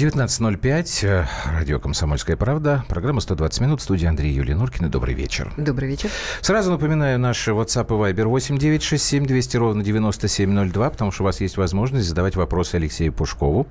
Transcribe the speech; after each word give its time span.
19.05, 0.00 1.04
э, 1.04 1.26
радио 1.44 1.78
«Комсомольская 1.78 2.34
правда», 2.34 2.86
программа 2.88 3.20
«120 3.20 3.62
минут», 3.62 3.82
студия 3.82 4.08
Андрей 4.08 4.32
Юлия 4.32 4.54
Нуркина. 4.54 4.88
Добрый 4.88 5.14
вечер. 5.14 5.52
Добрый 5.58 5.90
вечер. 5.90 6.08
Сразу 6.40 6.70
напоминаю, 6.70 7.18
наш 7.18 7.46
WhatsApp 7.46 7.84
и 7.88 8.12
Viber 8.12 8.24
8967 8.24 9.26
200 9.26 9.56
ровно 9.58 9.84
9702, 9.84 10.88
потому 10.88 11.10
что 11.10 11.22
у 11.22 11.26
вас 11.26 11.42
есть 11.42 11.58
возможность 11.58 12.08
задавать 12.08 12.34
вопросы 12.34 12.76
Алексею 12.76 13.12
Пушкову, 13.12 13.66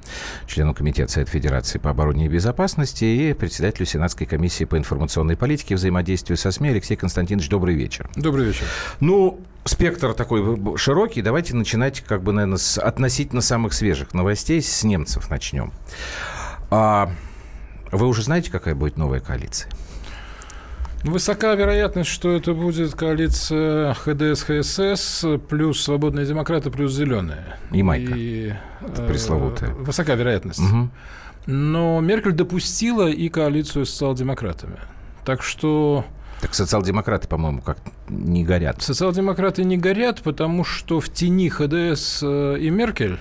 члену 0.46 0.76
Комитета 0.76 1.12
Совет 1.12 1.30
Федерации 1.30 1.80
по 1.80 1.90
обороне 1.90 2.28
и 2.28 2.30
безопасности 2.30 3.06
и 3.06 3.34
председателю 3.34 3.88
Сенатской 3.88 4.28
комиссии 4.28 4.66
по 4.66 4.78
информационной 4.78 5.36
политике 5.36 5.74
и 5.74 5.78
взаимодействию 5.78 6.38
со 6.38 6.52
СМИ 6.52 6.70
Алексей 6.70 6.96
Константинович. 6.96 7.50
Добрый 7.50 7.74
вечер. 7.74 8.08
Добрый 8.16 8.46
вечер. 8.46 8.66
Ну, 9.00 9.40
спектр 9.66 10.14
такой 10.14 10.78
широкий. 10.78 11.22
Давайте 11.22 11.56
начинать, 11.56 12.02
как 12.02 12.24
бы, 12.24 12.32
наверное, 12.34 12.58
с 12.58 12.78
относительно 12.78 13.42
самых 13.42 13.74
свежих 13.74 14.14
новостей. 14.14 14.62
С 14.62 14.84
немцев 14.84 15.30
начнем. 15.30 15.72
А 16.72 17.12
вы 17.92 18.08
уже 18.08 18.24
знаете, 18.24 18.52
какая 18.52 18.76
будет 18.76 18.98
новая 18.98 19.20
коалиция? 19.20 19.72
Высока 21.04 21.56
вероятность, 21.56 22.10
что 22.10 22.32
это 22.32 22.54
будет 22.54 22.94
коалиция 22.94 23.94
ХДС, 23.94 24.44
ХСС, 24.44 25.26
плюс 25.48 25.82
свободные 25.82 26.26
демократы, 26.26 26.72
плюс 26.72 26.92
зеленые. 26.94 27.58
И 27.72 27.82
Майка. 27.82 28.14
И, 28.14 28.54
это 28.82 29.08
пресловутая. 29.08 29.70
Э, 29.70 29.74
высока 29.74 30.16
вероятность. 30.16 30.60
Угу. 30.60 30.90
Но 31.46 32.02
Меркель 32.02 32.34
допустила 32.34 33.08
и 33.08 33.30
коалицию 33.30 33.86
с 33.86 33.92
социал-демократами. 33.92 34.78
Так 35.24 35.42
что 35.42 36.04
так 36.40 36.54
социал-демократы, 36.54 37.28
по-моему, 37.28 37.62
как 37.62 37.78
не 38.08 38.44
горят. 38.44 38.82
Социал-демократы 38.82 39.64
не 39.64 39.78
горят, 39.78 40.22
потому 40.22 40.64
что 40.64 41.00
в 41.00 41.10
тени 41.10 41.50
ХДС 41.50 42.20
э, 42.24 42.58
и 42.60 42.70
Меркель 42.70 43.20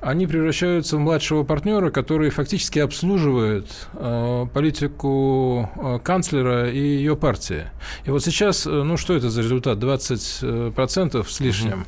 они 0.00 0.26
превращаются 0.26 0.98
в 0.98 1.00
младшего 1.00 1.42
партнера, 1.42 1.90
который 1.90 2.30
фактически 2.30 2.78
обслуживает 2.78 3.66
э, 3.94 4.46
политику 4.52 5.70
э, 5.74 5.98
канцлера 6.02 6.70
и 6.70 6.78
ее 6.78 7.16
партии. 7.16 7.64
И 8.04 8.10
вот 8.10 8.22
сейчас, 8.22 8.66
э, 8.66 8.70
ну 8.70 8.96
что 8.98 9.14
это 9.14 9.30
за 9.30 9.40
результат? 9.40 9.78
20% 9.78 11.26
с 11.26 11.40
лишним 11.40 11.86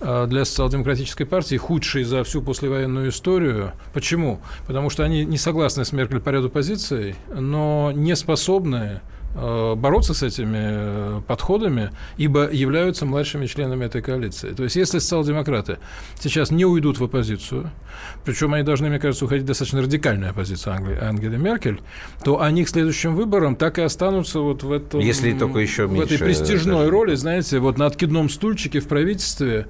э, 0.00 0.26
для 0.28 0.44
социал-демократической 0.44 1.24
партии, 1.24 1.56
худший 1.56 2.04
за 2.04 2.22
всю 2.22 2.42
послевоенную 2.42 3.10
историю. 3.10 3.72
Почему? 3.92 4.40
Потому 4.66 4.88
что 4.88 5.02
они 5.02 5.24
не 5.24 5.36
согласны 5.36 5.84
с 5.84 5.92
Меркель 5.92 6.20
по 6.20 6.30
ряду 6.30 6.50
позиций, 6.50 7.16
но 7.34 7.92
не 7.92 8.14
способны 8.14 9.00
Э, 9.00 9.17
бороться 9.34 10.14
с 10.14 10.22
этими 10.22 10.58
э, 10.58 11.20
подходами, 11.26 11.90
ибо 12.16 12.50
являются 12.50 13.06
младшими 13.06 13.46
членами 13.46 13.84
этой 13.84 14.02
коалиции. 14.02 14.52
То 14.52 14.64
есть, 14.64 14.76
если 14.76 14.98
социал-демократы 14.98 15.78
сейчас 16.18 16.50
не 16.50 16.64
уйдут 16.64 16.98
в 16.98 17.04
оппозицию, 17.04 17.70
причем 18.24 18.54
они 18.54 18.64
должны, 18.64 18.88
мне 18.88 18.98
кажется, 18.98 19.24
уходить 19.24 19.44
в 19.44 19.46
достаточно 19.46 19.82
радикальную 19.82 20.30
оппозицию 20.30 20.74
Англи, 20.74 20.98
Ангели 21.00 21.36
Меркель, 21.36 21.80
то 22.24 22.40
они 22.40 22.64
к 22.64 22.68
следующим 22.68 23.14
выборам 23.14 23.54
так 23.54 23.78
и 23.78 23.82
останутся 23.82 24.40
вот 24.40 24.62
в 24.62 24.72
этом... 24.72 25.00
Если 25.00 25.32
только 25.32 25.60
еще 25.60 25.86
в 25.86 25.92
меньше, 25.92 26.14
этой 26.14 26.24
престижной 26.24 26.76
даже. 26.76 26.90
роли, 26.90 27.14
знаете, 27.14 27.58
вот 27.58 27.78
на 27.78 27.86
откидном 27.86 28.28
стульчике 28.28 28.80
в 28.80 28.88
правительстве, 28.88 29.66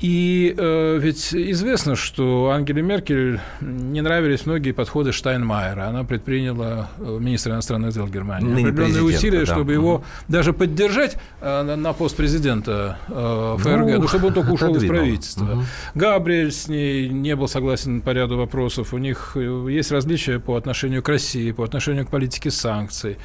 и 0.00 0.54
э, 0.56 0.98
ведь 0.98 1.34
известно, 1.34 1.94
что 1.94 2.50
Ангеле 2.50 2.80
Меркель 2.80 3.38
не 3.60 4.00
нравились 4.00 4.46
многие 4.46 4.72
подходы 4.72 5.12
Штайнмайера. 5.12 5.88
Она 5.88 6.04
предприняла, 6.04 6.88
э, 6.98 7.18
министра 7.20 7.52
иностранных 7.52 7.92
дел 7.92 8.06
Германии, 8.06 8.48
Ныне 8.48 8.70
определенные 8.70 9.02
усилия, 9.02 9.40
да. 9.40 9.52
чтобы 9.52 9.74
его 9.74 9.96
угу. 9.96 10.04
даже 10.28 10.54
поддержать 10.54 11.18
э, 11.42 11.62
на, 11.62 11.76
на 11.76 11.92
пост 11.92 12.16
президента 12.16 12.96
э, 13.08 13.56
ФРГ, 13.58 13.86
ну, 13.88 14.00
ну, 14.00 14.08
чтобы 14.08 14.28
он 14.28 14.34
только 14.34 14.50
ушел 14.52 14.74
из 14.74 14.86
правительства. 14.86 15.44
Угу. 15.44 15.62
Габриэль 15.96 16.52
с 16.52 16.68
ней 16.68 17.10
не 17.10 17.36
был 17.36 17.46
согласен 17.46 18.00
по 18.00 18.10
ряду 18.10 18.38
вопросов. 18.38 18.94
У 18.94 18.98
них 18.98 19.32
э, 19.34 19.66
есть 19.68 19.92
различия 19.92 20.38
по 20.38 20.56
отношению 20.56 21.02
к 21.02 21.08
России, 21.10 21.52
по 21.52 21.62
отношению 21.62 22.06
к 22.06 22.10
политике 22.10 22.50
санкций, 22.50 23.18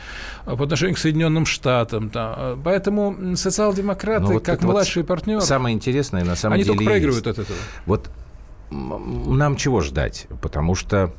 по 0.43 0.61
отношению 0.61 0.95
к 0.95 0.99
Соединенным 0.99 1.45
Штатам. 1.45 2.09
Да. 2.09 2.57
Поэтому 2.61 3.37
социал-демократы, 3.37 4.25
ну, 4.25 4.33
вот 4.33 4.45
как 4.45 4.61
младший 4.61 5.03
вот 5.03 5.07
партнер... 5.07 5.39
Самое 5.39 5.73
интересное, 5.73 6.25
на 6.25 6.35
самом 6.35 6.64
они 6.69 6.77
только 6.77 6.91
проигрывают 6.91 7.25
есть. 7.25 7.39
от 7.39 7.45
этого. 7.45 7.59
Вот 7.85 8.09
нам 8.71 9.55
чего 9.55 9.81
ждать? 9.81 10.27
Потому 10.41 10.75
что 10.75 11.13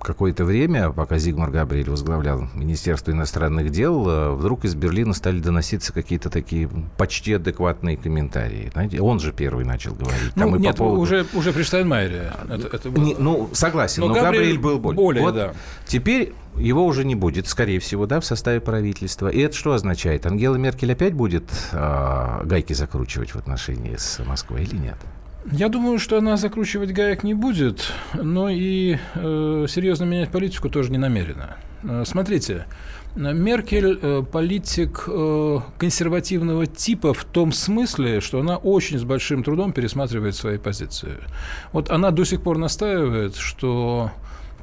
какое-то 0.00 0.44
время, 0.44 0.90
пока 0.90 1.18
Зигмар 1.18 1.50
Габриэль 1.50 1.88
возглавлял 1.88 2.48
Министерство 2.54 3.12
иностранных 3.12 3.70
дел, 3.70 4.08
э, 4.08 4.30
вдруг 4.32 4.64
из 4.64 4.74
Берлина 4.74 5.12
стали 5.14 5.38
доноситься 5.38 5.92
какие-то 5.92 6.28
такие 6.28 6.68
почти 6.96 7.34
адекватные 7.34 7.96
комментарии. 7.96 8.70
Знаете, 8.72 9.00
он 9.00 9.20
же 9.20 9.32
первый 9.32 9.64
начал 9.64 9.94
говорить. 9.94 10.32
Ну, 10.34 10.56
нет, 10.56 10.76
по 10.76 10.84
поводу... 10.84 11.00
уже, 11.00 11.26
уже 11.34 11.52
при 11.52 11.62
Штайнмайере. 11.62 12.32
Это, 12.48 12.76
это 12.76 12.90
было... 12.90 13.04
Не, 13.04 13.14
ну, 13.16 13.48
согласен, 13.52 14.02
но, 14.02 14.08
но 14.08 14.14
Габриэль, 14.14 14.34
Габриэль 14.34 14.58
был 14.58 14.78
более. 14.78 14.96
более 14.96 15.22
вот 15.22 15.34
да. 15.34 15.52
Теперь 15.86 16.32
его 16.56 16.84
уже 16.86 17.04
не 17.04 17.14
будет, 17.14 17.46
скорее 17.46 17.78
всего, 17.80 18.06
да, 18.06 18.20
в 18.20 18.24
составе 18.24 18.60
правительства. 18.60 19.28
И 19.28 19.40
это 19.40 19.56
что 19.56 19.72
означает? 19.72 20.26
Ангела 20.26 20.56
Меркель 20.56 20.92
опять 20.92 21.14
будет 21.14 21.44
э, 21.72 22.40
гайки 22.44 22.72
закручивать 22.72 23.30
в 23.30 23.36
отношении 23.36 23.96
с 23.96 24.20
Москвой 24.24 24.62
или 24.62 24.76
нет? 24.76 24.96
Я 25.50 25.68
думаю, 25.68 25.98
что 25.98 26.18
она 26.18 26.36
закручивать 26.36 26.92
гаек 26.92 27.24
не 27.24 27.34
будет, 27.34 27.92
но 28.14 28.48
и 28.48 28.98
э, 29.14 29.66
серьезно 29.68 30.04
менять 30.04 30.30
политику 30.30 30.68
тоже 30.68 30.92
не 30.92 30.98
намерена. 30.98 31.56
Э, 31.82 32.04
смотрите, 32.06 32.66
Меркель 33.16 33.98
э, 34.00 34.22
политик 34.22 35.04
э, 35.06 35.58
консервативного 35.78 36.66
типа 36.66 37.12
в 37.12 37.24
том 37.24 37.52
смысле, 37.52 38.20
что 38.20 38.40
она 38.40 38.56
очень 38.56 38.98
с 38.98 39.04
большим 39.04 39.42
трудом 39.42 39.72
пересматривает 39.72 40.34
свои 40.34 40.58
позиции. 40.58 41.18
Вот 41.72 41.90
она 41.90 42.10
до 42.10 42.24
сих 42.24 42.40
пор 42.42 42.58
настаивает, 42.58 43.36
что 43.36 44.12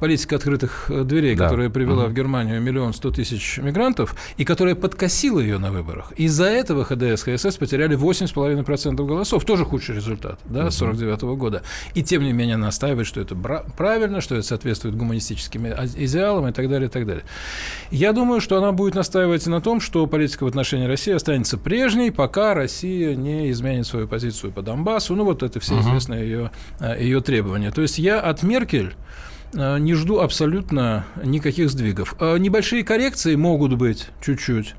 политика 0.00 0.36
открытых 0.36 0.86
э, 0.90 1.04
дверей, 1.04 1.36
да. 1.36 1.44
которая 1.44 1.70
привела 1.70 2.04
угу. 2.04 2.10
в 2.10 2.14
Германию 2.14 2.60
миллион 2.60 2.92
сто 2.94 3.10
тысяч 3.10 3.58
мигрантов, 3.58 4.16
и 4.36 4.44
которая 4.44 4.74
подкосила 4.74 5.40
ее 5.40 5.58
на 5.58 5.70
выборах. 5.70 6.12
Из-за 6.12 6.46
этого 6.46 6.84
ХДС, 6.84 7.22
ХСС 7.22 7.56
потеряли 7.56 7.96
8,5% 7.96 9.06
голосов. 9.06 9.44
Тоже 9.44 9.64
худший 9.64 9.94
результат, 9.94 10.40
да, 10.46 10.62
угу. 10.64 10.70
49 10.70 11.22
-го 11.22 11.36
года. 11.36 11.62
И 11.94 12.02
тем 12.02 12.22
не 12.22 12.32
менее 12.32 12.56
настаивает, 12.56 13.06
что 13.06 13.20
это 13.20 13.34
правильно, 13.76 14.20
что 14.20 14.34
это 14.34 14.46
соответствует 14.46 14.96
гуманистическим 14.96 15.66
идеалам 15.66 16.48
и 16.48 16.52
так 16.52 16.68
далее, 16.68 16.88
и 16.88 16.90
так 16.90 17.06
далее. 17.06 17.24
Я 17.90 18.12
думаю, 18.12 18.40
что 18.40 18.56
она 18.56 18.72
будет 18.72 18.94
настаивать 18.94 19.46
на 19.46 19.60
том, 19.60 19.80
что 19.80 20.06
политика 20.06 20.44
в 20.44 20.46
отношении 20.46 20.86
России 20.86 21.12
останется 21.12 21.58
прежней, 21.58 22.10
пока 22.10 22.54
Россия 22.54 23.14
не 23.14 23.50
изменит 23.50 23.86
свою 23.86 24.08
позицию 24.08 24.52
по 24.52 24.62
Донбассу. 24.62 25.14
Ну, 25.14 25.24
вот 25.24 25.42
это 25.42 25.60
все 25.60 25.74
угу. 25.74 25.82
известные 25.82 26.22
ее, 26.22 26.50
э, 26.80 27.02
ее 27.02 27.20
требования. 27.20 27.70
То 27.70 27.82
есть 27.82 27.98
я 27.98 28.20
от 28.20 28.42
Меркель 28.42 28.94
не 29.52 29.94
жду 29.94 30.20
абсолютно 30.20 31.06
никаких 31.22 31.70
сдвигов. 31.70 32.14
Э, 32.20 32.38
небольшие 32.38 32.84
коррекции 32.84 33.34
могут 33.34 33.74
быть 33.74 34.08
чуть-чуть. 34.20 34.74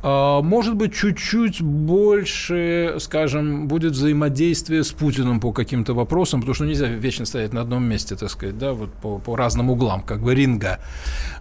А, 0.00 0.42
может 0.42 0.76
быть, 0.76 0.94
чуть-чуть 0.94 1.60
больше, 1.60 2.96
скажем, 3.00 3.66
будет 3.66 3.92
взаимодействие 3.92 4.84
с 4.84 4.92
Путиным 4.92 5.40
по 5.40 5.52
каким-то 5.52 5.92
вопросам, 5.92 6.40
потому 6.40 6.54
что 6.54 6.66
нельзя 6.66 6.86
вечно 6.86 7.26
стоять 7.26 7.52
на 7.52 7.62
одном 7.62 7.82
месте, 7.84 8.14
так 8.14 8.30
сказать, 8.30 8.58
да, 8.58 8.74
вот 8.74 8.92
по, 8.92 9.18
по 9.18 9.34
разным 9.34 9.70
углам, 9.70 10.02
как 10.02 10.20
бы 10.20 10.34
ринга. 10.34 10.78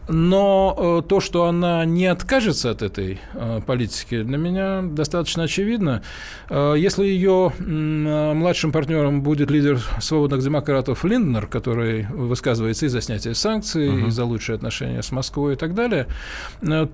Но 0.08 1.02
э, 1.04 1.08
то, 1.08 1.20
что 1.20 1.46
она 1.46 1.84
не 1.84 2.06
откажется 2.06 2.72
от 2.72 2.82
этой 2.82 3.20
э, 3.34 3.62
политики, 3.66 4.24
для 4.24 4.38
меня 4.38 4.82
достаточно 4.82 5.44
очевидно. 5.44 6.02
Э, 6.50 6.76
если 6.78 7.06
ее 7.06 7.52
младшим 7.60 8.72
партнером 8.72 9.22
будет 9.22 9.52
лидер 9.52 9.82
свободных 10.00 10.42
демократов 10.42 11.04
Линднер, 11.04 11.48
который 11.48 12.08
высказывается 12.10 12.86
и 12.86 12.90
за 12.90 13.02
снятие 13.02 13.36
санкций, 13.36 13.90
угу. 13.90 14.08
и 14.08 14.12
за 14.12 14.24
лучшие 14.24 14.56
отношения 14.56 15.04
с 15.04 15.12
Москвой 15.12 15.54
и 15.54 15.58
так 15.58 15.74
далее, 15.74 16.08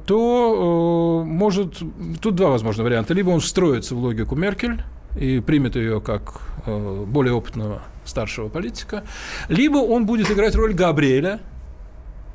то 0.05 1.23
может. 1.25 1.81
Тут 2.21 2.35
два 2.35 2.49
возможных 2.49 2.85
варианта. 2.85 3.13
Либо 3.13 3.29
он 3.29 3.41
встроится 3.41 3.95
в 3.95 3.99
логику 3.99 4.35
Меркель 4.35 4.81
и 5.19 5.39
примет 5.39 5.75
ее 5.75 6.01
как 6.01 6.41
более 6.65 7.33
опытного 7.33 7.83
старшего 8.05 8.49
политика, 8.49 9.03
либо 9.49 9.77
он 9.77 10.05
будет 10.05 10.31
играть 10.31 10.55
роль 10.55 10.73
Габриэля, 10.73 11.39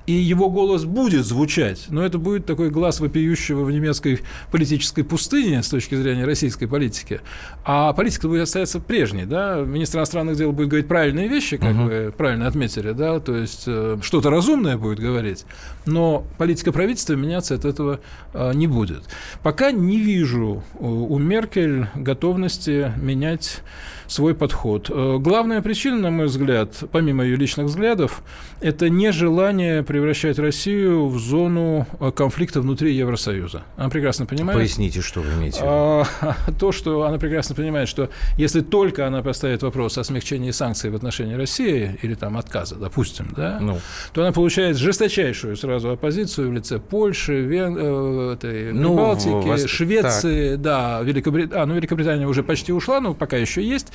и 0.09 0.13
его 0.13 0.49
голос 0.49 0.87
будет 0.87 1.27
звучать, 1.27 1.85
но 1.91 2.03
это 2.03 2.17
будет 2.17 2.47
такой 2.47 2.71
глаз 2.71 2.99
вопиющего 2.99 3.63
в 3.63 3.71
немецкой 3.71 4.21
политической 4.51 5.03
пустыне 5.03 5.63
с 5.63 5.69
точки 5.69 5.97
зрения 5.97 6.25
российской 6.25 6.65
политики. 6.65 7.21
А 7.63 7.93
политика 7.93 8.27
будет 8.27 8.45
остаться 8.45 8.81
прежней, 8.81 9.27
да, 9.27 9.57
министр 9.57 9.99
иностранных 9.99 10.39
дел 10.39 10.53
будет 10.53 10.69
говорить 10.69 10.89
правильные 10.89 11.29
вещи, 11.29 11.59
как 11.59 11.75
угу. 11.75 11.83
вы 11.83 12.15
правильно 12.17 12.47
отметили, 12.47 12.93
да, 12.93 13.21
то 13.21 13.37
есть 13.37 13.65
э, 13.67 13.99
что-то 14.01 14.31
разумное 14.31 14.79
будет 14.79 14.99
говорить, 14.99 15.45
но 15.85 16.25
политика 16.39 16.73
правительства 16.73 17.13
меняться 17.13 17.55
от 17.57 17.67
этого 17.67 18.01
э, 18.33 18.53
не 18.55 18.67
будет. 18.67 19.03
Пока 19.43 19.73
не 19.73 20.01
вижу 20.01 20.65
у 20.79 21.19
Меркель 21.19 21.87
готовности 21.95 22.95
менять 22.97 23.61
свой 24.09 24.35
подход. 24.35 24.91
Э, 24.91 25.19
главная 25.21 25.63
причина, 25.63 25.99
на 25.99 26.11
мой 26.11 26.27
взгляд, 26.27 26.75
помимо 26.91 27.25
ее 27.25 27.37
личных 27.37 27.67
взглядов, 27.67 28.23
это 28.61 28.89
нежелание 28.89 29.83
превращать 29.83 30.39
Россию 30.39 31.07
в 31.09 31.19
зону 31.19 31.87
э, 32.01 32.11
конфликта 32.11 32.61
внутри 32.61 32.95
Евросоюза. 32.95 33.63
Она 33.77 33.91
прекрасно 33.91 34.27
понимает... 34.27 34.59
Поясните, 34.59 35.03
что 35.03 35.21
вы 35.21 35.33
имеете 35.35 35.59
в 35.59 35.63
виду. 35.63 35.71
А, 35.71 36.05
то, 36.59 36.73
что 36.73 37.03
она 37.03 37.19
прекрасно 37.19 37.55
понимает, 37.55 37.89
что 37.89 38.09
если 38.37 38.63
только 38.63 39.07
она 39.07 39.23
поставит 39.23 39.63
вопрос 39.63 39.99
о 39.99 40.05
смягчении 40.05 40.51
санкций 40.51 40.91
в 40.91 40.97
отношении 40.97 41.35
России 41.35 41.99
или 42.03 42.15
там 42.15 42.39
отказа, 42.39 42.77
допустим, 42.77 43.29
да, 43.37 43.59
ну. 43.61 43.79
то 44.13 44.23
она 44.23 44.33
получает 44.33 44.79
жесточайшую 44.79 45.57
сразу 45.57 45.91
оппозицию 45.91 46.49
в 46.49 46.53
лице 46.55 46.79
Польши, 46.79 47.43
Вен... 47.43 47.77
э, 47.79 48.33
этой, 48.35 48.73
ну, 48.73 48.97
Балтики, 48.97 49.49
вас... 49.49 49.67
Швеции, 49.67 50.53
так. 50.53 50.61
да, 50.63 51.01
Великобритания. 51.03 51.63
А, 51.63 51.67
ну, 51.67 51.75
Великобритания 51.75 52.27
уже 52.27 52.43
почти 52.43 52.73
ушла, 52.73 53.01
но 53.01 53.13
пока 53.13 53.37
еще 53.37 53.63
есть. 53.63 53.93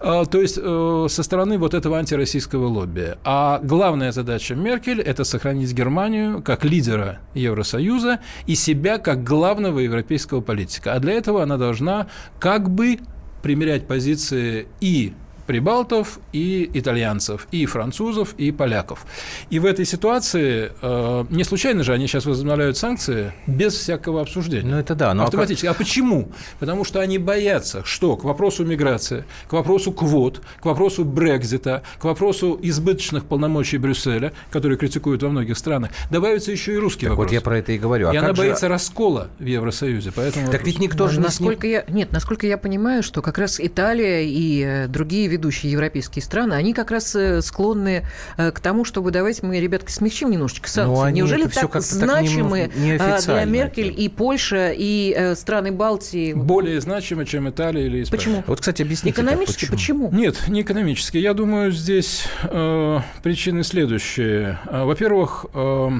А, 0.00 0.24
то 0.24 0.40
есть 0.40 0.58
э, 0.60 1.06
со 1.08 1.22
стороны 1.22 1.58
вот 1.58 1.74
этого 1.74 1.98
антироссийского 1.98 2.66
лобби. 2.66 3.16
А 3.24 3.60
главная 3.62 4.12
задача 4.12 4.54
Меркель– 4.54 5.00
это 5.02 5.24
сохранить 5.24 5.72
Германию 5.72 6.42
как 6.42 6.64
лидера 6.64 7.18
Евросоюза 7.34 8.20
и 8.46 8.54
себя 8.54 8.98
как 8.98 9.24
главного 9.24 9.78
европейского 9.78 10.40
политика. 10.40 10.94
А 10.94 11.00
для 11.00 11.14
этого 11.14 11.42
она 11.42 11.56
должна 11.56 12.08
как 12.38 12.70
бы 12.70 12.98
примерять 13.42 13.86
позиции 13.86 14.68
и 14.80 15.12
прибалтов 15.46 16.18
и 16.32 16.70
итальянцев, 16.74 17.46
и 17.50 17.66
французов, 17.66 18.34
и 18.38 18.52
поляков. 18.52 19.04
И 19.50 19.58
в 19.58 19.66
этой 19.66 19.84
ситуации 19.84 20.72
э, 20.80 21.24
не 21.30 21.44
случайно 21.44 21.82
же 21.82 21.92
они 21.92 22.06
сейчас 22.06 22.26
возобновляют 22.26 22.76
санкции 22.76 23.32
без 23.46 23.74
всякого 23.74 24.20
обсуждения. 24.20 24.68
Ну 24.68 24.78
это 24.78 24.94
да. 24.94 25.14
Но 25.14 25.24
Автоматически. 25.24 25.66
А, 25.66 25.70
как... 25.70 25.80
а 25.80 25.84
почему? 25.84 26.28
Потому 26.58 26.84
что 26.84 27.00
они 27.00 27.18
боятся, 27.18 27.84
что 27.84 28.16
к 28.16 28.24
вопросу 28.24 28.64
миграции, 28.64 29.24
к 29.48 29.52
вопросу 29.52 29.92
квот, 29.92 30.40
к 30.60 30.64
вопросу 30.64 31.04
Брекзита, 31.04 31.82
к 31.98 32.04
вопросу 32.04 32.58
избыточных 32.62 33.24
полномочий 33.24 33.78
Брюсселя, 33.78 34.32
которые 34.50 34.78
критикуют 34.78 35.22
во 35.22 35.28
многих 35.28 35.58
странах, 35.58 35.90
добавится 36.10 36.52
еще 36.52 36.74
и 36.74 36.78
русский 36.78 37.06
так 37.06 37.10
вопрос. 37.10 37.26
Вот 37.26 37.34
я 37.34 37.40
про 37.40 37.58
это 37.58 37.72
и 37.72 37.78
говорю. 37.78 38.08
А 38.08 38.14
и 38.14 38.16
она 38.16 38.28
же... 38.28 38.34
боится 38.34 38.68
раскола 38.68 39.28
в 39.38 39.44
Евросоюзе. 39.44 40.12
Поэтому 40.14 40.46
так 40.46 40.54
вопрос... 40.54 40.66
ведь 40.66 40.78
никто 40.78 41.08
же 41.08 41.20
насколько 41.20 41.66
не... 41.66 41.72
я... 41.74 41.84
Нет, 41.88 42.12
насколько 42.12 42.46
я 42.46 42.58
понимаю, 42.58 43.02
что 43.02 43.22
как 43.22 43.38
раз 43.38 43.60
Италия 43.60 44.22
и 44.26 44.62
э, 44.62 44.86
другие 44.88 45.28
ведущие 45.34 45.72
европейские 45.72 46.22
страны, 46.22 46.54
они 46.54 46.72
как 46.72 46.90
раз 46.90 47.14
э, 47.14 47.42
склонны 47.42 48.06
э, 48.36 48.50
к 48.50 48.60
тому, 48.60 48.84
чтобы 48.84 49.10
давайте 49.10 49.46
мы, 49.46 49.60
ребятки, 49.60 49.90
смягчим 49.90 50.30
немножечко 50.30 50.68
санкции. 50.68 51.02
Ну, 51.02 51.08
Неужели 51.10 51.46
так 51.46 51.80
значимы 51.80 52.68
так 52.68 52.76
не, 52.76 52.96
а, 52.96 53.20
для 53.20 53.44
Меркель 53.44 53.94
и 53.96 54.08
Польша, 54.08 54.72
и 54.74 55.14
э, 55.16 55.34
страны 55.34 55.72
Балтии? 55.72 56.32
Более 56.32 56.80
значимы, 56.80 57.26
чем 57.26 57.48
Италия 57.48 57.86
или 57.86 58.02
Испания. 58.02 58.18
Почему? 58.18 58.44
Вот, 58.46 58.60
кстати, 58.60 58.82
объясните. 58.82 59.10
Экономически 59.10 59.66
так, 59.66 59.70
почему? 59.70 60.08
почему? 60.08 60.20
Нет, 60.20 60.48
не 60.48 60.62
экономически. 60.62 61.18
Я 61.18 61.34
думаю, 61.34 61.72
здесь 61.72 62.24
э, 62.44 63.00
причины 63.22 63.64
следующие. 63.64 64.58
Во-первых, 64.70 65.46
э, 65.54 65.90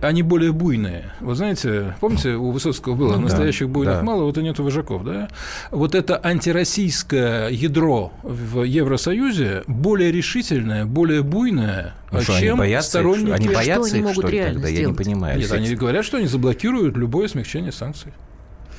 они 0.00 0.22
более 0.22 0.52
буйные. 0.52 1.12
Вот 1.20 1.36
знаете, 1.36 1.94
помните, 2.00 2.34
у 2.34 2.50
Высоцкого 2.50 2.94
было 2.94 3.16
ну, 3.16 3.22
настоящих 3.22 3.66
да, 3.68 3.72
буйных 3.72 3.96
да. 3.96 4.02
мало, 4.02 4.24
вот 4.24 4.38
и 4.38 4.42
нету 4.42 4.64
вожаков, 4.64 5.04
да? 5.04 5.28
Вот 5.70 5.94
это 5.94 6.20
антироссийское 6.22 7.48
ядро 7.50 8.12
в 8.22 8.62
Евросоюзе 8.62 9.62
более 9.66 10.12
решительное, 10.12 10.84
более 10.84 11.22
буйное, 11.22 11.94
ну, 12.10 12.20
чем 12.22 12.54
они 12.54 12.70
боятся, 12.70 12.90
сторонники. 12.90 13.30
Они 13.30 13.48
боятся 13.48 13.88
что 13.88 13.96
они 13.96 14.04
могут 14.04 14.24
что 14.24 14.28
реально 14.28 14.54
тогда? 14.54 14.68
Сделать? 14.68 14.82
Я 14.82 14.88
не 14.88 14.96
понимаю. 14.96 15.38
Нет, 15.38 15.52
они 15.52 15.74
говорят, 15.74 16.04
что 16.04 16.16
они 16.16 16.26
заблокируют 16.26 16.96
любое 16.96 17.28
смягчение 17.28 17.72
санкций. 17.72 18.12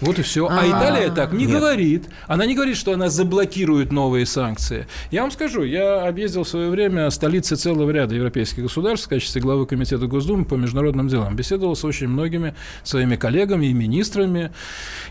Вот 0.02 0.18
и 0.18 0.24
все. 0.24 0.48
А, 0.48 0.60
а 0.60 0.68
Италия 0.68 1.12
так 1.12 1.32
не 1.32 1.46
Нет. 1.46 1.60
говорит. 1.60 2.06
Она 2.28 2.46
не 2.46 2.56
говорит, 2.56 2.76
что 2.76 2.94
она 2.94 3.10
заблокирует 3.10 3.92
новые 3.92 4.26
санкции. 4.26 4.88
Я 5.12 5.22
вам 5.22 5.32
скажу, 5.32 5.64
я 5.64 6.08
объездил 6.08 6.44
в 6.44 6.48
свое 6.50 6.70
время 6.70 7.10
столицы 7.12 7.56
целого 7.56 7.90
ряда 7.92 8.16
европейских 8.16 8.64
государств 8.64 9.06
в 9.06 9.10
качестве 9.10 9.42
главы 9.42 9.68
комитета 9.68 10.08
Госдумы 10.08 10.46
по 10.46 10.56
международным 10.56 11.08
делам. 11.08 11.36
Беседовал 11.36 11.76
с 11.76 11.86
очень 11.86 12.08
многими 12.08 12.56
своими 12.84 13.16
коллегами 13.16 13.68
и 13.68 13.74
министрами, 13.74 14.52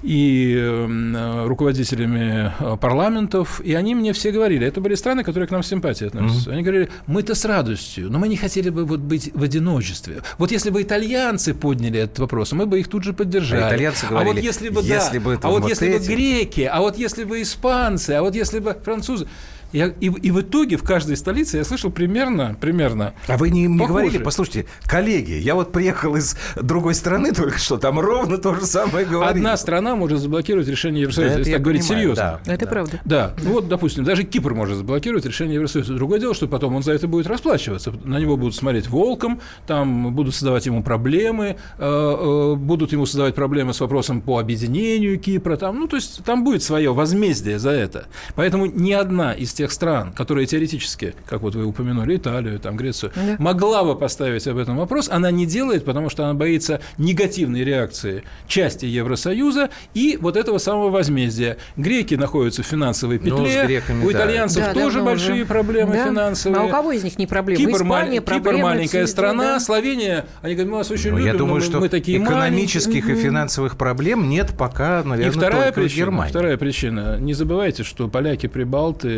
и 0.03 0.57
э, 0.59 1.47
руководителями 1.47 2.53
э, 2.59 2.77
парламентов. 2.77 3.61
И 3.61 3.75
они 3.75 3.95
мне 3.95 4.13
все 4.13 4.33
говорили, 4.33 4.67
это 4.67 4.81
были 4.81 4.97
страны, 4.97 5.23
которые 5.23 5.47
к 5.47 5.53
нам 5.53 5.63
с 5.63 5.69
симпатией 5.69 6.09
относятся. 6.09 6.51
Mm-hmm. 6.51 6.53
Они 6.53 6.63
говорили, 6.63 6.89
мы-то 7.07 7.35
с 7.35 7.45
радостью, 7.45 8.11
но 8.11 8.19
мы 8.19 8.29
не 8.29 8.37
хотели 8.37 8.71
бы 8.71 8.85
вот 8.85 9.01
быть 9.01 9.31
в 9.35 9.43
одиночестве. 9.43 10.23
Вот 10.39 10.51
если 10.51 10.71
бы 10.71 10.83
итальянцы 10.83 11.55
подняли 11.55 12.01
этот 12.01 12.19
вопрос, 12.19 12.53
мы 12.53 12.67
бы 12.67 12.81
их 12.81 12.89
тут 12.89 13.05
же 13.05 13.13
поддержали. 13.13 13.63
А, 13.63 13.69
итальянцы 13.69 14.07
говорили, 14.07 14.31
а 14.31 14.35
вот 14.35 14.43
если 14.43 14.69
бы 14.69 14.80
бы, 14.83 14.89
если 14.89 15.19
да. 15.19 15.25
Бы, 15.25 15.39
а 15.43 15.49
вот, 15.49 15.63
вот 15.63 15.69
если 15.69 15.97
бы 15.97 15.99
греки, 15.99 16.63
а 16.63 16.81
вот 16.81 16.97
если 16.97 17.25
бы 17.25 17.43
испанцы, 17.43 18.11
а 18.11 18.23
вот 18.23 18.35
если 18.35 18.59
бы 18.59 18.75
французы. 18.83 19.29
Я, 19.73 19.87
и, 20.01 20.07
и 20.07 20.31
в 20.31 20.41
итоге 20.41 20.77
в 20.77 20.83
каждой 20.83 21.17
столице 21.17 21.57
я 21.59 21.65
слышал 21.65 21.91
примерно, 21.91 22.57
примерно. 22.61 23.15
А 23.29 23.37
вы 23.37 23.51
не, 23.51 23.67
не 23.67 23.87
говорили, 23.87 24.19
послушайте, 24.19 24.67
коллеги, 24.85 25.33
я 25.33 25.55
вот 25.55 25.73
приехал 25.73 26.17
из 26.17 26.37
другой 26.61 26.95
страны 26.95 27.33
только 27.35 27.59
что, 27.59 27.79
там 27.79 28.01
ровно 28.01 28.39
то 28.39 28.55
же 28.55 28.67
самое 28.67 29.07
говорили. 29.07 29.39
Одна 29.39 29.57
страна 29.57 29.95
может 29.95 30.19
заблокировать 30.19 30.69
решение 30.69 31.03
Евросоюза, 31.03 31.35
да, 31.35 31.39
если 31.39 31.53
так 31.53 31.63
говорить 31.63 31.83
понимаю, 31.83 32.03
серьезно. 32.03 32.41
Да, 32.45 32.53
это 32.55 32.65
да. 32.65 32.71
правда. 32.71 33.01
Да, 33.05 33.35
ну 33.43 33.53
вот, 33.53 33.69
допустим, 33.69 34.05
даже 34.05 34.25
Кипр 34.25 34.55
может 34.55 34.77
заблокировать 34.77 35.25
решение 35.25 35.55
Евросоюза. 35.55 35.95
Другое 35.95 36.21
дело, 36.21 36.35
что 36.35 36.49
потом 36.49 36.75
он 36.75 36.83
за 36.83 36.93
это 36.93 37.07
будет 37.07 37.27
расплачиваться. 37.27 37.93
На 38.05 38.19
него 38.19 38.37
будут 38.37 38.55
смотреть 38.55 38.89
волком, 38.89 39.41
там 39.67 40.15
будут 40.15 40.35
создавать 40.35 40.67
ему 40.67 40.83
проблемы, 40.83 41.57
э, 41.79 41.85
э, 41.85 42.55
будут 42.57 42.93
ему 42.93 43.07
создавать 43.07 43.35
проблемы 43.35 43.73
с 43.73 43.81
вопросом 43.81 44.21
по 44.21 44.39
объединению 44.39 45.19
Кипра. 45.19 45.57
Там, 45.57 45.79
ну, 45.79 45.87
то 45.87 45.97
есть 45.97 46.25
там 46.25 46.45
будет 46.45 46.63
свое 46.63 46.93
возмездие 46.93 47.59
за 47.59 47.71
это. 47.71 48.07
Поэтому 48.35 48.67
ни 48.67 48.93
одна 48.93 49.33
из 49.33 49.53
тех 49.61 49.73
стран, 49.73 50.13
которые 50.13 50.47
теоретически, 50.47 51.15
как 51.27 51.43
вот 51.43 51.55
вы 51.55 51.67
упомянули, 51.67 52.17
Италию, 52.17 52.59
там, 52.59 52.79
Грецию, 52.79 53.13
да. 53.15 53.37
могла 53.39 53.85
бы 53.85 53.95
поставить 53.95 54.47
об 54.47 54.57
этом 54.57 54.79
вопрос, 54.79 55.11
она 55.11 55.31
не 55.31 55.45
делает, 55.45 55.85
потому 55.85 56.09
что 56.09 56.25
она 56.25 56.33
боится 56.33 56.81
негативной 56.97 57.63
реакции 57.63 58.23
части 58.49 58.87
Евросоюза 58.87 59.69
и 59.93 60.17
вот 60.19 60.39
этого 60.39 60.57
самого 60.57 60.89
возмездия. 60.89 61.59
Греки 61.77 62.15
находятся 62.15 62.63
в 62.63 62.67
финансовой 62.67 63.21
ну, 63.23 63.45
петле, 63.45 63.67
греками, 63.67 64.03
у 64.03 64.11
итальянцев 64.11 64.65
да. 64.65 64.73
тоже 64.73 65.01
да, 65.01 65.05
большие 65.05 65.43
уже. 65.43 65.45
проблемы 65.45 65.93
да. 65.93 66.07
финансовые. 66.07 66.63
А 66.63 66.65
у 66.65 66.71
кого 66.71 66.93
из 66.93 67.05
них 67.05 67.19
не 67.19 67.27
проблемы? 67.27 67.67
Кипр, 67.67 67.83
Испания, 67.83 68.23
проблемы, 68.23 68.57
Кипр 68.57 68.63
маленькая 68.63 69.05
все, 69.05 69.13
страна, 69.13 69.45
да. 69.45 69.61
Словения, 69.61 70.25
они 70.41 70.55
говорят, 70.55 70.73
мы 70.73 70.79
вас 70.79 70.91
очень 70.91 71.11
ну, 71.11 71.19
любим, 71.19 71.33
я 71.33 71.39
думаю, 71.39 71.57
мы, 71.57 71.61
что 71.61 71.81
мы 71.81 71.91
такие 71.91 72.17
экономических 72.17 73.05
маленькие. 73.05 73.17
и 73.17 73.23
финансовых 73.23 73.77
проблем 73.77 74.31
нет 74.31 74.55
пока, 74.57 75.03
наверное, 75.05 75.35
и 75.35 75.37
вторая 75.37 75.65
только 75.65 75.81
причина, 75.83 75.95
в 75.95 75.99
Германии. 75.99 76.31
Вторая 76.31 76.57
причина. 76.57 77.19
Не 77.21 77.35
забывайте, 77.35 77.85
что 77.85 78.09
поляки, 78.09 78.47
прибалты, 78.47 79.11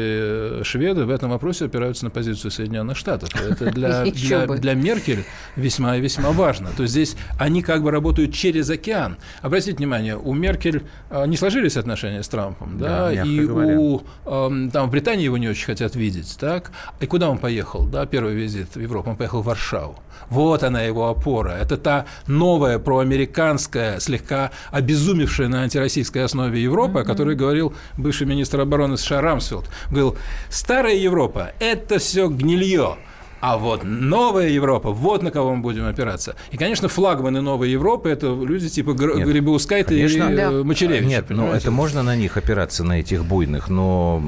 шведы 0.63 1.05
в 1.05 1.11
этом 1.11 1.31
вопросе 1.31 1.67
опираются 1.67 2.05
на 2.05 2.11
позицию 2.11 2.51
Соединенных 2.51 2.97
Штатов. 2.97 3.31
Это 3.35 3.71
для, 3.71 4.05
для, 4.05 4.47
для 4.47 4.75
Меркель 4.75 5.25
весьма 5.57 5.97
и 5.97 6.01
весьма 6.01 6.31
важно. 6.31 6.71
То 6.77 6.83
есть 6.83 6.93
здесь 6.93 7.17
они 7.39 7.63
как 7.63 7.83
бы 7.83 7.91
работают 7.91 8.35
через 8.35 8.71
океан. 8.71 9.17
Обратите 9.41 9.77
внимание, 9.77 10.17
у 10.17 10.33
Меркель 10.35 10.83
а, 11.11 11.27
не 11.27 11.37
сложились 11.37 11.77
отношения 11.77 12.23
с 12.23 12.29
Трампом, 12.29 12.79
да, 12.79 13.11
да 13.11 13.25
и 13.25 13.41
говоря. 13.41 13.79
у 13.79 14.03
там 14.25 14.89
в 14.89 14.91
Британии 14.91 15.25
его 15.25 15.39
не 15.39 15.49
очень 15.49 15.67
хотят 15.67 15.95
видеть, 15.95 16.37
так. 16.39 16.73
И 17.01 17.07
куда 17.07 17.31
он 17.31 17.39
поехал, 17.39 17.85
да, 17.85 18.07
первый 18.07 18.35
визит 18.35 18.75
в 18.75 18.81
Европу, 18.81 19.11
он 19.11 19.17
поехал 19.17 19.43
в 19.43 19.47
Варшаву. 19.47 19.99
Вот 20.29 20.63
она 20.63 20.83
его 20.83 21.09
опора. 21.09 21.51
Это 21.51 21.77
та 21.77 22.07
новая 22.27 22.79
проамериканская, 22.79 24.01
слегка 24.01 24.51
обезумевшая 24.71 25.49
на 25.49 25.63
антироссийской 25.63 26.25
основе 26.25 26.63
Европа, 26.63 26.99
mm-hmm. 26.99 27.03
о 27.03 27.05
которой 27.05 27.37
говорил 27.37 27.75
бывший 27.97 28.27
министр 28.27 28.61
обороны 28.61 28.97
США 28.97 29.21
Рамсфилд. 29.21 29.69
Говорил, 29.91 30.17
старая 30.49 30.95
Европа– 30.95 31.53
это 31.61 31.99
все 31.99 32.29
гнилье. 32.29 32.97
А 33.41 33.59
вот 33.59 33.83
новая 33.83 34.51
Европа, 34.51 34.93
вот 34.93 35.23
на 35.23 35.33
кого 35.33 35.57
мы 35.57 35.63
будем 35.63 35.85
опираться. 35.85 36.37
И, 36.53 36.57
конечно, 36.57 36.89
флагманы 36.89 37.41
новой 37.41 37.71
Европы– 37.71 38.09
это 38.11 38.29
люди 38.29 38.69
типа 38.69 38.93
Грибаускайта 38.93 39.95
и 39.95 40.19
да. 40.37 40.53
Мочелевича. 40.53 41.05
Нет, 41.05 41.25
ну 41.31 41.53
это 41.53 41.73
можно 41.73 42.05
на 42.05 42.15
них 42.15 42.37
опираться, 42.37 42.85
на 42.85 43.01
этих 43.01 43.25
буйных, 43.25 43.69
но 43.69 44.23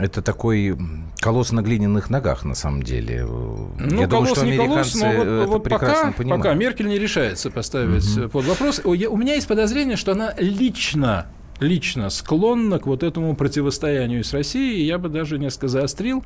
это 0.00 0.22
такой 0.22 0.76
колосс 1.20 1.52
на 1.52 1.62
глиняных 1.62 2.10
ногах, 2.10 2.44
на 2.44 2.56
самом 2.56 2.82
деле. 2.82 3.24
Ну, 3.24 4.00
Я 4.00 4.08
думаю, 4.08 4.34
что 4.34 4.44
не 4.44 4.56
колосс, 4.56 4.94
но 4.96 5.06
вот, 5.06 5.26
это 5.26 5.46
вот 5.46 5.68
пока, 5.68 6.12
понимают. 6.12 6.42
пока 6.42 6.54
Меркель 6.54 6.88
не 6.88 6.98
решается 6.98 7.50
поставить 7.50 8.18
угу. 8.18 8.28
под 8.28 8.44
вопрос. 8.46 8.80
У 8.84 9.16
меня 9.16 9.34
есть 9.34 9.46
подозрение, 9.46 9.96
что 9.96 10.12
она 10.12 10.34
лично 10.36 11.28
лично 11.64 12.10
склонна 12.10 12.78
к 12.78 12.86
вот 12.86 13.02
этому 13.02 13.34
противостоянию 13.34 14.22
с 14.22 14.32
Россией, 14.32 14.86
я 14.86 14.98
бы 14.98 15.08
даже 15.08 15.38
несколько 15.38 15.68
заострил, 15.68 16.24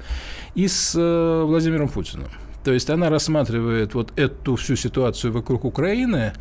и 0.55 0.69
с 0.69 0.95
э, 0.95 1.43
Владимиром 1.45 1.89
Путиным. 1.89 2.29
То 2.65 2.73
есть 2.73 2.91
она 2.91 3.09
рассматривает 3.09 3.95
вот 3.95 4.13
эту 4.17 4.57
всю 4.57 4.77
ситуацию 4.77 5.33
вокруг 5.33 5.65
Украины 5.65 6.33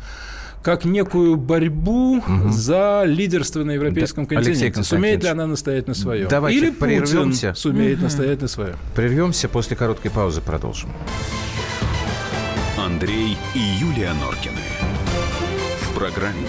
как 0.62 0.84
некую 0.84 1.36
борьбу 1.36 2.18
угу. 2.18 2.50
за 2.50 3.04
лидерство 3.06 3.64
на 3.64 3.72
европейском 3.72 4.26
да, 4.26 4.36
континенте. 4.36 4.82
Сумеет 4.82 5.22
ли 5.22 5.28
она 5.28 5.46
настоять 5.46 5.86
на 5.86 5.94
своем? 5.94 6.28
Давайте 6.28 6.58
Или 6.58 6.70
прервемся. 6.70 7.48
Путин 7.48 7.54
сумеет 7.54 7.96
угу. 7.96 8.04
настоять 8.04 8.42
на 8.42 8.48
своем. 8.48 8.76
Прервемся, 8.94 9.48
после 9.48 9.76
короткой 9.76 10.10
паузы 10.10 10.40
продолжим. 10.40 10.90
Андрей 12.76 13.36
и 13.54 13.58
Юлия 13.58 14.12
Норкины. 14.14 14.56
В 15.82 15.94
программе 15.94 16.48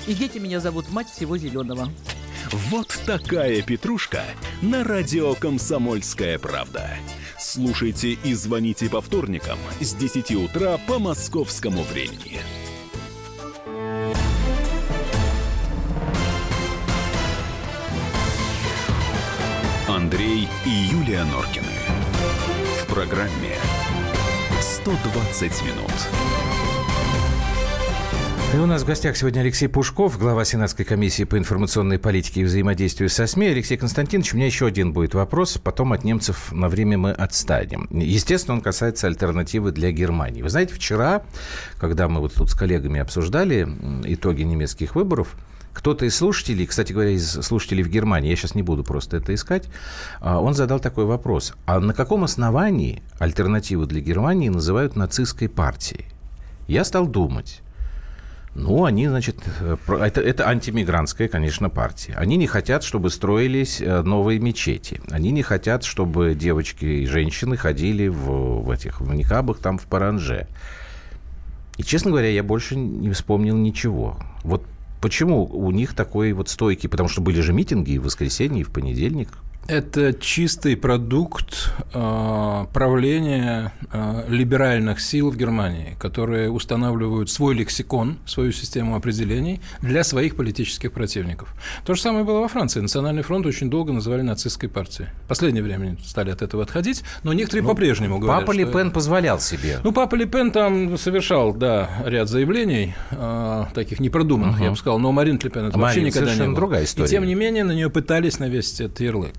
И 0.11 0.13
дети 0.13 0.39
меня 0.39 0.59
зовут 0.59 0.91
мать 0.91 1.09
всего 1.09 1.37
зеленого. 1.37 1.87
Вот 2.51 2.99
такая 3.05 3.61
петрушка 3.61 4.25
на 4.61 4.83
радио 4.83 5.35
«Комсомольская 5.35 6.37
правда». 6.37 6.89
Слушайте 7.39 8.17
и 8.21 8.33
звоните 8.33 8.89
по 8.89 8.99
вторникам 8.99 9.57
с 9.79 9.93
10 9.93 10.31
утра 10.31 10.77
по 10.85 10.99
московскому 10.99 11.83
времени. 11.83 12.41
Андрей 19.87 20.49
и 20.65 20.69
Юлия 20.69 21.23
Норкины. 21.23 21.67
В 22.81 22.93
программе 22.93 23.55
«120 24.59 25.65
минут». 25.65 26.30
И 28.53 28.57
у 28.57 28.65
нас 28.65 28.81
в 28.81 28.85
гостях 28.85 29.15
сегодня 29.15 29.39
Алексей 29.39 29.69
Пушков, 29.69 30.19
глава 30.19 30.43
Сенатской 30.43 30.83
комиссии 30.83 31.23
по 31.23 31.37
информационной 31.37 31.97
политике 31.97 32.41
и 32.41 32.43
взаимодействию 32.43 33.09
со 33.09 33.25
СМИ. 33.25 33.47
Алексей 33.47 33.77
Константинович, 33.77 34.33
у 34.33 34.35
меня 34.35 34.45
еще 34.45 34.65
один 34.65 34.91
будет 34.91 35.13
вопрос, 35.13 35.57
потом 35.57 35.93
от 35.93 36.03
немцев 36.03 36.51
на 36.51 36.67
время 36.67 36.97
мы 36.97 37.11
отстанем. 37.11 37.87
Естественно, 37.91 38.55
он 38.55 38.61
касается 38.61 39.07
альтернативы 39.07 39.71
для 39.71 39.93
Германии. 39.93 40.41
Вы 40.41 40.49
знаете, 40.49 40.73
вчера, 40.73 41.23
когда 41.77 42.09
мы 42.09 42.19
вот 42.19 42.33
тут 42.33 42.49
с 42.49 42.53
коллегами 42.53 42.99
обсуждали 42.99 43.65
итоги 44.03 44.41
немецких 44.41 44.95
выборов, 44.95 45.37
кто-то 45.71 46.03
из 46.05 46.17
слушателей, 46.17 46.65
кстати 46.65 46.91
говоря, 46.91 47.11
из 47.11 47.31
слушателей 47.31 47.83
в 47.83 47.89
Германии, 47.89 48.31
я 48.31 48.35
сейчас 48.35 48.53
не 48.53 48.63
буду 48.63 48.83
просто 48.83 49.15
это 49.15 49.33
искать, 49.33 49.69
а, 50.19 50.41
он 50.41 50.55
задал 50.55 50.81
такой 50.81 51.05
вопрос. 51.05 51.53
А 51.65 51.79
на 51.79 51.93
каком 51.93 52.25
основании 52.25 53.01
альтернативу 53.17 53.85
для 53.85 54.01
Германии 54.01 54.49
называют 54.49 54.97
нацистской 54.97 55.47
партией? 55.47 56.07
Я 56.67 56.83
стал 56.83 57.07
думать. 57.07 57.61
Ну, 58.53 58.83
они, 58.83 59.07
значит, 59.07 59.37
э, 59.61 59.77
это, 59.87 60.19
это 60.19 60.47
антимигрантская, 60.47 61.29
конечно, 61.29 61.69
партия. 61.69 62.13
Они 62.15 62.35
не 62.35 62.47
хотят, 62.47 62.83
чтобы 62.83 63.09
строились 63.09 63.79
э, 63.79 64.01
новые 64.01 64.39
мечети. 64.39 64.99
Они 65.09 65.31
не 65.31 65.41
хотят, 65.41 65.85
чтобы 65.85 66.35
девочки 66.35 66.83
и 66.83 67.05
женщины 67.05 67.55
ходили 67.55 68.07
в, 68.09 68.63
в 68.63 68.69
этих 68.69 68.99
в 68.99 69.13
никабах 69.13 69.59
там 69.59 69.77
в 69.77 69.85
паранже. 69.85 70.47
И, 71.77 71.83
честно 71.83 72.11
говоря, 72.11 72.29
я 72.29 72.43
больше 72.43 72.75
не 72.75 73.11
вспомнил 73.11 73.55
ничего. 73.55 74.17
Вот 74.43 74.65
почему 75.01 75.45
у 75.45 75.71
них 75.71 75.95
такой 75.95 76.33
вот 76.33 76.49
стойкий, 76.49 76.89
потому 76.89 77.07
что 77.07 77.21
были 77.21 77.39
же 77.39 77.53
митинги 77.53 77.97
в 77.97 78.03
воскресенье, 78.03 78.61
и 78.61 78.63
в 78.65 78.71
понедельник. 78.71 79.29
Это 79.67 80.13
чистый 80.13 80.75
продукт 80.75 81.71
э, 81.93 82.65
правления 82.73 83.71
э, 83.91 84.25
либеральных 84.27 84.99
сил 84.99 85.29
в 85.29 85.37
Германии, 85.37 85.95
которые 85.99 86.49
устанавливают 86.49 87.29
свой 87.29 87.55
лексикон, 87.55 88.17
свою 88.25 88.51
систему 88.51 88.95
определений 88.95 89.61
для 89.81 90.03
своих 90.03 90.35
политических 90.35 90.91
противников. 90.91 91.53
То 91.85 91.93
же 91.93 92.01
самое 92.01 92.25
было 92.25 92.39
во 92.41 92.47
Франции. 92.47 92.81
Национальный 92.81 93.21
фронт 93.21 93.45
очень 93.45 93.69
долго 93.69 93.93
называли 93.93 94.23
нацистской 94.23 94.67
партией. 94.67 95.09
В 95.25 95.27
последнее 95.29 95.63
время 95.63 95.95
стали 96.03 96.31
от 96.31 96.41
этого 96.41 96.63
отходить, 96.63 97.03
но 97.23 97.31
некоторые 97.31 97.63
ну, 97.63 97.69
по-прежнему 97.69 98.19
говорят. 98.19 98.41
Папа 98.41 98.51
Ли 98.51 98.65
Пен 98.65 98.91
позволял 98.91 99.39
себе. 99.39 99.79
Ну, 99.83 99.91
Папа 99.91 100.15
Ли 100.15 100.25
Пен 100.25 100.51
там 100.51 100.97
совершал, 100.97 101.53
да, 101.53 101.89
ряд 102.05 102.27
заявлений, 102.27 102.95
э, 103.11 103.65
таких 103.73 103.99
непродуманных, 103.99 104.55
угу. 104.55 104.63
я 104.63 104.69
бы 104.71 104.75
сказал, 104.75 104.99
но 104.99 105.11
Марин 105.11 105.39
Ли 105.41 105.49
Пен 105.49 105.67
это 105.67 105.77
Марин 105.77 105.81
вообще 105.81 106.01
никогда 106.01 106.35
не 106.35 106.45
было. 106.47 106.55
другая 106.55 106.83
история. 106.83 107.07
И 107.07 107.09
тем 107.09 107.25
не 107.25 107.35
менее 107.35 107.63
на 107.63 107.71
нее 107.71 107.89
пытались 107.89 108.39
навесить 108.39 108.81
этот 108.81 108.99
ярлык. 108.99 109.35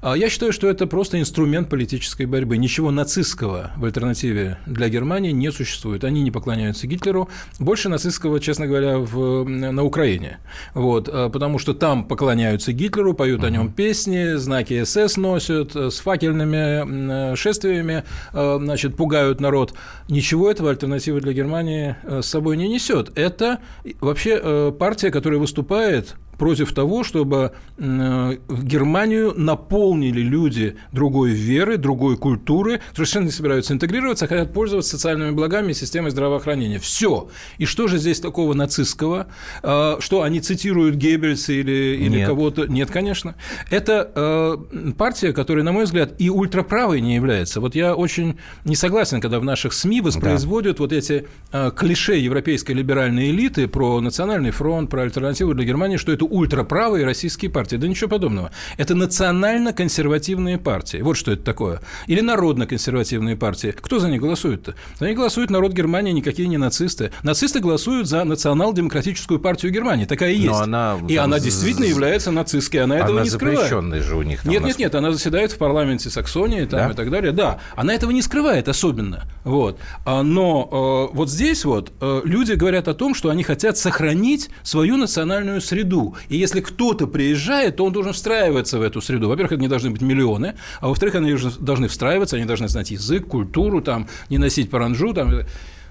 А 0.00 0.16
я 0.16 0.28
считаю, 0.28 0.52
что 0.52 0.68
это 0.68 0.86
просто 0.86 1.18
инструмент 1.20 1.68
политической 1.68 2.26
борьбы. 2.26 2.56
Ничего 2.56 2.90
нацистского 2.90 3.72
в 3.76 3.84
альтернативе 3.84 4.58
для 4.66 4.88
Германии 4.88 5.32
не 5.32 5.50
существует. 5.52 6.04
Они 6.04 6.22
не 6.22 6.30
поклоняются 6.30 6.86
Гитлеру. 6.86 7.28
Больше 7.58 7.88
нацистского, 7.88 8.40
честно 8.40 8.66
говоря, 8.66 8.98
в, 8.98 9.44
на 9.44 9.82
Украине. 9.82 10.38
Вот, 10.74 11.08
а, 11.12 11.28
потому 11.28 11.58
что 11.58 11.74
там 11.74 12.04
поклоняются 12.04 12.72
Гитлеру, 12.72 13.14
поют 13.14 13.44
о 13.44 13.50
нем 13.50 13.72
песни, 13.72 14.36
знаки 14.36 14.84
СС 14.84 15.16
носят, 15.16 15.76
э, 15.76 15.90
с 15.90 15.98
факельными 16.00 17.34
шествиями 17.34 18.04
э, 18.32 18.58
значит, 18.60 18.96
пугают 18.96 19.40
народ. 19.40 19.74
Ничего 20.08 20.50
этого 20.50 20.70
альтернативы 20.70 21.20
для 21.20 21.32
Германии 21.32 21.96
э, 22.02 22.22
с 22.22 22.26
собой 22.26 22.56
не 22.56 22.68
несет. 22.68 23.16
Это 23.16 23.58
вообще 24.00 24.72
партия, 24.78 25.10
которая 25.10 25.38
выступает 25.38 26.16
против 26.38 26.72
того, 26.72 27.04
чтобы 27.04 27.52
Германию 27.78 29.34
наполнили 29.36 30.20
люди 30.20 30.76
другой 30.92 31.30
веры, 31.30 31.76
другой 31.76 32.16
культуры, 32.16 32.80
совершенно 32.92 33.26
не 33.26 33.30
собираются 33.30 33.74
интегрироваться, 33.74 34.24
а 34.24 34.28
хотят 34.28 34.52
пользоваться 34.52 34.92
социальными 34.92 35.32
благами 35.32 35.72
и 35.72 35.74
системой 35.74 36.10
здравоохранения. 36.10 36.78
Все. 36.78 37.28
И 37.58 37.64
что 37.64 37.88
же 37.88 37.98
здесь 37.98 38.20
такого 38.20 38.54
нацистского? 38.54 39.28
А, 39.62 39.98
что 40.00 40.22
они 40.22 40.40
цитируют 40.40 40.96
Геббельса 40.96 41.52
или, 41.52 41.96
или 42.00 42.24
кого-то? 42.24 42.66
Нет, 42.66 42.90
конечно. 42.90 43.34
Это 43.70 44.10
а, 44.14 44.92
партия, 44.96 45.32
которая, 45.32 45.64
на 45.64 45.72
мой 45.72 45.84
взгляд, 45.84 46.14
и 46.18 46.30
ультраправой 46.30 47.00
не 47.00 47.14
является. 47.14 47.60
Вот 47.60 47.74
я 47.74 47.94
очень 47.94 48.38
не 48.64 48.76
согласен, 48.76 49.20
когда 49.20 49.40
в 49.40 49.44
наших 49.44 49.72
СМИ 49.72 50.00
воспроизводят 50.00 50.76
да. 50.76 50.82
вот 50.82 50.92
эти 50.92 51.26
а, 51.52 51.70
клише 51.70 52.16
европейской 52.16 52.72
либеральной 52.72 53.30
элиты 53.30 53.68
про 53.68 54.00
национальный 54.00 54.50
фронт, 54.50 54.90
про 54.90 55.02
альтернативу 55.02 55.54
для 55.54 55.64
Германии, 55.64 55.96
что 55.96 56.12
это 56.12 56.24
ультраправые 56.30 57.04
российские 57.04 57.50
партии. 57.50 57.76
Да 57.76 57.88
ничего 57.88 58.08
подобного. 58.08 58.50
Это 58.76 58.94
национально-консервативные 58.94 60.58
партии. 60.58 60.98
Вот 60.98 61.16
что 61.16 61.32
это 61.32 61.42
такое. 61.42 61.80
Или 62.06 62.20
народно-консервативные 62.20 63.36
партии. 63.36 63.74
Кто 63.76 63.98
за 63.98 64.08
них 64.08 64.20
голосует-то? 64.20 64.74
За 64.98 65.06
них 65.06 65.16
голосует 65.16 65.50
народ 65.50 65.72
Германии, 65.72 66.12
никакие 66.12 66.48
не 66.48 66.58
нацисты. 66.58 67.12
Нацисты 67.22 67.60
голосуют 67.60 68.08
за 68.08 68.24
национал-демократическую 68.24 69.40
партию 69.40 69.72
Германии. 69.72 70.04
Такая 70.04 70.32
и 70.32 70.38
есть. 70.38 70.48
Но 70.48 70.60
она, 70.60 70.98
и 71.08 71.16
она 71.16 71.38
действительно 71.40 71.86
является 71.86 72.30
нацистской. 72.30 72.80
Она, 72.80 72.96
она 72.96 73.04
этого 73.04 73.20
не 73.20 73.30
скрывает. 73.30 74.04
же 74.04 74.16
у 74.16 74.22
них. 74.22 74.44
Нет, 74.44 74.64
нет, 74.64 74.78
нет. 74.78 74.94
Она 74.94 75.12
заседает 75.12 75.52
в 75.52 75.58
парламенте 75.58 76.10
Саксонии 76.10 76.64
там, 76.64 76.88
да? 76.88 76.92
и 76.92 76.96
так 76.96 77.10
далее. 77.10 77.32
Да. 77.32 77.58
Она 77.76 77.94
этого 77.94 78.10
не 78.10 78.22
скрывает 78.22 78.68
особенно. 78.68 79.24
Вот. 79.44 79.78
А, 80.04 80.22
но 80.22 81.08
э, 81.10 81.14
вот 81.16 81.30
здесь 81.30 81.64
вот 81.64 81.92
э, 82.00 82.20
люди 82.24 82.52
говорят 82.52 82.88
о 82.88 82.94
том, 82.94 83.14
что 83.14 83.30
они 83.30 83.42
хотят 83.42 83.78
сохранить 83.78 84.50
свою 84.62 84.96
национальную 84.96 85.60
среду. 85.60 86.16
И 86.28 86.36
если 86.36 86.60
кто-то 86.60 87.06
приезжает, 87.06 87.76
то 87.76 87.84
он 87.84 87.92
должен 87.92 88.12
встраиваться 88.12 88.78
в 88.78 88.82
эту 88.82 89.00
среду. 89.00 89.28
Во-первых, 89.28 89.52
это 89.52 89.60
не 89.60 89.68
должны 89.68 89.90
быть 89.90 90.02
миллионы, 90.02 90.54
а 90.80 90.88
во-вторых, 90.88 91.14
они 91.16 91.36
должны 91.60 91.88
встраиваться, 91.88 92.36
они 92.36 92.44
должны 92.44 92.68
знать 92.68 92.90
язык, 92.90 93.26
культуру, 93.26 93.80
там, 93.80 94.08
не 94.30 94.38
носить 94.38 94.70
паранжу. 94.70 95.12
Там, 95.12 95.32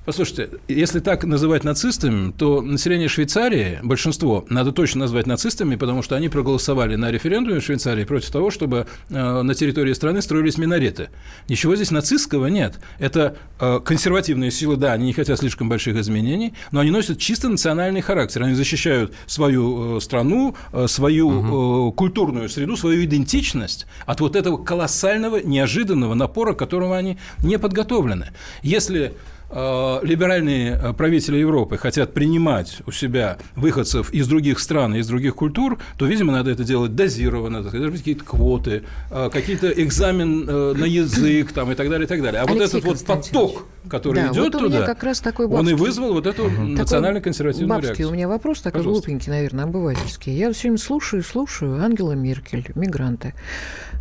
Послушайте, 0.08 0.52
если 0.70 1.02
так 1.02 1.26
называть 1.26 1.66
нацистами, 1.66 2.32
то 2.32 2.62
население 2.62 3.10
Швейцарии, 3.10 3.80
большинство, 3.84 4.46
надо 4.48 4.72
точно 4.72 5.02
назвать 5.02 5.28
нацистами, 5.28 5.76
потому 5.76 6.02
что 6.02 6.16
они 6.16 6.30
проголосовали 6.30 6.96
на 6.96 7.12
референдуме 7.12 7.60
в 7.60 7.64
Швейцарии 7.66 8.06
против 8.06 8.32
того, 8.32 8.50
чтобы 8.50 8.88
э, 9.10 9.42
на 9.42 9.54
территории 9.54 9.92
страны 9.92 10.22
строились 10.22 10.58
минареты. 10.58 11.10
Ничего 11.50 11.76
здесь 11.76 11.92
нацистского 11.92 12.48
нет. 12.48 12.80
Это 13.00 13.36
э, 13.60 13.82
консервативные 13.84 14.50
силы, 14.50 14.78
да, 14.78 14.94
они 14.94 15.08
не 15.08 15.14
хотят 15.14 15.40
слишком 15.40 15.68
больших 15.68 15.98
изменений, 15.98 16.54
но 16.72 16.80
они 16.80 16.92
носят 16.92 17.20
чисто 17.20 17.50
национальный 17.50 18.00
характер. 18.00 18.44
Они 18.44 18.56
защищают 18.56 19.14
свою 19.26 19.98
э, 19.98 20.00
страну, 20.00 20.56
свою 20.88 21.28
угу. 21.28 21.92
культурную 21.92 22.48
среду, 22.48 22.78
свою 22.78 23.04
идентичность 23.04 23.86
от 24.06 24.22
вот 24.22 24.38
этого 24.38 24.56
колоссального, 24.56 25.42
неожиданного 25.44 26.14
напора, 26.14 26.54
к 26.54 26.60
которому 26.60 26.94
они 26.94 27.18
не 27.44 27.60
подготовлены. 27.60 28.28
Если 28.64 29.12
либеральные 29.50 30.80
э, 30.82 30.94
правители 30.94 31.38
Европы 31.38 31.78
хотят 31.78 32.14
принимать 32.14 32.80
у 32.86 32.92
себя 32.92 33.38
выходцев 33.56 34.14
из 34.14 34.28
других 34.28 34.60
стран, 34.60 34.96
из 34.96 35.08
других 35.08 35.36
культур, 35.36 35.80
то, 35.98 36.06
видимо, 36.06 36.34
надо 36.34 36.52
это 36.52 36.64
делать 36.64 36.96
дозированно, 36.96 37.64
должны 37.64 37.90
быть 37.90 38.00
какие-то 38.00 38.26
квоты, 38.26 38.84
э, 39.10 39.30
какие-то 39.32 39.70
экзамен 39.70 40.46
на 40.46 40.86
язык 40.86 41.52
там, 41.54 41.72
и 41.72 41.76
так 41.76 41.90
далее, 41.90 42.06
и 42.06 42.10
так 42.10 42.22
далее. 42.22 42.42
А 42.42 42.46
Алексей 42.46 42.60
вот 42.60 42.74
этот 42.74 42.84
вот 42.84 43.06
поток, 43.06 43.66
который 43.90 44.24
да, 44.24 44.32
идет 44.32 44.54
вот 44.54 44.64
туда, 44.64 44.86
как 44.86 45.04
раз 45.04 45.20
такой 45.22 45.48
бабский, 45.48 45.74
он 45.74 45.80
и 45.80 45.82
вызвал 45.82 46.14
вот 46.14 46.28
эту 46.28 46.46
угу. 46.46 46.62
национально-консервативную 46.62 47.70
бабский 47.70 47.88
реакцию. 47.88 48.10
у 48.10 48.14
меня 48.14 48.28
вопрос 48.28 48.62
такой 48.62 48.80
Пожалуйста. 48.80 49.08
глупенький, 49.08 49.32
наверное, 49.32 49.66
обывательский. 49.66 50.34
Я 50.34 50.52
все 50.52 50.64
время 50.64 50.78
слушаю, 50.78 51.24
слушаю 51.24 51.82
Ангела 51.82 52.14
Меркель, 52.14 52.66
мигранты. 52.76 53.34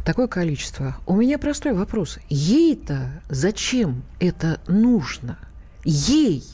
Такое 0.07 0.29
количество. 0.29 0.97
У 1.05 1.17
меня 1.17 1.37
простой 1.37 1.75
вопрос. 1.75 2.19
Ей-то 2.31 3.21
зачем 3.29 4.05
это 4.21 4.61
нужно? 4.67 5.37
ей 5.87 6.45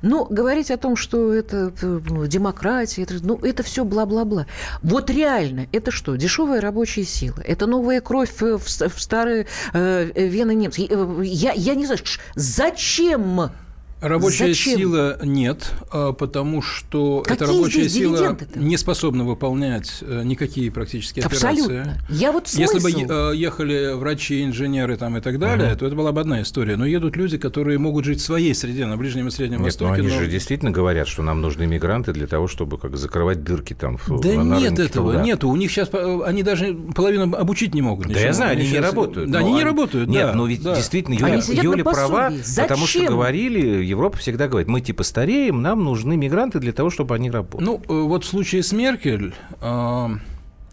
Но 0.00 0.24
говорить 0.24 0.70
о 0.70 0.78
том, 0.78 0.96
что 0.96 1.34
это 1.34 1.72
ну, 1.82 2.26
демократия, 2.26 3.02
это, 3.02 3.16
ну, 3.22 3.36
это 3.42 3.62
все 3.62 3.84
бла-бла-бла. 3.84 4.46
Вот 4.82 5.10
реально, 5.10 5.66
это 5.72 5.90
что? 5.90 6.16
Дешевая 6.16 6.60
рабочая 6.60 7.04
сила. 7.04 7.40
Это 7.44 7.66
новая 7.66 8.00
кровь 8.00 8.30
в, 8.40 8.58
в 8.58 9.00
старые 9.02 9.46
э, 9.74 10.10
вены 10.14 10.54
немцев. 10.54 10.86
Э, 10.88 11.20
я, 11.22 11.52
я 11.52 11.74
не 11.74 11.84
знаю, 11.84 12.00
зачем 12.34 13.50
Рабочая 14.00 14.48
Зачем? 14.48 14.78
сила 14.78 15.18
нет, 15.24 15.72
а, 15.90 16.12
потому 16.12 16.62
что 16.62 17.22
Какие 17.22 17.36
эта 17.36 17.46
рабочая 17.46 17.88
сила 17.88 18.38
не 18.54 18.76
способна 18.76 19.24
выполнять 19.24 19.98
э, 20.02 20.22
никакие 20.24 20.70
практические 20.70 21.24
Абсолютно. 21.24 21.82
операции. 21.82 22.02
Я 22.08 22.30
вот 22.30 22.46
смысл... 22.46 22.74
Если 22.76 23.04
бы 23.04 23.12
э, 23.12 23.36
ехали 23.36 23.92
врачи, 23.94 24.44
инженеры 24.44 24.96
там 24.96 25.16
и 25.16 25.20
так 25.20 25.40
далее, 25.40 25.72
угу. 25.72 25.80
то 25.80 25.86
это 25.86 25.96
была 25.96 26.12
бы 26.12 26.20
одна 26.20 26.42
история. 26.42 26.76
Но 26.76 26.86
едут 26.86 27.16
люди, 27.16 27.38
которые 27.38 27.78
могут 27.78 28.04
жить 28.04 28.20
в 28.20 28.24
своей 28.24 28.54
среде, 28.54 28.86
на 28.86 28.96
Ближнем 28.96 29.26
и 29.26 29.30
Среднем 29.32 29.58
нет, 29.58 29.66
Востоке. 29.66 29.88
Но 29.88 29.94
они 29.94 30.08
но... 30.08 30.20
же 30.20 30.28
действительно 30.28 30.70
говорят, 30.70 31.08
что 31.08 31.22
нам 31.22 31.40
нужны 31.40 31.66
мигранты 31.66 32.12
для 32.12 32.28
того, 32.28 32.46
чтобы 32.46 32.78
как 32.78 32.96
закрывать 32.96 33.42
дырки 33.42 33.74
там. 33.74 33.98
В, 33.98 34.20
да 34.20 34.44
на 34.44 34.60
нет 34.60 34.78
этого, 34.78 35.10
труда. 35.10 35.24
нету. 35.24 35.48
У 35.48 35.56
них 35.56 35.72
сейчас 35.72 35.88
э, 35.92 36.20
они 36.24 36.44
даже 36.44 36.72
половину 36.94 37.34
обучить 37.34 37.74
не 37.74 37.82
могут. 37.82 38.06
Да 38.06 38.10
ничего. 38.10 38.26
я 38.26 38.32
знаю, 38.32 38.52
они, 38.52 38.62
они 38.62 38.70
не 38.70 38.78
работают. 38.78 39.30
Да, 39.30 39.40
они 39.40 39.52
не 39.54 39.64
работают. 39.64 40.08
Нет, 40.08 40.34
но 40.36 40.46
ведь 40.46 40.62
да. 40.62 40.76
действительно 40.76 41.14
Юля, 41.14 41.42
Юля 41.62 41.84
права, 41.84 42.32
потому 42.56 42.86
что 42.86 43.04
говорили 43.04 43.87
Европа 43.88 44.18
всегда 44.18 44.48
говорит, 44.48 44.68
мы 44.68 44.80
типа 44.80 45.02
стареем, 45.02 45.62
нам 45.62 45.84
нужны 45.84 46.16
мигранты 46.16 46.58
для 46.58 46.72
того, 46.72 46.90
чтобы 46.90 47.14
они 47.14 47.30
работали. 47.30 47.64
Ну, 47.64 47.82
э, 47.88 48.00
вот 48.02 48.24
в 48.24 48.26
случае 48.26 48.62
с 48.62 48.72
Меркель... 48.72 49.34
Э 49.60 50.08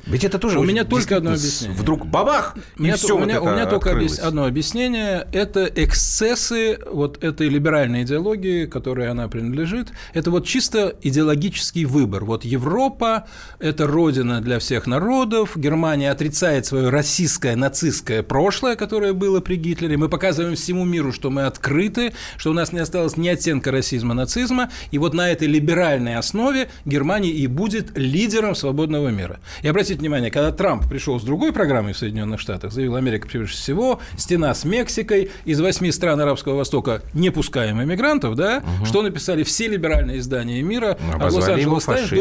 ведь 0.05 0.23
это 0.23 0.37
тоже... 0.37 0.59
У 0.59 0.63
меня 0.63 0.83
только 0.83 1.17
одно 1.17 1.31
объяснение. 1.31 1.77
Вдруг 1.77 2.05
бабах, 2.05 2.55
у 2.77 2.83
меня, 2.83 2.95
все 2.95 3.15
у 3.15 3.19
меня, 3.19 3.39
вот 3.39 3.49
у 3.49 3.53
меня 3.53 3.65
только 3.65 3.91
объяс... 3.91 4.19
одно 4.19 4.45
объяснение. 4.45 5.27
Это 5.31 5.65
эксцессы 5.65 6.79
вот 6.91 7.23
этой 7.23 7.49
либеральной 7.49 8.03
идеологии, 8.03 8.65
которой 8.65 9.09
она 9.09 9.27
принадлежит. 9.27 9.89
Это 10.13 10.29
вот 10.31 10.45
чисто 10.45 10.95
идеологический 11.01 11.85
выбор. 11.85 12.23
Вот 12.25 12.45
Европа– 12.45 13.27
это 13.59 13.87
родина 13.87 14.41
для 14.41 14.59
всех 14.59 14.85
народов. 14.85 15.57
Германия 15.57 16.11
отрицает 16.11 16.65
свое 16.65 16.89
российское 16.89 17.55
нацистское 17.55 18.21
прошлое, 18.21 18.75
которое 18.75 19.13
было 19.13 19.39
при 19.39 19.55
Гитлере. 19.55 19.97
Мы 19.97 20.09
показываем 20.09 20.55
всему 20.55 20.85
миру, 20.85 21.11
что 21.11 21.29
мы 21.29 21.45
открыты, 21.45 22.13
что 22.37 22.51
у 22.51 22.53
нас 22.53 22.71
не 22.71 22.79
осталось 22.79 23.17
ни 23.17 23.27
оттенка 23.27 23.71
расизма, 23.71 24.13
нацизма. 24.13 24.69
И 24.91 24.97
вот 24.97 25.13
на 25.13 25.31
этой 25.31 25.47
либеральной 25.47 26.15
основе 26.15 26.69
Германия 26.85 27.31
и 27.31 27.47
будет 27.47 27.97
лидером 27.97 28.55
свободного 28.55 29.09
мира. 29.09 29.39
И 29.63 29.67
обратите 29.67 29.94
обратите 29.95 30.01
внимание, 30.01 30.31
когда 30.31 30.51
Трамп 30.51 30.87
пришел 30.87 31.19
с 31.19 31.23
другой 31.23 31.51
программой 31.51 31.93
в 31.93 31.97
Соединенных 31.97 32.39
Штатах, 32.39 32.71
заявил 32.71 32.95
Америка 32.95 33.27
превыше 33.27 33.55
всего, 33.55 33.99
стена 34.17 34.53
с 34.53 34.65
Мексикой, 34.65 35.31
из 35.45 35.59
восьми 35.59 35.91
стран 35.91 36.19
Арабского 36.19 36.55
Востока 36.55 37.01
не 37.13 37.29
пускаем 37.29 37.81
иммигрантов, 37.81 38.35
да, 38.35 38.57
угу. 38.57 38.85
что 38.85 39.01
написали 39.01 39.43
все 39.43 39.67
либеральные 39.67 40.19
издания 40.19 40.61
мира, 40.61 40.97
а 41.13 41.25
Лос-Анджелес 41.25 41.85
Таймс. 41.85 42.11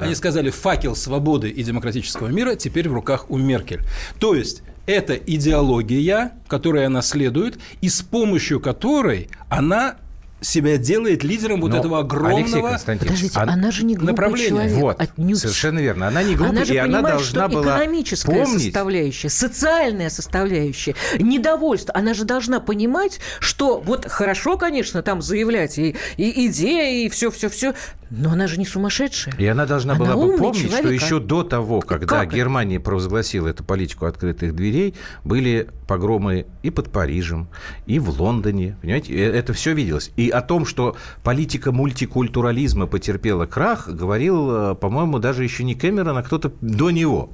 Они 0.00 0.14
сказали, 0.14 0.50
факел 0.50 0.94
свободы 0.96 1.48
и 1.48 1.62
демократического 1.62 2.28
мира 2.28 2.54
теперь 2.56 2.88
в 2.88 2.94
руках 2.94 3.30
у 3.30 3.38
Меркель. 3.38 3.80
То 4.18 4.34
есть 4.34 4.62
это 4.86 5.14
идеология, 5.14 6.32
которой 6.48 6.86
она 6.86 7.02
следует, 7.02 7.58
и 7.80 7.88
с 7.88 8.02
помощью 8.02 8.60
которой 8.60 9.28
она 9.48 9.96
себя 10.46 10.78
делает 10.78 11.24
лидером 11.24 11.60
вот 11.60 11.70
Но, 11.70 11.78
этого 11.78 12.00
огромного 12.00 12.78
Подождите, 12.86 13.38
она, 13.38 13.54
она 13.54 13.70
же 13.70 13.84
не 13.84 13.94
глупый 13.94 14.12
направления. 14.12 14.48
человек. 14.48 14.76
Вот, 14.76 15.00
отнюдь. 15.00 15.38
совершенно 15.38 15.78
верно. 15.78 16.08
Она 16.08 16.22
не 16.22 16.34
глупая, 16.34 16.50
она 16.50 16.64
же 16.64 16.74
и 16.74 16.78
понимает, 16.78 17.04
она 17.04 17.08
должна 17.08 17.48
что 17.48 17.48
была 17.48 17.76
экономическая 17.76 18.44
помнить. 18.44 18.62
составляющая, 18.62 19.28
социальная 19.28 20.10
составляющая, 20.10 20.94
недовольство. 21.18 21.94
Она 21.96 22.14
же 22.14 22.24
должна 22.24 22.60
понимать, 22.60 23.20
что 23.40 23.80
вот 23.80 24.06
хорошо, 24.06 24.56
конечно, 24.56 25.02
там 25.02 25.22
заявлять 25.22 25.78
и, 25.78 25.96
и 26.16 26.46
идеи, 26.46 27.04
и 27.04 27.08
все-все-все, 27.08 27.74
но 28.10 28.30
она 28.30 28.46
же 28.46 28.58
не 28.58 28.64
сумасшедшая. 28.64 29.34
И 29.36 29.46
она 29.46 29.66
должна 29.66 29.94
она 29.94 30.04
была 30.04 30.26
бы 30.26 30.36
помнить, 30.38 30.68
человек, 30.68 30.80
что 30.80 30.92
еще 30.92 31.20
до 31.20 31.42
того, 31.42 31.80
когда 31.80 32.20
как 32.20 32.32
Германия 32.32 32.78
провозгласила 32.78 33.48
эту 33.48 33.64
политику 33.64 34.06
открытых 34.06 34.54
дверей, 34.54 34.94
были 35.24 35.68
погромы 35.86 36.46
и 36.62 36.70
под 36.70 36.90
Парижем, 36.90 37.48
и 37.86 37.98
в 37.98 38.20
Лондоне. 38.20 38.76
Понимаете, 38.80 39.14
это 39.14 39.52
все 39.52 39.74
виделось. 39.74 40.12
И 40.16 40.30
о 40.30 40.40
том, 40.40 40.66
что 40.66 40.96
политика 41.22 41.72
мультикультурализма 41.72 42.86
потерпела 42.86 43.46
крах, 43.46 43.88
говорил, 43.88 44.50
э, 44.50 44.74
по-моему, 44.74 45.18
даже 45.18 45.44
еще 45.44 45.64
не 45.64 45.74
Кэмерон, 45.74 46.18
а 46.18 46.22
кто-то 46.22 46.52
до 46.60 46.90
него. 46.90 47.30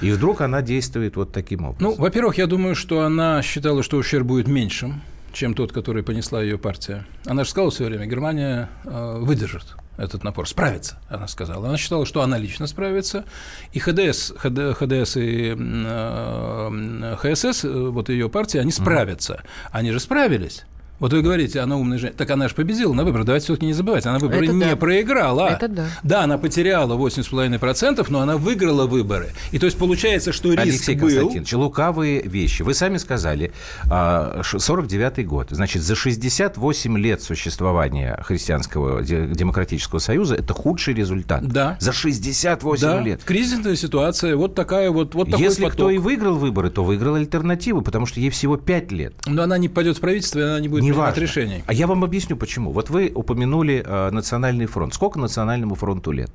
И 0.00 0.10
вдруг 0.10 0.40
она 0.40 0.62
действует 0.62 1.16
вот 1.16 1.32
таким 1.32 1.64
образом. 1.64 1.78
Ну, 1.80 1.94
во-первых, 1.94 2.38
я 2.38 2.46
думаю, 2.46 2.74
что 2.74 3.02
она 3.02 3.42
считала, 3.42 3.82
что 3.82 3.98
ущерб 3.98 4.26
будет 4.26 4.48
меньшим, 4.48 5.02
чем 5.32 5.54
тот, 5.54 5.72
который 5.72 6.02
понесла 6.02 6.42
ее 6.42 6.58
партия. 6.58 7.06
Она 7.26 7.44
же 7.44 7.50
сказала 7.50 7.70
все 7.70 7.84
время, 7.84 8.06
Германия 8.06 8.68
э, 8.84 9.18
выдержит 9.18 9.76
этот 9.96 10.24
напор, 10.24 10.48
справится, 10.48 10.98
она 11.08 11.28
сказала. 11.28 11.68
Она 11.68 11.76
считала, 11.76 12.06
что 12.06 12.22
она 12.22 12.38
лично 12.38 12.66
справится, 12.66 13.24
и 13.72 13.78
ХДС, 13.78 14.32
ХД, 14.36 14.76
ХДС 14.76 15.16
и 15.16 15.54
э, 15.58 17.16
ХСС, 17.18 17.64
э, 17.64 17.68
вот 17.68 18.08
ее 18.08 18.28
партия, 18.28 18.60
они 18.60 18.72
справятся. 18.72 19.42
Они 19.70 19.90
же 19.90 20.00
справились. 20.00 20.64
Вот 21.00 21.14
вы 21.14 21.22
говорите, 21.22 21.60
она 21.60 21.76
умная 21.76 21.98
женщина. 21.98 22.16
Так 22.16 22.30
она 22.30 22.46
же 22.48 22.54
победила 22.54 22.92
на 22.92 23.04
выборах. 23.04 23.24
Давайте 23.24 23.44
все-таки 23.44 23.66
не 23.66 23.72
забывать. 23.72 24.04
Она 24.04 24.18
выборы 24.18 24.44
Это 24.44 24.52
не 24.52 24.64
да. 24.66 24.76
проиграла. 24.76 25.48
Это 25.48 25.66
да. 25.66 25.86
Да, 26.02 26.24
она 26.24 26.36
потеряла 26.36 26.96
8,5%, 26.96 28.06
но 28.10 28.20
она 28.20 28.36
выиграла 28.36 28.86
выборы. 28.86 29.30
И 29.50 29.58
то 29.58 29.64
есть 29.64 29.78
получается, 29.78 30.32
что 30.32 30.50
риск 30.50 30.60
Алексей 30.60 30.94
был... 30.96 31.08
Константинович, 31.08 31.52
лукавые 31.54 32.22
вещи. 32.22 32.62
Вы 32.62 32.74
сами 32.74 32.98
сказали, 32.98 33.52
49-й 33.86 35.22
а, 35.22 35.26
год. 35.26 35.48
Значит, 35.50 35.82
за 35.82 35.94
68 35.94 36.98
лет 36.98 37.22
существования 37.22 38.20
Христианского 38.22 39.02
демократического 39.02 40.00
союза 40.00 40.34
это 40.34 40.52
худший 40.52 40.92
результат. 40.92 41.46
Да. 41.46 41.78
За 41.80 41.92
68 41.92 42.82
да. 42.82 43.00
лет. 43.00 43.24
Кризисная 43.24 43.76
ситуация. 43.76 44.36
Вот 44.36 44.54
такая 44.54 44.90
вот, 44.90 45.14
вот 45.14 45.30
такой 45.30 45.44
Если 45.44 45.62
поток. 45.62 45.74
кто 45.74 45.90
и 45.90 45.96
выиграл 45.96 46.36
выборы, 46.36 46.68
то 46.68 46.84
выиграл 46.84 47.14
альтернативу, 47.14 47.80
потому 47.80 48.04
что 48.04 48.20
ей 48.20 48.28
всего 48.28 48.58
5 48.58 48.92
лет. 48.92 49.14
Но 49.26 49.44
она 49.44 49.56
не 49.56 49.70
пойдет 49.70 49.96
в 49.96 50.00
правительство, 50.00 50.42
она 50.42 50.60
не 50.60 50.68
будет 50.68 50.82
не 50.82 50.89
принимать 50.92 51.18
решений. 51.18 51.64
А 51.66 51.72
я 51.72 51.86
вам 51.86 52.04
объясню, 52.04 52.36
почему. 52.36 52.72
Вот 52.72 52.90
вы 52.90 53.10
упомянули 53.14 53.82
э, 53.84 54.10
Национальный 54.10 54.66
фронт. 54.66 54.94
Сколько 54.94 55.18
Национальному 55.18 55.74
фронту 55.74 56.12
лет? 56.12 56.30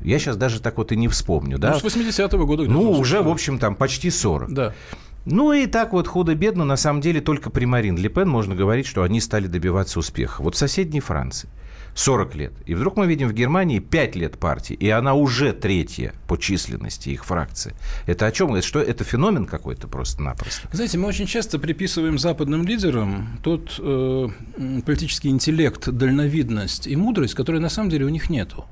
Я 0.00 0.18
сейчас 0.18 0.36
даже 0.36 0.60
так 0.60 0.78
вот 0.78 0.92
и 0.92 0.96
не 0.96 1.08
вспомню. 1.08 1.58
Да? 1.58 1.72
Ну, 1.82 1.90
с 1.90 1.96
80-го 1.96 2.46
года. 2.46 2.64
Ну, 2.64 2.92
уже, 2.92 3.20
в 3.20 3.28
общем, 3.28 3.58
там 3.58 3.74
почти 3.74 4.10
40. 4.10 4.52
Да. 4.52 4.74
Ну 5.24 5.52
и 5.52 5.66
так 5.66 5.92
вот 5.92 6.06
худо-бедно, 6.06 6.64
на 6.64 6.76
самом 6.76 7.00
деле, 7.00 7.20
только 7.20 7.50
при 7.50 7.64
Марин 7.64 7.96
Ле 7.96 8.08
Пен 8.08 8.28
можно 8.28 8.54
говорить, 8.54 8.86
что 8.86 9.02
они 9.02 9.20
стали 9.20 9.46
добиваться 9.46 9.98
успеха. 9.98 10.42
Вот 10.42 10.54
в 10.54 10.58
соседней 10.58 11.00
Франции– 11.00 11.48
40 11.98 12.34
лет. 12.36 12.52
И 12.64 12.74
вдруг 12.74 12.96
мы 12.96 13.08
видим 13.08 13.28
в 13.28 13.32
Германии 13.32 13.80
5 13.80 14.16
лет 14.16 14.38
партии, 14.38 14.74
и 14.74 14.88
она 14.88 15.14
уже 15.14 15.52
третья 15.52 16.14
по 16.28 16.36
численности 16.36 17.08
их 17.08 17.24
фракции. 17.24 17.74
Это 18.06 18.26
о 18.26 18.32
чем? 18.32 18.54
Это 18.54 18.66
что? 18.66 18.80
Это 18.80 19.02
феномен 19.02 19.46
какой-то 19.46 19.88
просто-напросто? 19.88 20.68
Знаете, 20.72 20.96
мы 20.96 21.08
очень 21.08 21.26
часто 21.26 21.58
приписываем 21.58 22.16
западным 22.16 22.64
лидерам 22.64 23.40
тот 23.42 23.80
э, 23.80 24.28
политический 24.86 25.28
интеллект, 25.28 25.88
дальновидность 25.88 26.86
и 26.86 26.94
мудрость, 26.94 27.34
которые 27.34 27.60
на 27.60 27.68
самом 27.68 27.90
деле 27.90 28.06
у 28.06 28.10
них 28.10 28.30
нету. 28.30 28.64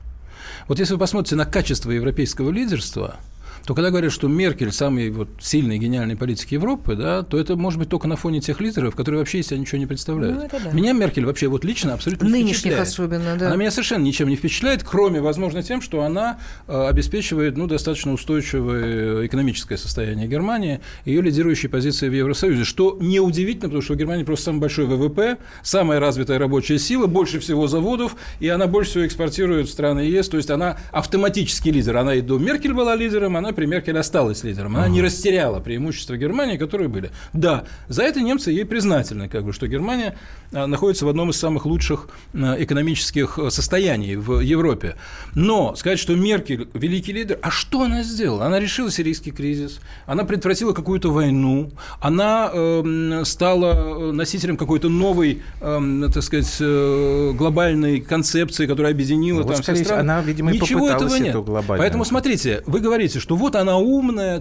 Вот 0.69 0.79
если 0.79 0.95
вы 0.95 1.01
посмотрите 1.01 1.35
на 1.35 1.47
качество 1.47 1.91
европейского 1.91 2.51
лидерства– 2.51 3.17
то 3.67 3.75
когда 3.75 3.91
говорят, 3.91 4.13
что 4.13 4.29
Меркель 4.29 4.71
самый 4.71 5.11
вот 5.11 5.29
сильный 5.41 5.77
гениальный 5.79 6.17
политик 6.17 6.53
Европы, 6.53 6.95
да, 6.95 7.25
то 7.25 7.37
это 7.37 7.57
может 7.57 7.81
быть 7.81 7.89
только 7.89 8.07
на 8.07 8.15
фоне 8.15 8.41
тех 8.41 8.61
лидеров, 8.61 8.95
которые 8.95 9.19
вообще 9.19 9.41
из 9.41 9.49
себя 9.49 9.59
ничего 9.59 9.79
не 9.79 9.87
представляют. 9.87 10.53
Ну, 10.53 10.61
да. 10.65 10.71
Меня 10.71 10.93
Меркель 10.93 11.27
вообще 11.27 11.49
вот 11.49 11.65
лично 11.65 11.95
абсолютно 11.95 12.29
не 12.29 12.53
впечатляет. 12.53 12.87
особенно, 12.87 13.37
да. 13.37 13.49
Она 13.49 13.57
меня 13.57 13.73
совершенно 13.73 14.05
ничем 14.05 14.29
не 14.29 14.37
впечатляет, 14.37 14.85
кроме, 14.85 15.21
возможно, 15.21 15.65
тем, 15.65 15.83
что 15.83 16.03
она 16.03 16.39
э, 16.69 16.87
обеспечивает 16.87 17.57
ну, 17.57 17.67
достаточно 17.67 18.13
устойчивое 18.13 19.27
экономическое 19.27 19.77
состояние 19.77 20.29
Германии, 20.29 20.81
ее 21.05 21.21
лидирующие 21.21 21.69
позиции 21.69 22.09
в 22.09 22.13
Евросоюзе, 22.13 22.63
что 22.63 22.97
неудивительно, 23.01 23.65
потому 23.65 23.83
что 23.83 23.95
у 23.95 23.97
Германии 23.97 24.23
просто 24.23 24.45
самый 24.45 24.61
большой 24.61 24.87
ВВП, 24.87 25.39
самая 25.65 25.99
развитая 25.99 26.39
рабочая 26.39 26.79
сила, 26.79 27.09
больше 27.09 27.41
всего 27.41 27.67
заводов, 27.67 28.15
и 28.39 28.47
она 28.47 28.69
больше 28.69 28.91
всего 28.93 29.07
экспортирует 29.07 29.67
в 29.67 29.73
страны 29.73 30.01
ЕС, 30.03 30.29
то 30.29 30.37
есть 30.37 30.51
она 30.51 30.79
автоматический 30.93 31.73
лидер. 31.73 31.97
Она 31.97 32.15
и 32.15 32.21
до 32.21 32.39
Меркель 32.39 32.73
была 32.73 32.95
лидером, 32.95 33.37
она 33.37 33.56
при 33.57 33.67
Меркель 33.67 33.99
осталась 33.99 34.45
лидером. 34.45 34.77
Она 34.77 34.87
uh-huh. 34.87 34.91
не 34.91 35.03
растеряла 35.03 35.61
преимущества 35.61 36.17
Германии, 36.17 36.57
которые 36.57 36.89
были. 36.89 37.11
Да, 37.33 37.65
за 37.89 38.03
это 38.03 38.21
немцы 38.21 38.53
ей 38.53 38.65
признательны, 38.65 39.29
как 39.29 39.45
бы, 39.45 39.53
что 39.53 39.67
Германия 39.67 40.17
а, 40.53 40.67
находится 40.67 41.07
в 41.07 41.09
одном 41.09 41.31
из 41.31 41.37
самых 41.37 41.67
лучших 41.67 42.09
а, 42.35 42.57
экономических 42.59 43.39
а, 43.39 43.51
состояний 43.51 44.17
в 44.17 44.41
Европе. 44.41 44.97
Но 45.35 45.75
сказать, 45.75 45.99
что 45.99 46.15
Меркель 46.15 46.69
великий 46.75 47.13
лидер, 47.13 47.39
а 47.43 47.51
что 47.51 47.83
она 47.83 48.03
сделала? 48.03 48.47
Она 48.47 48.61
решила 48.61 48.91
сирийский 48.91 49.31
кризис, 49.31 49.81
она 50.07 50.25
предотвратила 50.25 50.73
какую-то 50.73 51.11
войну, 51.11 51.71
она 52.01 52.51
э, 52.53 53.23
стала 53.25 54.13
носителем 54.13 54.57
какой-то 54.57 54.89
новой, 54.89 55.43
э, 55.61 56.09
так 56.13 56.23
сказать, 56.23 56.57
э, 56.61 57.33
глобальной 57.35 58.01
концепции, 58.01 58.67
которая 58.67 58.93
объединила 58.93 59.39
ну, 59.39 59.45
там 59.45 59.57
вот, 59.57 59.63
все 59.63 59.77
страны. 59.77 60.01
Она, 60.01 60.21
видимо, 60.23 60.53
Ничего 60.53 60.89
этого 60.89 61.15
нет. 61.17 61.37
Поэтому 61.69 62.05
смотрите, 62.05 62.63
вы 62.67 62.81
говорите, 62.81 63.21
что 63.21 63.37
вот 63.37 63.46
она 63.55 63.77
умная. 63.77 64.41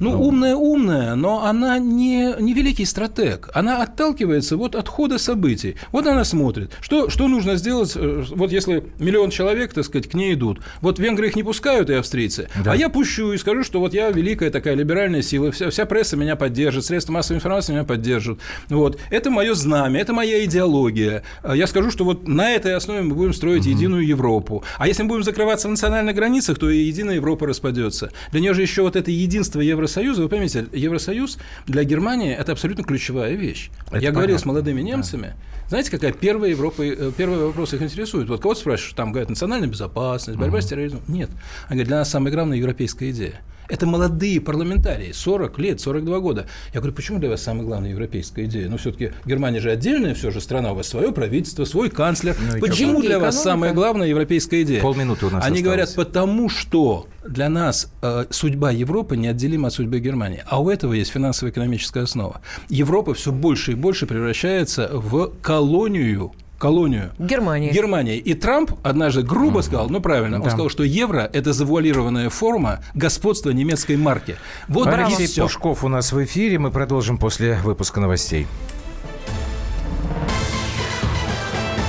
Ну, 0.00 0.12
ну, 0.12 0.22
умная 0.22 0.56
умная, 0.56 1.14
но 1.14 1.44
она 1.44 1.78
не, 1.78 2.34
не 2.40 2.54
великий 2.54 2.84
стратег. 2.86 3.50
Она 3.54 3.82
отталкивается 3.82 4.56
вот 4.56 4.74
от 4.74 4.88
хода 4.88 5.18
событий. 5.18 5.76
Вот 5.92 6.06
она 6.06 6.24
смотрит, 6.24 6.72
что, 6.80 7.10
что 7.10 7.28
нужно 7.28 7.56
сделать, 7.56 7.92
э, 7.94 8.24
вот 8.30 8.50
если 8.50 8.84
миллион 8.98 9.30
человек, 9.30 9.74
так 9.74 9.84
сказать, 9.84 10.08
к 10.08 10.14
ней 10.14 10.34
идут. 10.34 10.60
Вот 10.80 10.98
венгры 10.98 11.28
их 11.28 11.36
не 11.36 11.42
пускают, 11.42 11.90
и 11.90 11.94
австрийцы, 11.94 12.48
да. 12.64 12.72
а 12.72 12.76
я 12.76 12.88
пущу 12.88 13.32
и 13.32 13.38
скажу, 13.38 13.62
что 13.62 13.80
вот 13.80 13.92
я 13.92 14.10
великая 14.10 14.50
такая 14.50 14.74
либеральная 14.74 15.22
сила, 15.22 15.52
вся, 15.52 15.70
вся 15.70 15.84
пресса 15.84 16.16
меня 16.16 16.34
поддержит, 16.34 16.84
средства 16.84 17.12
массовой 17.12 17.36
информации 17.36 17.72
меня 17.72 17.84
поддержат. 17.84 18.38
Вот. 18.68 18.98
Это 19.10 19.30
мое 19.30 19.54
знамя, 19.54 20.00
это 20.00 20.14
моя 20.14 20.44
идеология. 20.44 21.24
А 21.42 21.54
я 21.54 21.66
скажу, 21.66 21.90
что 21.90 22.04
вот 22.04 22.26
на 22.26 22.50
этой 22.50 22.74
основе 22.74 23.02
мы 23.02 23.14
будем 23.14 23.34
строить 23.34 23.66
угу. 23.66 23.70
единую 23.70 24.06
Европу. 24.06 24.64
А 24.78 24.88
если 24.88 25.02
мы 25.02 25.10
будем 25.10 25.24
закрываться 25.24 25.68
в 25.68 25.70
национальных 25.70 26.14
границах, 26.16 26.58
то 26.58 26.70
и 26.70 26.78
единая 26.78 27.16
Европа 27.16 27.46
распадется. 27.46 28.12
Для 28.32 28.40
нее 28.40 28.54
же 28.54 28.62
еще 28.62 28.82
вот 28.82 28.96
это 28.96 29.10
единство 29.10 29.60
Евросоюза, 29.60 29.89
вы 29.96 30.28
поймите, 30.28 30.66
Евросоюз 30.72 31.38
для 31.66 31.84
Германии 31.84 32.34
это 32.34 32.52
абсолютно 32.52 32.84
ключевая 32.84 33.34
вещь. 33.34 33.70
Это 33.86 33.96
Я 33.96 34.00
понятно. 34.00 34.12
говорил 34.12 34.38
с 34.38 34.44
молодыми 34.44 34.80
немцами. 34.80 35.26
Да. 35.26 35.68
Знаете, 35.68 35.90
какая 35.90 36.12
первая 36.12 36.50
Европа, 36.50 36.82
э, 36.82 37.12
первый 37.16 37.38
вопрос 37.38 37.74
их 37.74 37.82
интересует? 37.82 38.28
Вот 38.28 38.40
кого-то 38.40 38.60
спрашиваешь, 38.60 38.92
там 38.94 39.12
говорят, 39.12 39.30
национальная 39.30 39.68
безопасность, 39.68 40.38
борьба 40.38 40.58
угу. 40.58 40.62
с 40.62 40.66
терроризмом. 40.66 41.02
Нет. 41.06 41.30
Они 41.68 41.76
говорят, 41.76 41.88
для 41.88 41.96
нас 41.98 42.10
самая 42.10 42.32
главная 42.32 42.58
европейская 42.58 43.10
идея. 43.10 43.40
Это 43.70 43.86
молодые 43.86 44.40
парламентарии, 44.40 45.12
40 45.12 45.58
лет, 45.60 45.80
42 45.80 46.18
года. 46.18 46.46
Я 46.74 46.80
говорю, 46.80 46.94
почему 46.94 47.20
для 47.20 47.28
вас 47.30 47.42
самая 47.42 47.64
главная 47.64 47.90
европейская 47.90 48.44
идея? 48.46 48.68
Ну, 48.68 48.78
все-таки 48.78 49.12
Германия 49.24 49.60
же 49.60 49.70
отдельная 49.70 50.14
все 50.14 50.32
же 50.32 50.40
страна, 50.40 50.72
у 50.72 50.74
вас 50.74 50.88
свое 50.88 51.12
правительство, 51.12 51.64
свой 51.64 51.88
канцлер. 51.88 52.36
Ну, 52.40 52.60
почему 52.60 53.00
для 53.00 53.20
вас 53.20 53.40
самая 53.40 53.72
главная 53.72 54.08
европейская 54.08 54.62
идея? 54.62 54.82
Полминуты 54.82 55.26
у 55.26 55.30
нас 55.30 55.44
Они 55.44 55.58
осталось. 55.58 55.62
говорят, 55.62 55.94
потому 55.94 56.48
что 56.48 57.06
для 57.26 57.48
нас 57.48 57.92
э, 58.02 58.24
судьба 58.30 58.72
Европы 58.72 59.16
неотделима 59.16 59.68
от 59.68 59.74
судьбы 59.74 60.00
Германии. 60.00 60.42
А 60.46 60.60
у 60.60 60.68
этого 60.68 60.92
есть 60.92 61.12
финансово-экономическая 61.12 62.02
основа. 62.02 62.40
Европа 62.68 63.14
все 63.14 63.30
больше 63.30 63.72
и 63.72 63.74
больше 63.76 64.06
превращается 64.06 64.90
в 64.92 65.32
колонию 65.42 66.32
колонию. 66.60 67.10
Германия. 67.18 67.72
Германия. 67.72 68.18
И 68.18 68.34
Трамп 68.34 68.72
однажды 68.84 69.22
грубо 69.22 69.62
сказал, 69.62 69.88
ну 69.88 70.00
правильно, 70.00 70.36
он 70.36 70.48
сказал, 70.48 70.68
что 70.68 70.84
евро– 70.84 71.28
это 71.32 71.52
завуалированная 71.52 72.30
форма 72.30 72.84
господства 72.94 73.50
немецкой 73.50 73.96
марки. 73.96 74.36
Вот 74.68 74.86
Алексей 74.86 75.26
все. 75.26 75.42
Пушков 75.42 75.82
у 75.82 75.88
нас 75.88 76.12
в 76.12 76.22
эфире. 76.22 76.58
Мы 76.58 76.70
продолжим 76.70 77.18
после 77.18 77.58
выпуска 77.64 78.00
новостей. 78.00 78.46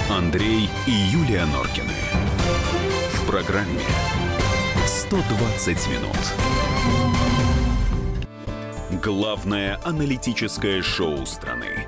Андрей 0.10 0.69
и 0.88 0.91
Юлия 0.91 1.45
Норкины. 1.45 1.93
В 3.13 3.27
программе 3.27 3.81
«120 4.86 5.89
минут». 5.91 6.17
Главное 9.03 9.79
аналитическое 9.84 10.81
шоу 10.81 11.25
страны. 11.25 11.88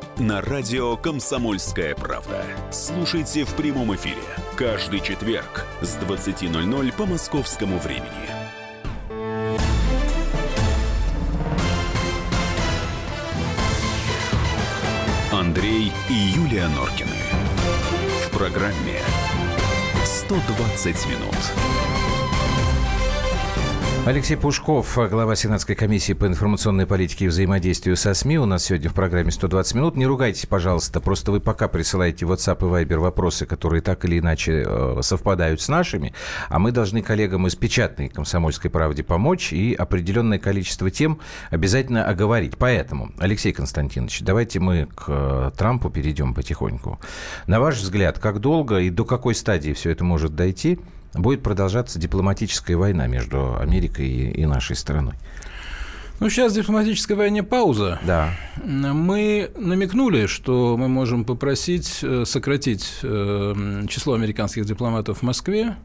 на 0.21 0.39
радио 0.39 0.97
«Комсомольская 0.97 1.95
правда». 1.95 2.45
Слушайте 2.71 3.43
в 3.43 3.53
прямом 3.55 3.95
эфире 3.95 4.21
каждый 4.55 4.99
четверг 4.99 5.65
с 5.81 5.97
20.00 5.97 6.93
по 6.95 7.05
московскому 7.05 7.79
времени. 7.79 8.29
Андрей 15.31 15.91
и 16.09 16.13
Юлия 16.13 16.67
Норкины. 16.67 17.09
В 18.27 18.37
программе 18.37 18.99
«120 20.05 21.09
минут». 21.09 21.80
Алексей 24.03 24.35
Пушков, 24.35 24.97
глава 25.11 25.35
Сенатской 25.35 25.75
комиссии 25.75 26.13
по 26.13 26.25
информационной 26.25 26.87
политике 26.87 27.25
и 27.25 27.27
взаимодействию 27.27 27.95
со 27.95 28.15
СМИ. 28.15 28.39
У 28.39 28.47
нас 28.47 28.63
сегодня 28.63 28.89
в 28.89 28.95
программе 28.95 29.29
120 29.29 29.75
минут. 29.75 29.95
Не 29.95 30.07
ругайтесь, 30.07 30.47
пожалуйста. 30.47 30.99
Просто 30.99 31.31
вы 31.31 31.39
пока 31.39 31.67
присылаете 31.67 32.25
в 32.25 32.31
WhatsApp 32.31 32.57
и 32.61 32.83
Viber 32.83 32.97
вопросы, 32.97 33.45
которые 33.45 33.83
так 33.83 34.03
или 34.03 34.17
иначе 34.17 34.63
э, 34.65 34.97
совпадают 35.01 35.61
с 35.61 35.69
нашими. 35.69 36.15
А 36.49 36.57
мы 36.57 36.71
должны 36.71 37.03
коллегам 37.03 37.45
из 37.45 37.55
печатной 37.55 38.09
«Комсомольской 38.09 38.71
правде» 38.71 39.03
помочь 39.03 39.53
и 39.53 39.75
определенное 39.75 40.39
количество 40.39 40.89
тем 40.89 41.19
обязательно 41.51 42.03
оговорить. 42.03 42.57
Поэтому, 42.57 43.11
Алексей 43.19 43.53
Константинович, 43.53 44.21
давайте 44.21 44.59
мы 44.59 44.87
к 44.95 45.05
э, 45.09 45.51
Трампу 45.55 45.91
перейдем 45.91 46.33
потихоньку. 46.33 46.99
На 47.45 47.59
ваш 47.59 47.77
взгляд, 47.77 48.17
как 48.17 48.39
долго 48.39 48.79
и 48.79 48.89
до 48.89 49.05
какой 49.05 49.35
стадии 49.35 49.73
все 49.73 49.91
это 49.91 50.03
может 50.03 50.35
дойти– 50.35 50.79
будет 51.13 51.43
продолжаться 51.43 51.99
дипломатическая 51.99 52.77
война 52.77 53.07
между 53.07 53.57
Америкой 53.57 54.07
и, 54.07 54.31
и 54.31 54.45
нашей 54.45 54.75
страной? 54.75 55.15
Ну, 56.21 56.29
сейчас 56.29 56.53
в 56.53 56.55
дипломатической 56.55 57.13
войне 57.13 57.41
пауза. 57.41 57.99
Да. 58.05 58.29
Мы 58.63 59.49
намекнули, 59.57 60.27
что 60.27 60.77
мы 60.77 60.87
можем 60.87 61.25
попросить 61.25 61.99
э, 62.03 62.25
сократить 62.27 62.99
э, 63.01 63.83
число 63.89 64.13
американских 64.13 64.65
дипломатов 64.65 65.19
в 65.19 65.21
Москве 65.23 65.77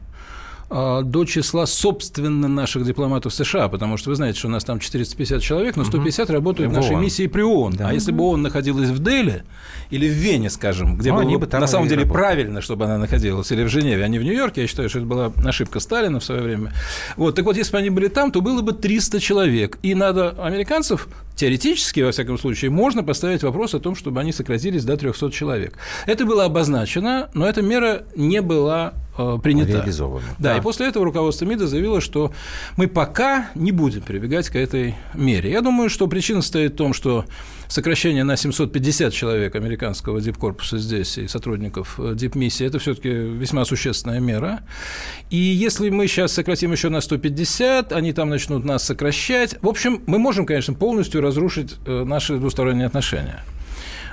до 0.69 1.25
числа, 1.25 1.65
собственно, 1.65 2.49
наших 2.49 2.85
дипломатов 2.85 3.33
США, 3.33 3.69
потому 3.69 3.95
что 3.95 4.09
вы 4.09 4.15
знаете, 4.15 4.39
что 4.39 4.49
у 4.49 4.51
нас 4.51 4.65
там 4.65 4.79
450 4.79 5.41
человек, 5.41 5.77
но 5.77 5.85
150 5.85 6.25
угу. 6.25 6.33
работают 6.33 6.71
в 6.71 6.73
нашей 6.73 6.95
ООН. 6.95 7.03
миссии 7.03 7.27
при 7.27 7.41
ООН. 7.41 7.73
Да. 7.73 7.89
А 7.89 7.93
если 7.93 8.11
бы 8.11 8.23
ООН 8.25 8.41
находилась 8.41 8.89
в 8.89 9.01
Дели 9.01 9.43
или 9.91 10.09
в 10.09 10.11
Вене, 10.11 10.49
скажем, 10.49 10.97
где 10.97 11.13
ну, 11.13 11.23
было 11.23 11.37
бы 11.37 11.47
на 11.47 11.67
самом 11.67 11.87
деле 11.87 12.01
работали. 12.01 12.21
правильно, 12.21 12.61
чтобы 12.61 12.85
она 12.85 12.97
находилась, 12.97 13.49
или 13.51 13.63
в 13.63 13.69
Женеве, 13.69 14.03
а 14.03 14.07
не 14.09 14.19
в 14.19 14.23
Нью-Йорке, 14.23 14.61
я 14.61 14.67
считаю, 14.67 14.89
что 14.89 14.99
это 14.99 15.07
была 15.07 15.31
ошибка 15.45 15.79
Сталина 15.79 16.19
в 16.19 16.23
свое 16.23 16.41
время. 16.41 16.73
Вот, 17.15 17.35
так 17.35 17.45
вот, 17.45 17.55
если 17.55 17.71
бы 17.71 17.77
они 17.77 17.89
были 17.89 18.09
там, 18.09 18.31
то 18.31 18.41
было 18.41 18.61
бы 18.61 18.73
300 18.73 19.21
человек. 19.21 19.79
И 19.83 19.95
надо 19.95 20.31
американцев 20.31 21.07
теоретически, 21.37 22.01
во 22.01 22.11
всяком 22.11 22.37
случае, 22.37 22.71
можно 22.71 23.03
поставить 23.03 23.43
вопрос 23.43 23.73
о 23.73 23.79
том, 23.79 23.95
чтобы 23.95 24.19
они 24.19 24.33
сократились 24.33 24.83
до 24.83 24.97
300 24.97 25.31
человек. 25.31 25.77
Это 26.05 26.25
было 26.25 26.43
обозначено, 26.43 27.29
но 27.33 27.47
эта 27.47 27.61
мера 27.61 28.03
не 28.15 28.41
была 28.41 28.95
э, 29.17 29.37
принята. 29.41 29.73
Реализована. 29.73 30.25
Да, 30.39 30.53
да, 30.53 30.57
и 30.57 30.61
после 30.61 30.87
этого 30.87 31.05
руководство 31.05 31.45
МИДа 31.45 31.67
заявило, 31.67 32.01
что 32.01 32.33
мы 32.75 32.87
пока 32.87 33.51
не 33.55 33.71
будем 33.71 34.01
прибегать 34.01 34.49
к 34.49 34.55
этой 34.55 34.95
мере. 35.13 35.51
Я 35.51 35.61
думаю, 35.61 35.89
что 35.89 36.07
причина 36.07 36.41
стоит 36.41 36.73
в 36.73 36.77
том, 36.77 36.93
что 36.93 37.25
сокращение 37.67 38.23
на 38.23 38.37
750 38.37 39.13
человек 39.13 39.55
американского 39.55 40.21
дипкорпуса 40.21 40.77
здесь 40.77 41.17
и 41.17 41.27
сотрудников 41.27 41.99
э, 41.99 42.13
дипмиссии– 42.15 42.65
это 42.67 42.79
все 42.79 42.93
таки 42.95 43.09
весьма 43.09 43.65
существенная 43.65 44.19
мера. 44.19 44.61
И 45.29 45.37
если 45.37 45.89
мы 45.89 46.07
сейчас 46.07 46.33
сократим 46.33 46.71
еще 46.71 46.89
на 46.89 47.01
150, 47.01 47.91
они 47.91 48.13
там 48.13 48.29
начнут 48.29 48.63
нас 48.63 48.83
сокращать. 48.83 49.55
В 49.61 49.67
общем, 49.67 50.03
мы 50.07 50.19
можем, 50.19 50.45
конечно, 50.45 50.73
полностью 50.73 51.21
разрушить 51.21 51.75
э, 51.85 52.03
наши 52.03 52.37
двусторонние 52.37 52.87
отношения. 52.87 53.43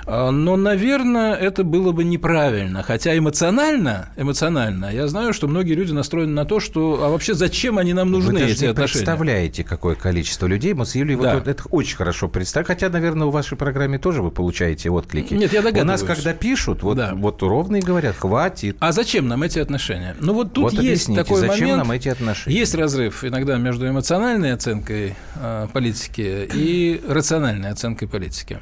А, 0.07 0.31
но, 0.31 0.55
наверное, 0.55 1.33
это 1.33 1.63
было 1.63 1.91
бы 1.91 2.03
неправильно. 2.03 2.83
Хотя 2.83 3.17
эмоционально, 3.17 4.09
эмоционально, 4.17 4.91
я 4.93 5.07
знаю, 5.07 5.33
что 5.33 5.47
многие 5.47 5.73
люди 5.73 5.91
настроены 5.91 6.31
на 6.31 6.45
то, 6.45 6.59
что 6.59 7.03
а 7.03 7.09
вообще 7.09 7.33
зачем 7.33 7.77
они 7.77 7.93
нам 7.93 8.11
нужны, 8.11 8.33
Вы 8.33 8.39
даже 8.39 8.53
эти 8.53 8.63
не 8.63 8.67
отношения? 8.67 8.99
представляете, 8.99 9.63
какое 9.63 9.95
количество 9.95 10.47
людей. 10.47 10.73
Мы 10.73 10.85
с 10.85 10.95
Юлией 10.95 11.19
да. 11.19 11.35
вот 11.35 11.47
это 11.47 11.63
очень 11.71 11.95
хорошо 11.95 12.27
представляем. 12.27 12.67
Хотя, 12.67 12.89
наверное, 12.89 13.27
в 13.27 13.31
вашей 13.31 13.57
программе 13.57 13.97
тоже 13.97 14.21
вы 14.21 14.31
получаете 14.31 14.89
отклики. 14.89 15.33
Нет, 15.33 15.53
я 15.53 15.61
догадываюсь. 15.61 16.01
У 16.01 16.05
нас, 16.05 16.17
когда 16.17 16.33
пишут, 16.33 16.83
вот, 16.83 16.97
да. 16.97 17.13
вот 17.15 17.41
ровно 17.41 17.77
и 17.77 17.81
говорят, 17.81 18.15
хватит. 18.15 18.77
А 18.79 18.91
зачем 18.91 19.27
нам 19.27 19.43
эти 19.43 19.59
отношения? 19.59 20.15
Ну 20.19 20.33
вот 20.33 20.53
тут 20.53 20.73
вот 20.73 20.81
есть 20.81 21.13
такой 21.15 21.39
зачем 21.39 21.69
момент. 21.69 21.77
нам 21.77 21.91
эти 21.91 22.09
отношения? 22.09 22.57
Есть 22.57 22.75
разрыв 22.75 23.23
иногда 23.23 23.57
между 23.57 23.87
эмоциональной 23.87 24.53
оценкой 24.53 25.15
э, 25.35 25.67
политики 25.73 26.49
и 26.53 27.01
рациональной 27.07 27.69
оценкой 27.69 28.07
политики. 28.07 28.59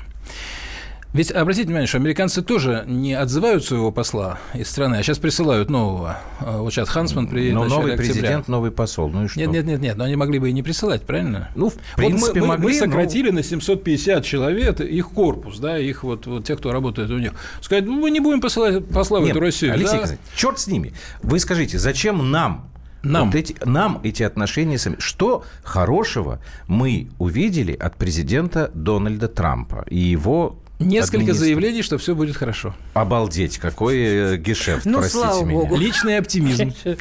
Ведь 1.14 1.32
обратите 1.32 1.68
внимание, 1.68 1.88
что 1.88 2.00
американцы 2.00 2.42
тоже 2.42 2.86
не 2.88 3.14
отзывают 3.14 3.64
своего 3.64 3.92
посла 3.92 4.40
из 4.56 4.68
страны, 4.68 4.96
а 4.96 5.04
сейчас 5.04 5.20
присылают 5.20 5.70
нового. 5.70 6.18
А, 6.40 6.58
вот 6.58 6.74
сейчас 6.74 6.90
Хансман 6.90 7.28
приедет 7.28 7.54
Но 7.54 7.66
новый 7.66 7.94
октября. 7.94 8.14
президент, 8.14 8.48
новый 8.48 8.72
посол. 8.72 9.10
Ну 9.10 9.26
и 9.26 9.28
что? 9.28 9.40
Нет, 9.40 9.52
нет, 9.52 9.66
нет, 9.66 9.80
нет, 9.80 9.96
но 9.96 10.06
они 10.06 10.16
могли 10.16 10.40
бы 10.40 10.50
и 10.50 10.54
не 10.54 10.64
присылать, 10.64 11.04
правильно? 11.04 11.52
Ну, 11.54 11.70
в 11.70 11.76
принципе, 11.96 12.40
вот 12.40 12.48
мы, 12.48 12.56
могли. 12.56 12.66
Мы 12.66 12.74
сократили 12.74 13.30
но... 13.30 13.36
на 13.36 13.44
750 13.44 14.26
человек 14.26 14.80
их 14.80 15.10
корпус, 15.10 15.60
да, 15.60 15.78
их 15.78 16.04
вот, 16.04 16.26
вот 16.26 16.46
те, 16.46 16.56
кто 16.56 16.72
работает 16.72 17.12
у 17.12 17.20
них. 17.20 17.34
Сказать, 17.62 17.86
ну, 17.86 17.94
мы 17.94 18.10
не 18.10 18.20
будем 18.20 18.42
посылать 18.42 18.84
посла 18.88 19.20
в 19.20 19.26
эту 19.26 19.40
Россию. 19.40 19.74
Алексей, 19.74 20.00
да? 20.00 20.18
черт 20.36 20.58
с 20.58 20.66
ними. 20.66 20.94
Вы 21.22 21.40
скажите, 21.40 21.78
зачем 21.78 22.32
нам 22.32 22.72
нам. 23.04 23.28
Вот 23.28 23.36
эти, 23.36 23.56
нам 23.66 24.00
эти 24.04 24.24
отношения... 24.24 24.80
Что 24.98 25.44
хорошего 25.64 26.40
мы 26.68 27.10
увидели 27.20 27.74
от 27.74 27.98
президента 27.98 28.72
Дональда 28.74 29.28
Трампа 29.28 29.86
и 29.90 29.98
его 29.98 30.63
Несколько 30.84 31.34
заявлений, 31.34 31.82
что 31.82 31.98
все 31.98 32.16
будет 32.16 32.36
хорошо. 32.36 32.76
Обалдеть, 32.94 33.58
какой 33.58 33.98
э, 33.98 34.38
гешефт, 34.38 34.86
ну, 34.86 35.00
простите 35.00 35.26
слава 35.26 35.44
меня. 35.44 35.60
Богу. 35.60 35.78
Личный 35.78 36.18
оптимизм. 36.18 36.74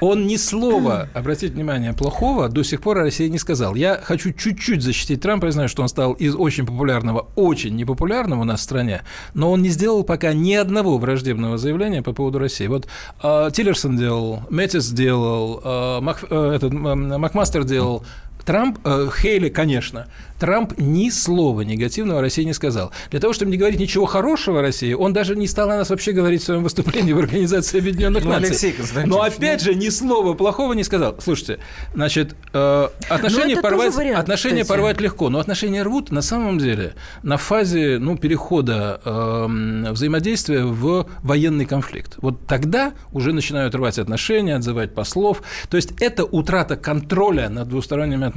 Он 0.00 0.26
ни 0.26 0.36
слова, 0.36 1.08
обратите 1.14 1.52
внимание, 1.52 1.92
плохого 1.92 2.48
до 2.48 2.62
сих 2.62 2.80
пор 2.80 2.98
о 2.98 3.02
России 3.02 3.28
не 3.28 3.38
сказал. 3.38 3.74
Я 3.74 4.00
хочу 4.02 4.32
чуть-чуть 4.32 4.82
защитить 4.82 5.20
Трампа. 5.20 5.46
Я 5.46 5.52
знаю, 5.52 5.68
что 5.68 5.82
он 5.82 5.88
стал 5.88 6.12
из 6.12 6.34
очень 6.34 6.66
популярного, 6.66 7.28
очень 7.36 7.76
непопулярного 7.76 8.42
у 8.42 8.44
нас 8.44 8.60
в 8.60 8.62
стране, 8.62 9.02
но 9.34 9.52
он 9.52 9.62
не 9.62 9.68
сделал 9.68 10.04
пока 10.04 10.32
ни 10.32 10.54
одного 10.54 10.98
враждебного 10.98 11.58
заявления 11.58 12.02
по 12.02 12.12
поводу 12.12 12.38
России. 12.38 12.66
Вот 12.66 12.86
э, 13.22 13.50
Тиллерсон 13.52 13.96
делал, 13.96 14.42
Мэттис 14.50 14.90
делал, 14.90 15.60
э, 15.62 16.00
Мак, 16.00 16.24
э, 16.28 16.52
этот, 16.56 16.72
э, 16.72 16.76
Макмастер 16.76 17.64
делал, 17.64 18.04
Трамп, 18.46 18.78
э, 18.84 19.08
Хейли, 19.20 19.48
конечно, 19.48 20.06
Трамп 20.38 20.74
ни 20.78 21.10
слова 21.10 21.62
негативного 21.62 22.20
России 22.20 22.44
не 22.44 22.52
сказал. 22.52 22.92
Для 23.10 23.20
того, 23.20 23.32
чтобы 23.32 23.50
не 23.50 23.56
говорить 23.56 23.80
ничего 23.80 24.06
хорошего 24.06 24.60
о 24.60 24.62
России, 24.62 24.92
он 24.92 25.12
даже 25.12 25.34
не 25.34 25.48
стал 25.48 25.70
о 25.70 25.76
нас 25.76 25.90
вообще 25.90 26.12
говорить 26.12 26.42
в 26.42 26.44
своем 26.44 26.62
выступлении 26.62 27.12
в 27.12 27.18
Организации 27.18 27.78
Объединенных 27.78 28.24
ну, 28.24 28.30
Наций. 28.30 28.74
Но 29.04 29.22
опять 29.22 29.62
же, 29.62 29.74
ни 29.74 29.88
слова 29.88 30.34
плохого 30.34 30.74
не 30.74 30.84
сказал. 30.84 31.16
Слушайте, 31.20 31.58
значит, 31.94 32.36
э, 32.52 32.88
отношения, 33.08 33.56
порвать, 33.60 33.94
вариант, 33.94 34.18
отношения 34.20 34.64
порвать 34.64 35.00
легко, 35.00 35.28
но 35.28 35.40
отношения 35.40 35.82
рвут 35.82 36.12
на 36.12 36.22
самом 36.22 36.58
деле 36.58 36.94
на 37.22 37.38
фазе 37.38 37.98
ну, 37.98 38.16
перехода 38.16 39.00
э, 39.04 39.90
взаимодействия 39.90 40.64
в 40.64 41.08
военный 41.22 41.64
конфликт. 41.64 42.14
Вот 42.18 42.46
тогда 42.46 42.92
уже 43.12 43.32
начинают 43.32 43.74
рвать 43.74 43.98
отношения, 43.98 44.54
отзывать 44.54 44.94
послов. 44.94 45.42
То 45.68 45.76
есть 45.76 45.92
это 46.00 46.24
утрата 46.24 46.76
контроля 46.76 47.48
над 47.48 47.68
двусторонними 47.68 48.26
отношениями. 48.26 48.35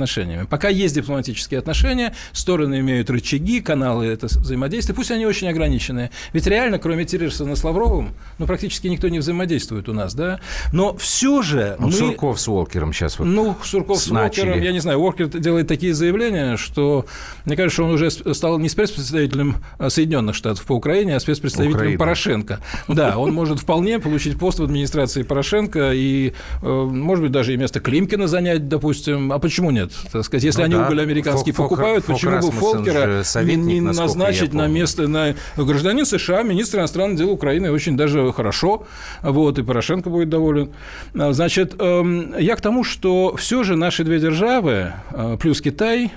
Пока 0.50 0.70
есть 0.70 0.96
дипломатические 0.96 1.60
отношения, 1.60 2.14
стороны 2.32 2.80
имеют 2.80 3.10
рычаги, 3.10 3.62
каналы 3.62 4.06
это 4.08 4.28
взаимодействия, 4.28 4.96
пусть 4.96 5.12
они 5.12 5.26
очень 5.26 5.48
ограниченные. 5.48 6.12
Ведь 6.34 6.48
реально, 6.48 6.80
кроме 6.80 7.06
Тиллерсона 7.06 7.56
с 7.56 7.64
Лавровым, 7.64 8.14
ну, 8.38 8.46
практически 8.46 8.88
никто 8.88 9.10
не 9.10 9.20
взаимодействует 9.20 9.90
у 9.90 9.94
нас, 9.94 10.14
да? 10.14 10.40
Но 10.74 10.96
все 10.98 11.42
же 11.42 11.76
ну, 11.80 11.88
мы... 11.88 11.94
Сурков 11.94 12.40
с 12.40 12.48
Уолкером 12.48 12.94
сейчас 12.94 13.20
вот 13.20 13.26
Ну, 13.26 13.56
Сурков 13.64 14.00
с 14.00 14.12
Уолкером, 14.12 14.62
я 14.62 14.72
не 14.72 14.80
знаю, 14.80 15.00
Уолкер 15.00 15.28
делает 15.28 15.68
такие 15.68 15.94
заявления, 15.94 16.58
что, 16.58 17.06
мне 17.46 17.56
кажется, 17.56 17.84
он 17.84 17.92
уже 17.92 18.10
стал 18.12 18.60
не 18.60 18.70
спецпредставителем 18.70 19.58
а, 19.78 19.90
Соединенных 19.90 20.36
Штатов 20.36 20.66
по 20.66 20.74
Украине, 20.74 21.16
а 21.16 21.20
спецпредставителем 21.20 21.76
Украина. 21.76 22.00
Порошенко. 22.00 22.60
Да, 22.88 23.18
он 23.18 23.34
может 23.34 23.60
вполне 23.60 24.00
получить 24.00 24.38
пост 24.38 24.60
в 24.60 24.64
администрации 24.64 25.24
Порошенко 25.24 25.92
и, 25.94 26.34
э, 26.62 26.68
может 26.68 27.24
быть, 27.24 27.32
даже 27.32 27.54
и 27.54 27.58
место 27.58 27.80
Климкина 27.80 28.28
занять, 28.28 28.68
допустим. 28.68 29.32
А 29.32 29.40
почему 29.40 29.72
нет? 29.72 29.89
Так 30.12 30.26
сказать, 30.26 30.44
если 30.44 30.60
ну, 30.60 30.66
они 30.66 30.76
да. 30.76 30.86
уголь 30.86 31.02
американский 31.02 31.52
Фок, 31.52 31.70
покупают, 31.70 32.06
Фок, 32.06 32.16
почему 32.16 32.40
бы 32.40 32.52
Фолкера 32.52 33.24
не, 33.44 33.82
назначить 33.82 34.54
на 34.54 34.68
место 34.68 35.08
на 35.08 35.36
гражданин 35.58 36.06
США, 36.06 36.44
министр 36.44 36.80
иностранных 36.80 37.18
дел 37.18 37.30
Украины 37.32 37.72
очень 37.72 37.98
даже 37.98 38.32
хорошо, 38.34 38.86
вот, 39.22 39.60
и 39.60 39.64
Порошенко 39.64 40.10
будет 40.10 40.30
доволен. 40.30 40.72
Значит, 41.14 41.76
эм, 41.80 42.38
я 42.38 42.56
к 42.56 42.62
тому, 42.62 42.84
что 42.84 43.36
все 43.36 43.64
же 43.64 43.76
наши 43.76 44.04
две 44.04 44.20
державы, 44.20 44.94
э, 45.12 45.38
плюс 45.40 45.62
Китай, 45.62 46.12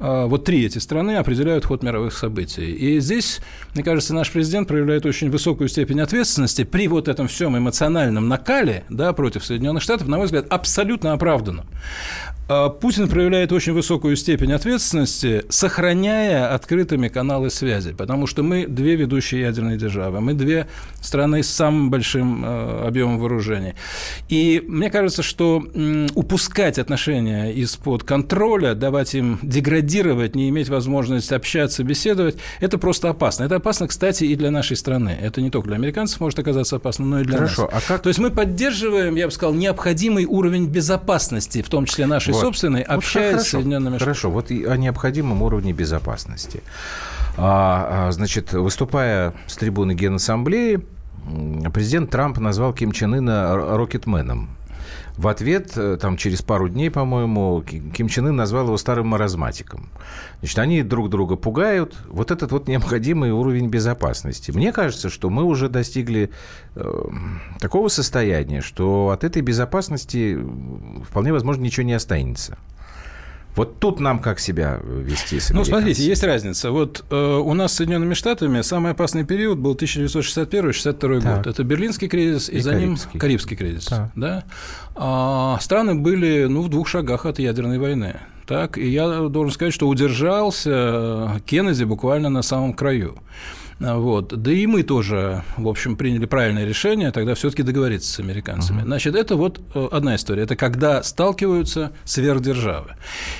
э, 0.00 0.24
вот 0.26 0.44
три 0.44 0.64
эти 0.64 0.78
страны 0.78 1.16
определяют 1.16 1.64
ход 1.64 1.82
мировых 1.82 2.12
событий. 2.12 2.72
И 2.72 3.00
здесь, 3.00 3.40
мне 3.74 3.84
кажется, 3.84 4.14
наш 4.14 4.30
президент 4.30 4.68
проявляет 4.68 5.06
очень 5.06 5.30
высокую 5.30 5.68
степень 5.68 6.00
ответственности 6.00 6.64
при 6.64 6.88
вот 6.88 7.08
этом 7.08 7.28
всем 7.28 7.56
эмоциональном 7.56 8.28
накале 8.28 8.84
да, 8.88 9.12
против 9.12 9.44
Соединенных 9.44 9.82
Штатов, 9.82 10.08
на 10.08 10.16
мой 10.16 10.26
взгляд, 10.26 10.46
абсолютно 10.50 11.12
оправданном. 11.12 11.66
А 12.46 12.68
Путин 12.68 13.08
проявляет 13.08 13.52
очень 13.52 13.72
высокую 13.72 14.16
степень 14.16 14.52
ответственности, 14.52 15.46
сохраняя 15.48 16.52
открытыми 16.54 17.08
каналы 17.08 17.48
связи, 17.48 17.94
потому 17.94 18.26
что 18.26 18.42
мы 18.42 18.66
две 18.66 18.96
ведущие 18.96 19.40
ядерные 19.40 19.78
державы, 19.78 20.20
мы 20.20 20.34
две 20.34 20.68
страны 21.00 21.42
с 21.42 21.48
самым 21.48 21.90
большим 21.90 22.44
э, 22.44 22.86
объемом 22.86 23.18
вооружений. 23.18 23.74
И 24.28 24.62
мне 24.66 24.90
кажется, 24.90 25.22
что 25.22 25.64
упускать 26.14 26.78
отношения 26.78 27.50
из-под 27.54 28.04
контроля, 28.04 28.74
давать 28.74 29.14
им 29.14 29.38
деградировать, 29.40 30.34
не 30.34 30.50
иметь 30.50 30.68
возможности 30.68 31.32
общаться, 31.32 31.82
беседовать, 31.82 32.36
это 32.60 32.76
просто 32.76 33.08
опасно. 33.08 33.44
Это 33.44 33.56
опасно, 33.56 33.88
кстати, 33.88 34.24
и 34.24 34.36
для 34.36 34.50
нашей 34.50 34.76
страны. 34.76 35.16
Это 35.18 35.40
не 35.40 35.48
только 35.48 35.68
для 35.68 35.76
американцев 35.76 36.20
может 36.20 36.38
оказаться 36.38 36.76
опасно, 36.76 37.06
но 37.06 37.20
и 37.20 37.24
для 37.24 37.38
Хорошо, 37.38 37.70
нас. 37.72 37.84
А 37.86 37.88
как... 37.88 38.02
То 38.02 38.08
есть 38.08 38.20
мы 38.20 38.30
поддерживаем, 38.30 39.14
я 39.14 39.26
бы 39.28 39.32
сказал, 39.32 39.54
необходимый 39.54 40.26
уровень 40.26 40.66
безопасности, 40.66 41.62
в 41.62 41.70
том 41.70 41.86
числе 41.86 42.04
нашей 42.04 42.33
вот. 42.34 42.42
собственной, 42.42 42.82
общаясь 42.82 43.36
вот, 43.36 43.46
с 43.46 43.48
Соединенными 43.50 43.96
Штатами. 43.96 44.14
Хорошо, 44.14 44.30
вот 44.30 44.50
и 44.50 44.64
о 44.64 44.76
необходимом 44.76 45.42
уровне 45.42 45.72
безопасности. 45.72 46.62
А, 47.36 48.08
а, 48.08 48.12
значит, 48.12 48.52
выступая 48.52 49.34
с 49.46 49.56
трибуны 49.56 49.94
Генассамблеи, 49.94 50.84
президент 51.72 52.10
Трамп 52.10 52.38
назвал 52.38 52.72
Ким 52.72 52.92
Чен 52.92 53.14
Ына 53.14 53.56
рокетменом. 53.56 54.50
В 55.16 55.28
ответ, 55.28 55.72
э, 55.76 55.96
там, 56.00 56.16
через 56.16 56.42
пару 56.42 56.68
дней, 56.68 56.90
по-моему, 56.90 57.62
Ким 57.62 58.08
Чен 58.08 58.26
Ын 58.26 58.36
назвал 58.36 58.66
его 58.66 58.76
старым 58.76 59.08
маразматиком. 59.08 59.90
Значит, 60.40 60.58
они 60.58 60.82
друг 60.82 61.08
друга 61.08 61.36
пугают. 61.36 61.96
Вот 62.08 62.32
этот 62.32 62.50
вот 62.50 62.66
необходимый 62.66 63.30
уровень 63.30 63.68
безопасности. 63.68 64.50
Мне 64.50 64.72
кажется, 64.72 65.10
что 65.10 65.30
мы 65.30 65.44
уже 65.44 65.68
достигли 65.68 66.30
э, 66.74 67.02
такого 67.60 67.88
состояния, 67.88 68.60
что 68.60 69.10
от 69.10 69.22
этой 69.22 69.42
безопасности 69.42 70.36
вполне 71.08 71.32
возможно 71.32 71.62
ничего 71.62 71.86
не 71.86 71.92
останется. 71.94 72.58
Вот 73.56 73.78
тут 73.78 74.00
нам 74.00 74.18
как 74.18 74.40
себя 74.40 74.80
вести 74.84 75.38
с 75.38 75.50
Ну, 75.50 75.64
смотрите, 75.64 76.02
есть 76.02 76.24
разница. 76.24 76.72
Вот 76.72 77.04
э, 77.10 77.14
у 77.16 77.54
нас 77.54 77.72
с 77.72 77.76
Соединенными 77.76 78.14
Штатами 78.14 78.62
самый 78.62 78.92
опасный 78.92 79.24
период 79.24 79.58
был 79.58 79.74
1961-62 79.74 81.20
год. 81.20 81.46
Это 81.46 81.62
Берлинский 81.62 82.08
кризис 82.08 82.48
и, 82.48 82.56
и 82.56 82.60
за 82.60 82.72
Карибский. 82.72 83.10
ним 83.12 83.20
Карибский 83.20 83.56
кризис. 83.56 83.84
Так. 83.84 84.10
Да? 84.16 84.44
А, 84.96 85.58
страны 85.60 85.94
были 85.94 86.46
ну, 86.46 86.62
в 86.62 86.68
двух 86.68 86.88
шагах 86.88 87.26
от 87.26 87.38
ядерной 87.38 87.78
войны. 87.78 88.16
Так, 88.46 88.76
и 88.76 88.88
я 88.88 89.28
должен 89.28 89.52
сказать, 89.52 89.72
что 89.72 89.88
удержался 89.88 91.40
Кеннеди 91.46 91.84
буквально 91.84 92.28
на 92.28 92.42
самом 92.42 92.74
краю. 92.74 93.16
Вот. 93.80 94.40
Да 94.40 94.52
и 94.52 94.66
мы 94.66 94.82
тоже, 94.82 95.42
в 95.56 95.68
общем, 95.68 95.96
приняли 95.96 96.26
правильное 96.26 96.64
решение 96.64 97.10
тогда 97.10 97.34
все-таки 97.34 97.62
договориться 97.62 98.12
с 98.12 98.18
американцами. 98.20 98.80
Uh-huh. 98.80 98.86
Значит, 98.86 99.14
это 99.14 99.36
вот 99.36 99.60
э, 99.74 99.88
одна 99.90 100.16
история. 100.16 100.42
Это 100.42 100.56
когда 100.56 101.02
сталкиваются 101.02 101.92
сверхдержавы. 102.04 102.92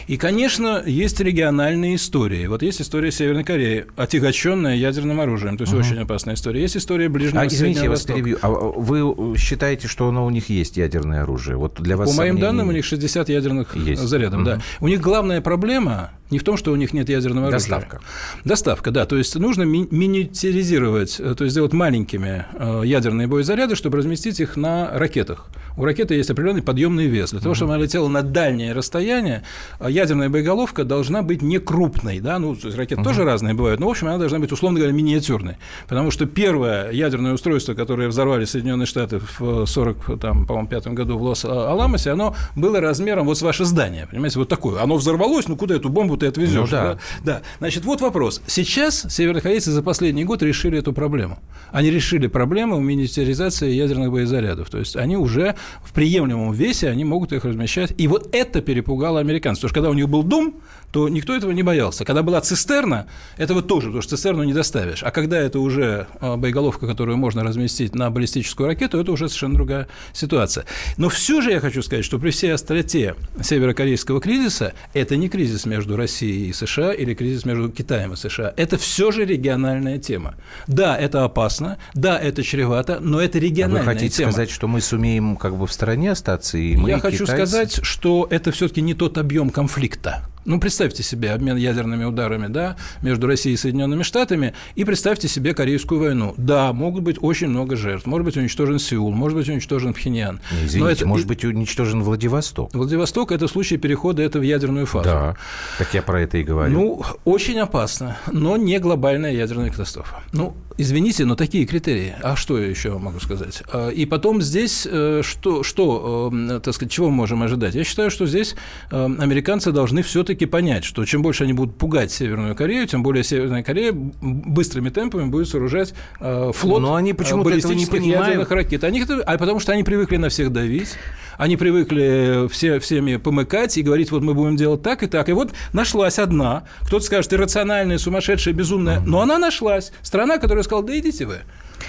И, 0.07 0.16
конечно, 0.16 0.83
есть 0.85 1.20
региональные 1.20 1.97
истории. 1.97 2.47
Вот 2.47 2.62
есть 2.62 2.81
история 2.81 3.11
Северной 3.11 3.44
Кореи, 3.44 3.87
отягощенная 3.97 4.77
ядерным 4.77 5.20
оружием, 5.20 5.57
то 5.57 5.62
есть 5.62 5.73
uh-huh. 5.73 5.81
очень 5.81 5.99
опасная 5.99 6.35
история. 6.35 6.61
Есть 6.61 6.77
история 6.77 7.09
Ближнего 7.09 7.42
а, 7.42 7.47
извините, 7.47 7.85
я 7.85 7.90
вас 7.90 8.03
перебью. 8.03 8.38
А 8.42 8.49
вы 8.49 9.37
считаете, 9.38 9.88
что 9.88 10.09
оно 10.09 10.27
у 10.27 10.31
них 10.31 10.49
есть 10.49 10.77
ядерное 10.77 11.23
оружие? 11.23 11.57
Вот 11.57 11.81
для 11.81 11.97
вас 11.97 12.11
По 12.11 12.16
моим 12.16 12.38
данным, 12.38 12.68
у 12.68 12.73
них 12.73 12.85
60 12.85 13.29
ядерных 13.29 13.77
есть. 13.77 14.03
зарядов. 14.03 14.40
Uh-huh. 14.40 14.44
Да. 14.44 14.61
У 14.81 14.88
них 14.88 15.01
главная 15.01 15.40
проблема 15.40 16.11
не 16.31 16.38
в 16.38 16.44
том, 16.44 16.57
что 16.57 16.73
у 16.73 16.77
них 16.77 16.92
нет 16.92 17.09
ядерного 17.09 17.49
оружия. 17.49 17.70
Доставка. 17.70 18.01
Доставка, 18.44 18.90
да. 18.90 19.07
То 19.07 19.16
есть 19.16 19.37
нужно 19.37 19.62
ми- 19.62 19.87
миниатюризировать, 20.24 21.20
э, 21.20 21.34
то 21.34 21.44
есть 21.44 21.52
сделать 21.52 21.72
маленькими 21.72 22.46
э, 22.52 22.82
ядерные 22.84 23.26
боезаряды, 23.26 23.76
чтобы 23.76 23.98
разместить 23.98 24.40
их 24.40 24.56
на 24.56 24.90
ракетах. 24.92 25.46
У 25.76 25.84
ракеты 25.84 26.14
есть 26.14 26.30
определенный 26.30 26.62
подъемный 26.62 27.06
вес. 27.06 27.30
Для 27.30 27.40
того, 27.40 27.54
чтобы 27.54 27.74
она 27.74 27.82
летела 27.82 28.08
на 28.08 28.22
дальнее 28.22 28.72
расстояние, 28.72 29.42
э, 29.80 29.90
ядерная 29.90 30.28
боеголовка 30.28 30.84
должна 30.84 31.22
быть 31.22 31.42
не 31.42 31.58
крупной. 31.58 32.20
Да? 32.20 32.38
Ну, 32.38 32.54
то 32.54 32.66
есть 32.66 32.78
ракеты 32.78 33.00
uh-huh. 33.00 33.04
тоже 33.04 33.24
разные 33.24 33.54
бывают, 33.54 33.80
но, 33.80 33.88
в 33.88 33.90
общем, 33.90 34.08
она 34.08 34.18
должна 34.18 34.38
быть, 34.38 34.52
условно 34.52 34.78
говоря, 34.78 34.94
миниатюрной. 34.94 35.56
Потому 35.88 36.10
что 36.10 36.26
первое 36.26 36.90
ядерное 36.92 37.32
устройство, 37.32 37.74
которое 37.74 38.08
взорвали 38.08 38.44
Соединенные 38.44 38.87
Штаты 38.87 39.20
в 39.38 39.66
40, 39.66 40.20
там, 40.20 40.46
по-моему, 40.46 40.68
пятом 40.68 40.94
году 40.94 41.18
в 41.18 41.22
Лос-Аламосе, 41.22 42.10
оно 42.10 42.37
было 42.54 42.80
размером 42.80 43.26
вот 43.26 43.38
с 43.38 43.42
ваше 43.42 43.64
здание. 43.64 44.06
Понимаете, 44.10 44.38
вот 44.38 44.48
такое. 44.48 44.82
Оно 44.82 44.96
взорвалось, 44.96 45.48
ну 45.48 45.56
куда 45.56 45.74
эту 45.74 45.88
бомбу 45.88 46.16
ты 46.16 46.26
отвезешь? 46.26 46.54
Ну, 46.54 46.66
да. 46.68 46.84
да. 46.84 46.98
да. 47.24 47.42
Значит, 47.58 47.84
вот 47.84 48.00
вопрос. 48.00 48.42
Сейчас 48.46 49.06
северокорейцы 49.08 49.70
за 49.72 49.82
последний 50.14 50.27
год 50.27 50.42
решили 50.44 50.79
эту 50.79 50.92
проблему. 50.92 51.38
Они 51.72 51.90
решили 51.90 52.29
проблему 52.29 52.79
миниатюризации 52.79 53.72
ядерных 53.72 54.12
боезарядов. 54.12 54.70
То 54.70 54.79
есть 54.79 54.94
они 54.94 55.16
уже 55.16 55.57
в 55.83 55.92
приемлемом 55.92 56.53
весе, 56.53 56.88
они 56.88 57.05
могут 57.05 57.33
их 57.33 57.44
размещать. 57.44 57.92
И 57.98 58.07
вот 58.07 58.29
это 58.33 58.61
перепугало 58.61 59.18
американцев. 59.18 59.62
Потому 59.62 59.70
что 59.70 59.74
когда 59.74 59.90
у 59.90 59.94
них 59.94 60.09
был 60.09 60.22
дом, 60.22 60.55
то 60.94 61.09
никто 61.09 61.35
этого 61.35 61.50
не 61.50 61.64
боялся. 61.64 62.04
Когда 62.04 62.22
была 62.22 62.40
цистерна, 62.40 63.09
этого 63.37 63.62
тоже, 63.62 63.88
потому 63.88 64.00
что 64.00 64.14
цистерну 64.14 64.44
не 64.44 64.52
доставишь. 64.52 65.02
А 65.02 65.11
когда 65.11 65.40
это 65.40 65.59
уже 65.59 66.07
а, 66.20 66.37
боеголовка, 66.37 66.87
которую 66.87 67.16
можно 67.16 67.42
разместить 67.42 67.96
на 67.96 68.11
баллистическую 68.11 68.68
ракету, 68.68 69.00
это 69.00 69.11
уже 69.11 69.26
совершенно 69.26 69.54
другая 69.54 69.88
ситуация. 70.12 70.66
Но 70.96 71.09
все 71.09 71.40
же 71.40 71.50
я 71.50 71.59
хочу 71.59 71.83
сказать, 71.83 72.04
что 72.04 72.20
при 72.20 72.30
всей 72.30 72.54
остроте 72.54 73.16
северокорейского 73.42 74.20
кризиса 74.20 74.72
это 74.92 75.16
не 75.16 75.28
кризис 75.28 75.66
между 75.66 75.96
Россией 75.96 76.50
и 76.50 76.52
США 76.52 76.92
или 76.92 77.12
кризис 77.14 77.44
между 77.44 77.70
Китаем 77.70 78.12
и 78.12 78.16
США. 78.16 78.54
Это 78.57 78.78
все 78.78 79.11
же 79.11 79.24
региональная 79.24 79.98
тема. 79.98 80.37
Да, 80.68 80.96
это 80.96 81.24
опасно, 81.24 81.76
да, 81.94 82.16
это 82.16 82.44
чревато, 82.44 83.00
но 83.00 83.20
это 83.20 83.40
региональная 83.40 83.83
тема. 83.83 83.92
Вы 83.92 83.98
хотите 83.98 84.16
тема. 84.18 84.30
сказать, 84.30 84.50
что 84.50 84.68
мы 84.68 84.80
сумеем 84.80 85.35
как 85.35 85.57
бы 85.57 85.66
в 85.66 85.72
стороне 85.72 86.12
остаться? 86.12 86.57
И 86.57 86.76
мы, 86.76 86.90
я 86.90 86.98
и 86.98 87.00
хочу 87.00 87.24
китайцы... 87.24 87.46
сказать, 87.46 87.80
что 87.83 88.28
это 88.30 88.52
все-таки 88.52 88.80
не 88.80 88.94
тот 88.94 89.18
объем 89.18 89.50
конфликта 89.50 90.22
Ну, 90.44 90.61
представьте 90.61 91.02
себе 91.02 91.33
обмен 91.33 91.57
ядерными 91.57 92.04
ударами, 92.04 92.48
да, 92.48 92.76
между 93.02 93.26
Россией 93.26 93.54
и 93.54 93.57
Соединенными 93.57 94.02
Штатами, 94.02 94.54
и 94.74 94.85
представьте 94.85 95.26
себе 95.26 95.54
Корейскую 95.54 96.00
войну. 96.00 96.35
Да, 96.37 96.72
могут 96.72 97.02
быть 97.02 97.16
очень 97.20 97.48
много 97.48 97.76
жертв. 97.76 98.07
Может 98.07 98.26
быть 98.26 98.37
уничтожен 98.37 98.78
Сеул, 98.78 99.12
может 99.12 99.38
быть 99.38 99.48
уничтожен 99.48 99.94
Пхеньян. 99.94 100.40
Извините, 100.52 100.78
Но 100.78 100.90
это... 100.90 101.07
может 101.07 101.26
быть 101.26 101.44
уничтожен 101.44 102.02
Владивосток. 102.02 102.74
Владивосток– 102.74 103.33
это 103.33 103.48
случай 103.48 103.78
перехода 103.78 104.22
это 104.22 104.38
в 104.38 104.42
ядерную 104.42 104.87
фазу. 104.87 105.04
Да, 105.04 105.37
так 105.78 105.94
я 105.94 106.02
про 106.02 106.20
это 106.20 106.38
и 106.38 106.42
говорю. 106.42 106.72
Ну, 106.72 107.02
очень 107.24 107.59
опасно, 107.59 108.18
но 108.30 108.57
не 108.57 108.78
глобальная 108.78 109.33
ядерная 109.33 109.70
катастрофа. 109.70 110.22
Ну, 110.33 110.54
Извините, 110.76 111.24
но 111.24 111.37
такие 111.37 111.66
критерии. 111.66 112.14
А 112.20 112.34
что 112.34 112.58
я 112.58 112.66
еще 112.66 112.98
могу 112.98 113.20
сказать? 113.20 113.62
А, 113.72 113.90
и 113.90 114.06
потом 114.06 114.42
здесь 114.42 114.88
э, 114.90 115.22
что, 115.22 115.62
что 115.62 116.32
э, 116.32 116.60
так 116.60 116.74
сказать, 116.74 116.90
чего 116.90 117.10
мы 117.10 117.16
можем 117.16 117.42
ожидать? 117.44 117.76
Я 117.76 117.84
считаю, 117.84 118.10
что 118.10 118.26
здесь 118.26 118.56
э, 118.90 119.04
американцы 119.04 119.70
должны 119.70 120.02
все-таки 120.02 120.46
понять, 120.46 120.84
что 120.84 121.04
чем 121.04 121.22
больше 121.22 121.44
они 121.44 121.52
будут 121.52 121.78
пугать 121.78 122.10
Северную 122.10 122.56
Корею, 122.56 122.88
тем 122.88 123.04
более 123.04 123.22
Северная 123.22 123.62
Корея 123.62 123.92
быстрыми 123.92 124.90
темпами 124.90 125.28
будет 125.28 125.48
сооружать 125.48 125.94
флот 126.18 126.82
но 126.82 126.96
они 126.96 127.12
почему-то 127.12 127.50
этого 127.50 127.72
не 127.72 127.87
понимают. 127.87 128.50
ракет. 128.50 128.84
Они, 128.84 129.02
а 129.26 129.38
потому 129.38 129.60
что 129.60 129.72
они 129.72 129.84
привыкли 129.84 130.16
на 130.16 130.28
всех 130.28 130.52
давить. 130.52 130.94
Они 131.38 131.57
привыкли 131.57 132.49
все, 132.49 132.79
всеми 132.79 133.16
помыкать 133.16 133.77
и 133.79 133.83
говорить, 133.83 134.11
вот 134.11 134.23
мы 134.23 134.35
будем 134.35 134.57
делать 134.57 134.83
так 134.83 135.03
и 135.03 135.07
так. 135.07 135.29
И 135.29 135.33
вот 135.33 135.53
нашлась 135.73 136.18
одна, 136.18 136.64
кто-то 136.83 137.05
скажет, 137.05 137.33
иррациональная, 137.33 137.99
сумасшедшая, 137.99 138.55
безумная, 138.55 139.01
но 139.01 139.20
она 139.20 139.38
нашлась. 139.38 139.92
Страна, 140.03 140.38
которая 140.38 140.64
сказала, 140.64 140.85
да 140.85 140.99
идите 140.99 141.27
вы. 141.27 141.38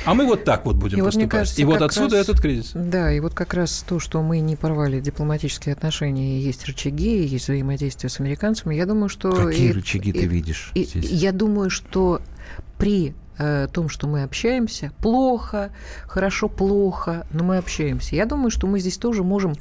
А 0.04 0.14
мы 0.14 0.26
вот 0.26 0.44
так 0.44 0.66
вот 0.66 0.76
будем 0.76 1.00
и 1.00 1.02
поступать. 1.02 1.26
Вот, 1.26 1.32
кажется, 1.32 1.62
и 1.62 1.66
вот 1.66 1.82
отсюда 1.82 2.18
раз, 2.18 2.30
этот 2.30 2.42
кризис. 2.42 2.72
Да, 2.74 3.12
и 3.12 3.20
вот 3.20 3.34
как 3.34 3.54
раз 3.54 3.84
то, 3.88 4.00
что 4.00 4.22
мы 4.22 4.40
не 4.40 4.56
порвали 4.56 5.00
дипломатические 5.00 5.74
отношения, 5.74 6.40
есть 6.40 6.66
рычаги, 6.66 7.26
есть 7.26 7.46
взаимодействие 7.46 8.10
с 8.10 8.20
американцами, 8.20 8.76
я 8.76 8.86
думаю, 8.86 9.10
что... 9.10 9.32
Какие 9.32 9.70
и, 9.70 9.72
рычаги 9.72 10.10
и, 10.10 10.14
ты 10.14 10.26
видишь 10.26 10.72
и, 10.76 10.84
здесь? 10.84 11.10
Я 11.10 11.32
думаю, 11.32 11.70
что 11.70 12.22
при 12.78 13.14
Э, 13.38 13.68
том, 13.72 13.90
что 13.90 14.08
мы 14.08 14.24
общаемся. 14.24 14.92
Плохо, 15.02 15.72
хорошо, 16.08 16.48
плохо, 16.48 17.28
но 17.34 17.44
мы 17.44 17.58
общаемся. 17.58 18.16
Я 18.16 18.26
думаю, 18.26 18.50
что 18.50 18.66
мы 18.66 18.80
здесь 18.80 18.98
тоже 18.98 19.24
можем, 19.24 19.56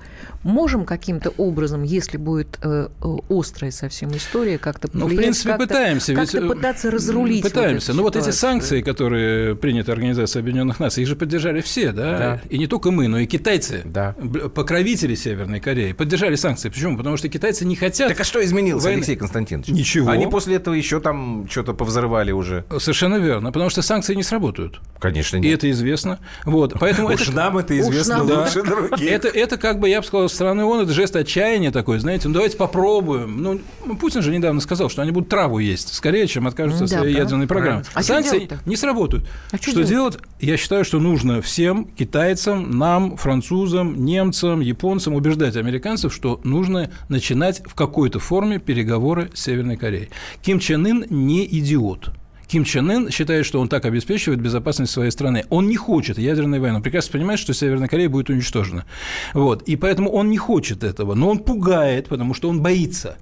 можем 0.44 0.84
каким-то 0.84 1.30
образом, 1.38 1.82
если 1.82 2.16
будет 2.16 2.58
э, 2.62 2.88
острая 3.28 3.72
совсем 3.72 4.16
история, 4.16 4.58
как-то 4.58 4.88
Ну, 4.92 5.06
в 5.06 5.16
принципе, 5.16 5.50
как 5.50 5.58
пытаемся. 5.58 6.14
Как-то 6.14 6.38
ведь, 6.38 6.50
э, 6.50 6.54
пытаться 6.54 6.90
разрулить 6.90 7.42
Пытаемся. 7.42 7.92
Вот 7.92 7.96
Но 7.96 8.02
вот 8.04 8.16
эти 8.16 8.30
санкции, 8.30 8.80
которые 8.80 9.56
приняты 9.56 9.90
Организацией 9.90 10.42
Объединенных 10.42 10.78
Наций, 10.78 11.02
их 11.02 11.08
же 11.08 11.16
поддержали 11.16 11.60
все, 11.60 11.90
да? 11.90 12.18
да? 12.18 12.40
И 12.50 12.58
не 12.58 12.68
только 12.68 12.92
мы, 12.92 13.08
но 13.08 13.18
и 13.18 13.26
китайцы, 13.26 13.82
да. 13.84 14.14
покровители 14.54 15.16
Северной 15.16 15.58
Кореи, 15.58 15.92
поддержали 15.92 16.36
санкции. 16.36 16.68
Почему? 16.68 16.96
Потому 16.96 17.16
что 17.16 17.28
китайцы 17.28 17.64
не 17.64 17.74
хотят... 17.74 18.08
Так 18.08 18.20
а 18.20 18.24
что 18.24 18.44
изменилось, 18.44 18.84
войны? 18.84 18.98
Алексей 18.98 19.16
Константинович? 19.16 19.68
Ничего. 19.68 20.10
Они 20.10 20.28
после 20.28 20.56
этого 20.56 20.74
еще 20.74 21.00
там 21.00 21.48
что-то 21.50 21.74
повзрывали 21.74 22.30
уже. 22.30 22.64
Совершенно 22.78 23.16
верно. 23.16 23.50
Потому 23.50 23.63
что 23.70 23.82
санкции 23.82 24.14
не 24.14 24.22
сработают. 24.22 24.80
Конечно, 24.98 25.36
нет. 25.36 25.44
И 25.44 25.48
это 25.54 25.70
известно. 25.70 26.18
Вот, 26.44 26.74
поэтому 26.80 27.08
Уж 27.08 27.28
это... 27.28 27.32
нам 27.32 27.58
это 27.58 27.78
известно 27.78 28.24
нам, 28.24 28.44
лучше 28.44 28.62
да. 28.62 28.70
других. 28.70 29.10
Это, 29.10 29.28
это, 29.28 29.58
как 29.58 29.78
бы, 29.78 29.88
я 29.88 30.00
бы 30.00 30.06
сказал, 30.06 30.28
со 30.28 30.34
стороны 30.34 30.64
ООН, 30.64 30.84
это 30.84 30.92
жест 30.92 31.14
отчаяния 31.14 31.70
такой, 31.70 31.98
знаете, 31.98 32.28
ну 32.28 32.34
давайте 32.34 32.56
попробуем. 32.56 33.42
Ну, 33.42 33.60
Путин 33.96 34.22
же 34.22 34.30
недавно 34.30 34.60
сказал, 34.60 34.88
что 34.88 35.02
они 35.02 35.10
будут 35.10 35.28
траву 35.28 35.58
есть 35.58 35.92
скорее, 35.94 36.26
чем 36.26 36.46
откажутся 36.46 36.80
да, 36.80 36.84
от 36.84 36.90
своей 36.90 37.16
ядерной 37.16 37.46
программы. 37.46 37.84
А 37.92 38.02
Санкции 38.02 38.48
не 38.64 38.76
сработают. 38.76 39.26
А 39.52 39.56
что, 39.56 39.72
что 39.72 39.84
делать? 39.84 40.18
Я 40.40 40.56
считаю, 40.56 40.84
что 40.84 40.98
нужно 40.98 41.42
всем 41.42 41.84
китайцам, 41.84 42.78
нам, 42.78 43.16
французам, 43.16 44.04
немцам, 44.04 44.60
японцам 44.60 45.14
убеждать 45.14 45.56
американцев, 45.56 46.14
что 46.14 46.40
нужно 46.44 46.90
начинать 47.08 47.62
в 47.66 47.74
какой-то 47.74 48.18
форме 48.18 48.58
переговоры 48.58 49.30
с 49.34 49.42
Северной 49.42 49.76
Кореей. 49.76 50.10
Ким 50.42 50.58
Чен 50.58 50.86
Ын 50.86 51.06
не 51.10 51.44
идиот. 51.44 52.10
Ким 52.54 52.64
Чен 52.64 52.88
Ын 52.88 53.10
считает, 53.10 53.46
что 53.46 53.60
он 53.60 53.68
так 53.68 53.84
обеспечивает 53.84 54.40
безопасность 54.40 54.92
своей 54.92 55.10
страны. 55.10 55.44
Он 55.50 55.66
не 55.66 55.74
хочет 55.74 56.18
ядерной 56.18 56.60
войны. 56.60 56.76
Он 56.76 56.82
прекрасно 56.84 57.10
понимает, 57.10 57.40
что 57.40 57.52
Северная 57.52 57.88
Корея 57.88 58.08
будет 58.08 58.30
уничтожена. 58.30 58.84
Вот. 59.32 59.62
И 59.62 59.74
поэтому 59.74 60.08
он 60.08 60.30
не 60.30 60.36
хочет 60.36 60.84
этого. 60.84 61.14
Но 61.14 61.30
он 61.30 61.40
пугает, 61.40 62.06
потому 62.06 62.32
что 62.32 62.48
он 62.48 62.62
боится. 62.62 63.16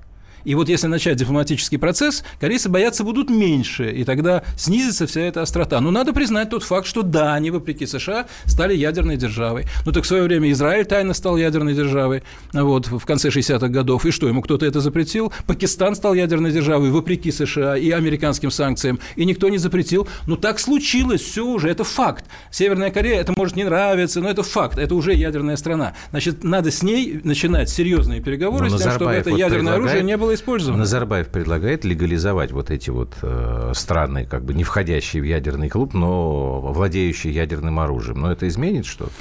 И 0.44 0.55
вот 0.55 0.68
если 0.68 0.87
начать 0.87 1.16
дипломатический 1.16 1.76
процесс, 1.76 2.24
корейцы 2.40 2.68
бояться 2.68 3.05
будут 3.05 3.31
меньше, 3.31 3.90
и 3.90 4.05
тогда 4.05 4.42
снизится 4.57 5.07
вся 5.07 5.22
эта 5.22 5.42
острота. 5.42 5.81
Но 5.81 5.90
надо 5.90 6.12
признать 6.12 6.50
тот 6.50 6.62
факт, 6.62 6.87
что 6.87 7.02
да, 7.02 7.35
они, 7.35 7.50
вопреки 7.50 7.87
США, 7.87 8.26
стали 8.44 8.74
ядерной 8.74 9.16
державой. 9.16 9.66
Ну 9.87 9.92
так 9.92 10.05
в 10.05 10.07
свое 10.07 10.22
время 10.24 10.50
Израиль 10.50 10.85
тайно 10.85 11.14
стал 11.14 11.37
ядерной 11.37 11.74
державой 11.74 12.22
вот, 12.52 12.87
в 12.87 13.05
конце 13.05 13.28
60-х 13.28 13.68
годов. 13.68 14.07
И 14.07 14.11
что, 14.11 14.28
ему 14.28 14.42
кто-то 14.42 14.66
это 14.66 14.81
запретил? 14.81 15.33
Пакистан 15.46 15.94
стал 15.94 16.14
ядерной 16.14 16.52
державой 16.52 16.90
вопреки 16.90 17.31
США 17.31 17.76
и 17.76 17.90
американским 17.90 18.50
санкциям. 18.50 18.98
И 19.16 19.24
никто 19.24 19.48
не 19.48 19.59
запретил. 19.59 20.09
Ну 20.26 20.37
так 20.37 20.59
случилось, 20.59 21.20
все 21.20 21.44
уже, 21.46 21.68
это 21.68 21.85
факт. 21.85 22.24
Северная 22.50 22.90
Корея, 22.90 23.20
это 23.20 23.33
может 23.37 23.57
не 23.57 23.64
нравиться, 23.64 24.20
но 24.20 24.28
это 24.28 24.42
факт, 24.42 24.78
это 24.78 24.94
уже 24.94 25.14
ядерная 25.14 25.57
страна. 25.57 25.94
Значит, 26.11 26.44
надо 26.44 26.70
с 26.70 26.83
ней 26.83 27.20
начинать 27.24 27.68
серьезные 27.70 28.20
переговоры 28.20 28.70
но 28.70 28.78
с 28.78 28.83
тем, 28.83 28.92
чтобы 28.92 29.12
это 29.12 29.31
вот 29.31 29.38
ядерное 29.38 29.74
оружие 29.74 30.02
не 30.02 30.16
было 30.16 30.31
использовано. 30.34 30.80
Назарбаев 30.80 31.28
предлагает 31.28 31.84
легализовать 31.84 32.52
вот 32.52 32.70
эти 32.70 32.90
вот 32.90 33.14
э, 33.22 33.72
страны, 33.74 34.26
как 34.26 34.44
бы 34.44 34.54
не 34.54 34.64
входящие 34.64 35.22
в 35.22 35.26
ядерный 35.26 35.68
клуб, 35.68 35.94
но 35.94 36.60
владеющие 36.60 37.32
ядерным 37.32 37.78
оружием. 37.78 38.20
Но 38.20 38.32
это 38.32 38.48
изменит 38.48 38.86
что-то? 38.86 39.12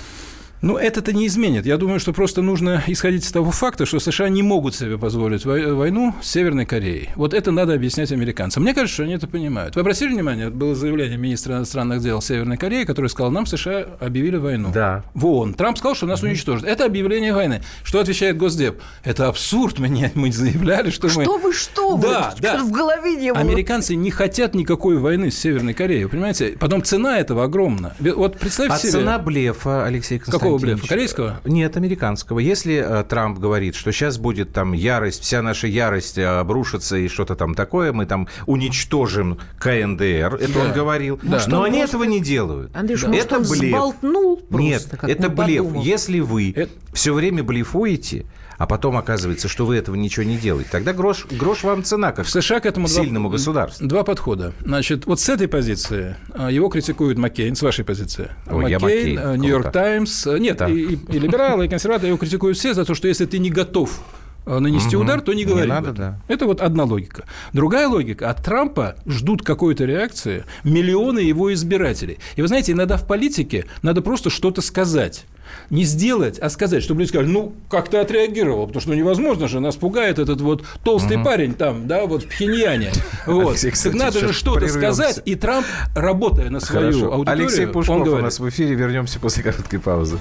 Ну, 0.62 0.78
это-то 0.78 1.12
не 1.12 1.26
изменит. 1.26 1.66
Я 1.66 1.78
думаю, 1.78 2.00
что 2.00 2.14
просто 2.14 2.44
нужно 2.44 2.84
исходить 2.86 3.26
из 3.26 3.32
того 3.32 3.50
факта, 3.50 3.88
что 3.88 4.00
США 4.00 4.30
не 4.30 4.44
могут 4.44 4.76
себе 4.76 5.00
позволить 5.00 5.44
войну 5.44 6.14
с 6.22 6.30
Северной 6.30 6.68
Кореей. 6.68 7.10
Вот 7.16 7.34
это 7.34 7.50
надо 7.50 7.74
объяснять 7.74 8.12
американцам. 8.12 8.62
Мне 8.62 8.76
кажется, 8.76 8.94
что 8.94 9.04
они 9.04 9.14
это 9.14 9.28
понимают. 9.28 9.76
Вы 9.76 9.82
обратили 9.82 10.14
внимание, 10.14 10.52
было 10.52 10.76
заявление 10.76 11.18
министра 11.18 11.56
иностранных 11.56 12.02
дел 12.02 12.22
Северной 12.22 12.58
Кореи, 12.58 12.84
который 12.84 13.08
сказал, 13.08 13.32
нам 13.32 13.48
США 13.48 13.88
объявили 14.00 14.38
войну. 14.38 14.70
Да. 14.72 15.04
В 15.16 15.26
ООН. 15.26 15.56
Трамп 15.56 15.80
сказал, 15.80 15.96
что 15.96 16.06
нас 16.06 16.22
уничтожат. 16.22 16.68
Это 16.68 16.86
объявление 16.86 17.34
войны. 17.34 17.64
Что 17.84 18.00
отвечает 18.00 18.38
Госдеп? 18.38 18.82
Это 19.04 19.30
абсурд. 19.30 19.80
Мы, 19.80 19.90
не, 19.90 20.12
мы 20.14 20.32
заявляли, 20.32 20.92
что, 20.92 21.10
что 21.10 21.20
мы... 21.20 21.26
Что 21.26 21.38
вы, 21.40 21.54
что 21.54 21.96
вы? 21.96 22.04
Да, 22.04 22.36
да. 22.40 22.64
в 22.64 22.72
голове 22.72 23.16
не 23.16 23.34
было. 23.34 23.42
Американцы 23.42 23.96
не 23.96 24.12
хотят 24.12 24.54
никакой 24.54 24.98
войны 24.98 25.32
с 25.32 25.40
Северной 25.40 25.74
Кореей. 25.74 26.08
Понимаете? 26.08 26.56
Потом 26.60 26.84
цена 26.84 27.18
этого 27.18 27.46
огромна. 27.46 27.96
Вот 28.00 28.38
представьте 28.38 28.76
а 28.76 28.78
себе... 28.78 28.92
цена 28.92 29.18
блефа, 29.18 29.86
Алексей 29.86 30.20
Константинович. 30.20 30.51
Какого 30.58 30.76
блефа? 30.76 30.88
Корейского? 30.88 31.42
Нет, 31.46 31.78
американского. 31.78 32.40
Если 32.40 32.76
э, 32.76 33.04
Трамп 33.04 33.40
говорит, 33.40 33.76
что 33.76 33.92
сейчас 33.92 34.18
будет 34.18 34.54
там 34.54 34.74
ярость, 34.74 35.24
вся 35.24 35.42
наша 35.42 35.68
ярость 35.68 36.18
э, 36.18 36.26
обрушится 36.26 36.98
и 36.98 37.08
что-то 37.08 37.36
там 37.36 37.56
такое, 37.56 37.94
мы 37.94 38.06
там 38.06 38.28
уничтожим 38.46 39.40
КНДР, 39.60 40.38
это 40.42 40.54
да. 40.54 40.60
он 40.60 40.72
говорил. 40.74 41.20
Да. 41.22 41.42
Но 41.48 41.60
он 41.60 41.66
они 41.66 41.80
просто... 41.80 41.98
этого 41.98 42.04
не 42.10 42.20
делают. 42.20 42.76
Андрюш, 42.76 43.02
да. 43.02 43.16
это 43.16 43.38
он 43.38 43.44
блеф. 43.44 43.70
Сболтнул 43.72 44.38
просто, 44.38 44.62
Нет, 44.64 44.88
это 45.04 45.30
блеф. 45.30 45.64
Подумал. 45.64 45.84
Если 45.84 46.20
вы 46.20 46.52
это... 46.56 46.72
все 46.94 47.14
время 47.14 47.44
блефуете, 47.44 48.26
а 48.62 48.68
потом 48.68 48.96
оказывается, 48.96 49.48
что 49.48 49.66
вы 49.66 49.78
этого 49.78 49.96
ничего 49.96 50.24
не 50.24 50.38
делаете, 50.38 50.70
тогда 50.72 50.94
грош, 50.94 51.26
грош 51.32 51.64
вам 51.64 51.84
цена, 51.84 52.12
как 52.12 52.28
в 52.28 52.30
США 52.30 52.60
к 52.60 52.68
этому 52.68 52.88
сильному 52.88 53.28
два, 53.28 53.38
государству. 53.38 53.88
Два 53.88 54.04
подхода. 54.04 54.54
Значит, 54.64 55.08
вот 55.08 55.20
с 55.20 55.30
этой 55.30 55.48
позиции 55.48 56.16
а, 56.30 56.52
его 56.52 56.70
критикует 56.70 57.18
Маккейн, 57.18 57.56
с 57.56 57.64
вашей 57.64 57.84
позиции. 57.84 58.30
Ой, 58.52 58.72
Маккейн, 58.72 59.42
Нью-Йорк 59.42 59.72
Таймс. 59.72 60.28
Нет, 60.28 60.58
да. 60.58 60.70
и, 60.70 60.96
и 60.96 61.20
либералы, 61.20 61.66
и 61.66 61.70
консерваторы 61.70 62.10
его 62.10 62.20
критикуют 62.20 62.56
все 62.56 62.76
за 62.76 62.86
то, 62.86 62.94
что 62.94 63.08
если 63.08 63.26
ты 63.26 63.40
не 63.40 63.50
готов 63.50 64.00
нанести 64.46 64.96
угу. 64.96 65.06
удар, 65.06 65.22
то 65.22 65.34
не 65.34 65.46
говори. 65.46 65.64
Не 65.64 65.74
надо, 65.74 65.92
да. 65.92 66.20
Это 66.28 66.46
вот 66.46 66.62
одна 66.62 66.84
логика. 66.84 67.26
Другая 67.54 67.88
логика. 67.88 68.30
От 68.30 68.44
Трампа 68.44 68.96
ждут 69.06 69.44
какой-то 69.44 69.86
реакции 69.86 70.46
миллионы 70.64 71.20
его 71.20 71.54
избирателей. 71.54 72.20
И 72.36 72.42
вы 72.42 72.48
знаете, 72.48 72.72
иногда 72.72 72.98
в 72.98 73.08
политике 73.08 73.66
надо 73.82 74.02
просто 74.02 74.30
что-то 74.30 74.62
сказать 74.62 75.26
не 75.70 75.84
сделать, 75.84 76.40
а 76.40 76.50
сказать, 76.50 76.84
чтобы 76.84 77.02
люди 77.02 77.10
сказали, 77.10 77.30
ну, 77.30 77.54
как 77.70 77.90
ты 77.90 77.98
отреагировал, 77.98 78.68
потому 78.68 78.82
что 78.82 78.90
ну, 78.92 78.96
невозможно 78.96 79.48
же, 79.48 79.60
нас 79.60 79.76
пугает 79.76 80.20
этот 80.20 80.42
вот 80.42 80.64
толстый 80.84 81.18
угу. 81.18 81.26
парень 81.26 81.54
там, 81.54 81.88
да, 81.88 82.06
вот 82.06 82.24
в 82.24 82.28
Пхеньяне. 82.28 82.92
Вот. 83.26 83.50
Алексей, 83.52 83.72
кстати, 83.72 83.94
так 83.94 84.02
надо 84.02 84.20
же 84.20 84.34
что-то 84.34 84.68
сказать, 84.68 85.22
и 85.26 85.36
Трамп, 85.36 85.66
работая 85.96 86.50
на 86.50 86.60
свою 86.60 86.88
Хорошо. 86.88 87.14
аудиторию, 87.14 87.46
Алексей 87.46 87.68
Пушков 87.68 87.96
он 87.98 88.04
говорит, 88.04 88.22
у 88.22 88.26
нас 88.26 88.40
в 88.40 88.50
эфире, 88.50 88.76
вернемся 88.76 89.20
после 89.20 89.44
короткой 89.44 89.80
паузы. 89.80 90.18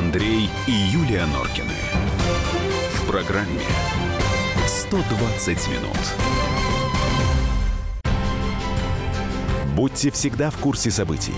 Андрей 0.00 0.48
и 0.66 0.70
Юлия 0.70 1.26
Норкины. 1.26 1.74
В 2.94 3.06
программе 3.06 3.60
120 4.66 5.68
минут. 5.68 5.98
Будьте 9.76 10.10
всегда 10.10 10.48
в 10.48 10.56
курсе 10.56 10.90
событий. 10.90 11.34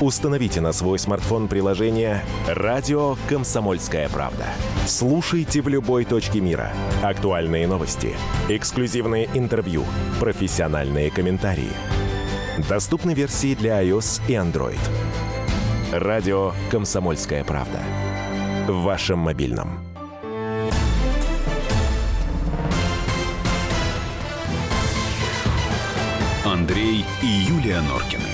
Установите 0.00 0.60
на 0.60 0.70
свой 0.70 1.00
смартфон 1.00 1.48
приложение 1.48 2.24
«Радио 2.46 3.16
Комсомольская 3.28 4.08
правда». 4.08 4.46
Слушайте 4.86 5.60
в 5.60 5.66
любой 5.66 6.04
точке 6.04 6.40
мира. 6.40 6.70
Актуальные 7.02 7.66
новости, 7.66 8.14
эксклюзивные 8.48 9.28
интервью, 9.34 9.82
профессиональные 10.20 11.10
комментарии. 11.10 11.72
Доступны 12.68 13.12
версии 13.12 13.56
для 13.56 13.82
iOS 13.82 14.22
и 14.28 14.34
Android. 14.34 14.78
Радио 15.96 16.52
«Комсомольская 16.72 17.44
правда». 17.44 17.80
В 18.66 18.82
вашем 18.82 19.20
мобильном. 19.20 19.78
Андрей 26.44 27.04
и 27.22 27.26
Юлия 27.26 27.80
Норкины. 27.82 28.24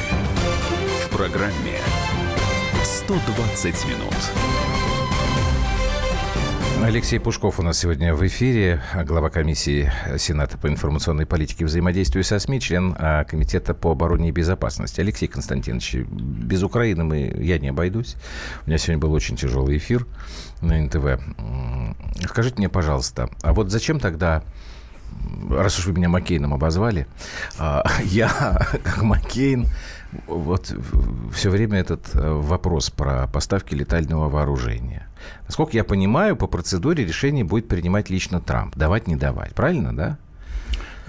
В 1.05 1.15
программе 1.15 1.77
«120 2.83 3.89
минут». 3.89 4.60
Алексей 6.83 7.21
Пушков 7.21 7.61
у 7.61 7.63
нас 7.63 7.79
сегодня 7.79 8.15
в 8.15 8.27
эфире, 8.27 8.83
глава 9.05 9.29
комиссии 9.29 9.93
Сената 10.19 10.57
по 10.57 10.67
информационной 10.67 11.27
политике 11.27 11.65
и 11.65 11.67
взаимодействию 11.67 12.25
со 12.25 12.39
СМИ, 12.39 12.61
член 12.61 12.97
а, 12.99 13.25
Комитета 13.25 13.75
по 13.75 13.93
обороне 13.93 14.31
и 14.31 14.33
безопасности. 14.33 15.01
Алексей 15.01 15.27
Константинович, 15.27 15.95
без 15.95 16.63
Украины 16.63 17.05
мы, 17.05 17.37
я 17.39 17.59
не 17.59 17.69
обойдусь. 17.69 18.17
У 18.65 18.69
меня 18.69 18.79
сегодня 18.79 18.99
был 18.99 19.13
очень 19.13 19.37
тяжелый 19.37 19.77
эфир 19.77 20.07
на 20.63 20.81
НТВ. 20.81 21.21
Скажите 22.29 22.57
мне, 22.57 22.69
пожалуйста, 22.69 23.29
а 23.43 23.53
вот 23.53 23.71
зачем 23.71 24.01
тогда 24.01 24.43
раз 25.51 25.79
уж 25.79 25.87
вы 25.87 25.93
меня 25.93 26.09
Маккейном 26.09 26.55
обозвали, 26.55 27.07
а, 27.59 27.85
я, 28.05 28.67
как 28.83 29.03
Маккейн, 29.03 29.67
вот 30.27 30.75
все 31.33 31.51
время 31.51 31.79
этот 31.81 32.15
э, 32.15 32.33
вопрос 32.33 32.91
про 32.91 33.27
поставки 33.29 33.75
летального 33.75 34.29
вооружения. 34.29 35.07
Насколько 35.47 35.77
я 35.77 35.85
понимаю, 35.85 36.37
по 36.37 36.47
процедуре 36.47 37.05
решение 37.05 37.45
будет 37.45 37.69
принимать 37.69 38.11
лично 38.11 38.41
Трамп. 38.41 38.77
Давать, 38.77 39.07
не 39.07 39.17
давать. 39.17 39.55
Правильно, 39.55 39.95
да? 39.95 40.19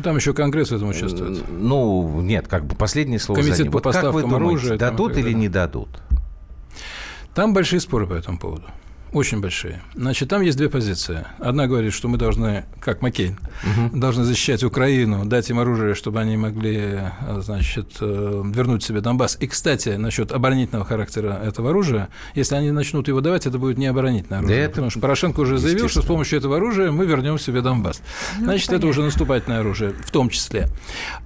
Там 0.04 0.16
еще 0.16 0.34
Конгресс 0.34 0.72
в 0.72 0.76
этом 0.76 0.90
участвует. 0.90 1.44
Ну, 1.50 2.22
нет, 2.22 2.48
как 2.48 2.66
бы 2.66 2.76
последнее 2.76 3.20
слово 3.20 3.40
Комитет 3.40 3.58
за 3.58 3.64
ним. 3.64 3.72
по 3.72 3.78
вот 3.78 3.84
поставкам 3.84 4.14
как 4.14 4.16
вы 4.16 4.30
думаете, 4.30 4.46
оружия, 4.46 4.78
дадут 4.78 5.18
или 5.18 5.34
не 5.34 5.50
дадут? 5.50 5.90
Там 7.34 7.54
большие 7.54 7.80
споры 7.80 8.08
по 8.08 8.14
этому 8.14 8.38
поводу. 8.38 8.64
Очень 9.14 9.42
большие. 9.42 9.82
Значит, 9.94 10.30
там 10.30 10.42
есть 10.42 10.58
две 10.58 10.70
позиции. 10.70 11.26
Одна 11.40 11.68
говорит, 11.68 11.94
что 11.94 12.08
мы 12.08 12.18
должны, 12.18 12.64
как 12.80 13.02
Маккейн, 13.02 13.38
угу. 13.64 13.98
должны 14.00 14.24
защищать 14.24 14.64
Украину, 14.64 15.26
дать 15.26 15.50
им 15.50 15.60
оружие, 15.60 15.96
чтобы 15.96 16.22
они 16.22 16.38
могли, 16.38 17.00
значит, 17.40 17.98
э, 18.00 18.42
вернуть 18.46 18.84
себе 18.84 19.02
Донбасс. 19.02 19.38
И, 19.42 19.48
кстати, 19.48 19.90
насчет 19.90 20.32
оборонительного 20.32 20.86
характера 20.86 21.42
этого 21.44 21.72
оружия, 21.72 22.08
если 22.36 22.56
они 22.56 22.72
начнут 22.72 23.10
его 23.10 23.20
давать, 23.20 23.46
это 23.46 23.60
будет 23.60 23.78
не 23.78 23.88
оборонительное 23.88 24.40
оружие. 24.40 24.64
Да 24.64 24.70
потому 24.70 24.88
это... 24.88 24.92
что 24.92 25.00
Порошенко 25.02 25.42
уже 25.42 25.58
заявил, 25.58 25.90
что 25.90 26.02
с 26.02 26.06
помощью 26.06 26.40
этого 26.40 26.56
оружия 26.56 26.90
мы 26.92 27.06
вернем 27.06 27.38
себе 27.38 27.62
Донбасс. 27.62 28.02
Ну, 28.38 28.46
значит, 28.46 28.68
понятно. 28.68 28.86
это 28.86 28.92
уже 28.92 29.04
наступательное 29.04 29.60
оружие, 29.60 29.94
в 30.06 30.12
том 30.12 30.30
числе. 30.30 30.70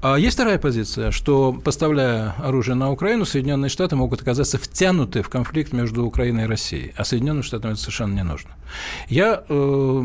А 0.02 0.16
есть 0.16 0.34
вторая 0.36 0.58
позиция, 0.58 1.12
что, 1.12 1.54
поставляя 1.54 2.34
оружие 2.40 2.74
на 2.74 2.92
Украину, 2.92 3.26
Соединенные 3.26 3.70
Штаты 3.70 3.96
могут 3.96 4.24
оказаться 4.24 4.58
втянуты 4.58 5.22
в 5.22 5.30
конфликт 5.30 5.72
между 5.72 6.04
Украиной 6.04 6.46
и 6.46 6.48
Россией. 6.48 6.92
А 6.98 7.06
Соединенным 7.06 7.44
Штатам 7.44 7.75
это 7.76 7.84
совершенно 7.84 8.16
не 8.16 8.24
нужно. 8.24 8.52
Я 9.08 9.44
э, 9.48 10.04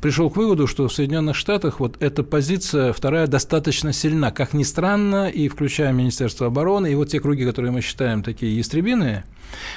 пришел 0.00 0.30
к 0.30 0.36
выводу, 0.36 0.66
что 0.66 0.88
в 0.88 0.92
Соединенных 0.92 1.36
Штатах 1.36 1.80
вот 1.80 1.96
эта 2.00 2.22
позиция 2.22 2.92
вторая 2.92 3.26
достаточно 3.26 3.92
сильна. 3.92 4.30
Как 4.30 4.54
ни 4.54 4.62
странно, 4.62 5.28
и 5.28 5.48
включая 5.48 5.92
Министерство 5.92 6.46
обороны, 6.46 6.92
и 6.92 6.94
вот 6.94 7.08
те 7.08 7.20
круги, 7.20 7.44
которые 7.44 7.72
мы 7.72 7.80
считаем 7.80 8.22
такие 8.22 8.56
ястребиные, 8.56 9.24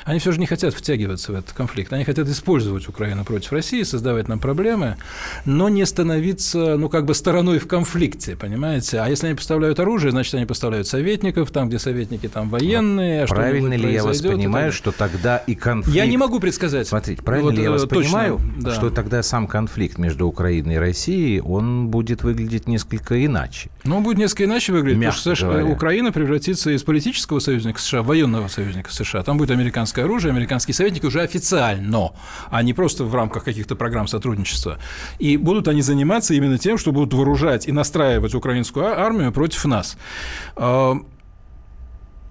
они 0.05 0.19
все 0.19 0.31
же 0.31 0.39
не 0.39 0.45
хотят 0.45 0.73
втягиваться 0.73 1.31
в 1.31 1.35
этот 1.35 1.53
конфликт. 1.53 1.91
Они 1.93 2.03
хотят 2.03 2.27
использовать 2.27 2.87
Украину 2.87 3.23
против 3.23 3.51
России, 3.51 3.83
создавать 3.83 4.27
нам 4.27 4.39
проблемы, 4.39 4.97
но 5.45 5.69
не 5.69 5.85
становиться, 5.85 6.77
ну, 6.77 6.89
как 6.89 7.05
бы 7.05 7.13
стороной 7.13 7.59
в 7.59 7.67
конфликте, 7.67 8.35
понимаете? 8.35 8.99
А 8.99 9.07
если 9.07 9.27
они 9.27 9.35
поставляют 9.35 9.79
оружие, 9.79 10.11
значит, 10.11 10.33
они 10.35 10.45
поставляют 10.45 10.87
советников, 10.87 11.51
там, 11.51 11.69
где 11.69 11.79
советники, 11.79 12.27
там, 12.27 12.49
военные. 12.49 13.23
А 13.23 13.27
правильно 13.27 13.73
ли 13.73 13.93
я 13.93 14.03
вас 14.03 14.21
понимаю, 14.21 14.71
что 14.71 14.91
тогда 14.91 15.37
и 15.37 15.55
конфликт... 15.55 15.95
Я 15.95 16.05
не 16.05 16.17
могу 16.17 16.39
предсказать. 16.39 16.87
Смотрите, 16.87 17.21
правильно 17.21 17.51
вот, 17.51 17.57
ли 17.57 17.63
я 17.63 17.71
вас 17.71 17.81
точно, 17.83 18.01
понимаю, 18.01 18.41
да. 18.59 18.73
что 18.73 18.89
тогда 18.89 19.23
сам 19.23 19.47
конфликт 19.47 19.97
между 19.97 20.27
Украиной 20.27 20.75
и 20.75 20.77
Россией, 20.77 21.41
он 21.41 21.87
будет 21.87 22.23
выглядеть 22.23 22.67
несколько 22.67 23.25
иначе? 23.25 23.69
Ну, 23.83 23.97
он 23.97 24.03
будет 24.03 24.17
несколько 24.17 24.45
иначе 24.45 24.73
выглядеть, 24.73 24.99
Мягко 24.99 25.17
потому 25.17 25.35
что 25.35 25.45
говоря. 25.47 25.65
Украина 25.65 26.11
превратится 26.11 26.71
из 26.71 26.83
политического 26.83 27.39
союзника 27.39 27.79
США 27.79 28.01
в 28.01 28.07
военного 28.07 28.47
союзника 28.47 28.91
США. 28.91 29.23
Там 29.23 29.37
будет 29.37 29.51
американское 29.57 30.05
оружие, 30.05 30.31
американские 30.31 30.75
советники 30.75 31.05
уже 31.05 31.21
официально, 31.21 32.11
а 32.49 32.63
не 32.63 32.73
просто 32.73 33.03
в 33.03 33.13
рамках 33.13 33.43
каких-то 33.43 33.75
программ 33.75 34.07
сотрудничества. 34.07 34.77
И 35.19 35.37
будут 35.37 35.67
они 35.67 35.81
заниматься 35.81 36.33
именно 36.33 36.57
тем, 36.57 36.77
что 36.77 36.91
будут 36.91 37.13
вооружать 37.13 37.67
и 37.67 37.71
настраивать 37.71 38.35
украинскую 38.35 38.85
а, 38.85 39.05
армию 39.05 39.31
против 39.31 39.65
нас. 39.65 39.97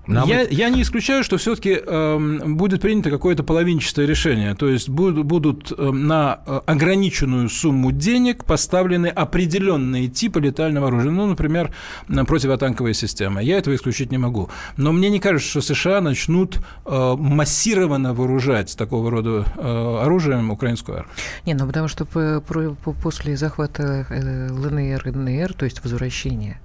Нам... 0.07 0.29
Я, 0.29 0.43
я 0.43 0.69
не 0.69 0.83
исключаю, 0.83 1.25
что 1.25 1.37
все-таки 1.37 1.71
э, 1.71 1.83
эм, 1.87 2.57
будет 2.57 2.81
принято 2.81 3.11
какое-то 3.11 3.43
половинчатое 3.43 4.07
решение. 4.07 4.55
То 4.55 4.69
есть 4.69 4.89
будут, 4.89 5.25
будут 5.25 5.73
э, 5.77 5.91
на 5.91 6.35
ограниченную 6.35 7.49
сумму 7.49 7.93
денег 7.93 8.45
поставлены 8.45 9.09
определенные 9.09 10.09
типы 10.09 10.41
летального 10.41 10.89
оружия. 10.89 11.11
Ну, 11.11 11.27
например, 11.27 11.73
противотанковые 12.09 12.95
системы. 12.95 13.43
Я 13.43 13.59
этого 13.59 13.75
исключить 13.75 14.11
не 14.13 14.19
могу. 14.19 14.49
Но 14.77 14.93
мне 14.93 15.11
не 15.11 15.21
кажется, 15.21 15.49
что 15.49 15.61
США 15.61 16.01
начнут 16.01 16.59
э, 16.85 17.15
массированно 17.19 18.15
вооружать 18.15 18.77
такого 18.77 19.11
рода 19.11 19.45
э, 19.57 19.99
оружием 20.05 20.51
украинскую 20.51 20.99
армию. 20.99 21.15
Не, 21.45 21.55
ну 21.55 21.67
потому 21.67 21.89
что 21.89 22.05
по, 22.05 22.41
по, 22.41 22.93
после 22.93 23.37
захвата 23.37 24.07
э, 24.09 24.51
ЛНР 24.51 25.09
и 25.09 25.11
ДНР, 25.11 25.55
то 25.55 25.65
есть 25.65 25.83
возвращения, 25.83 26.61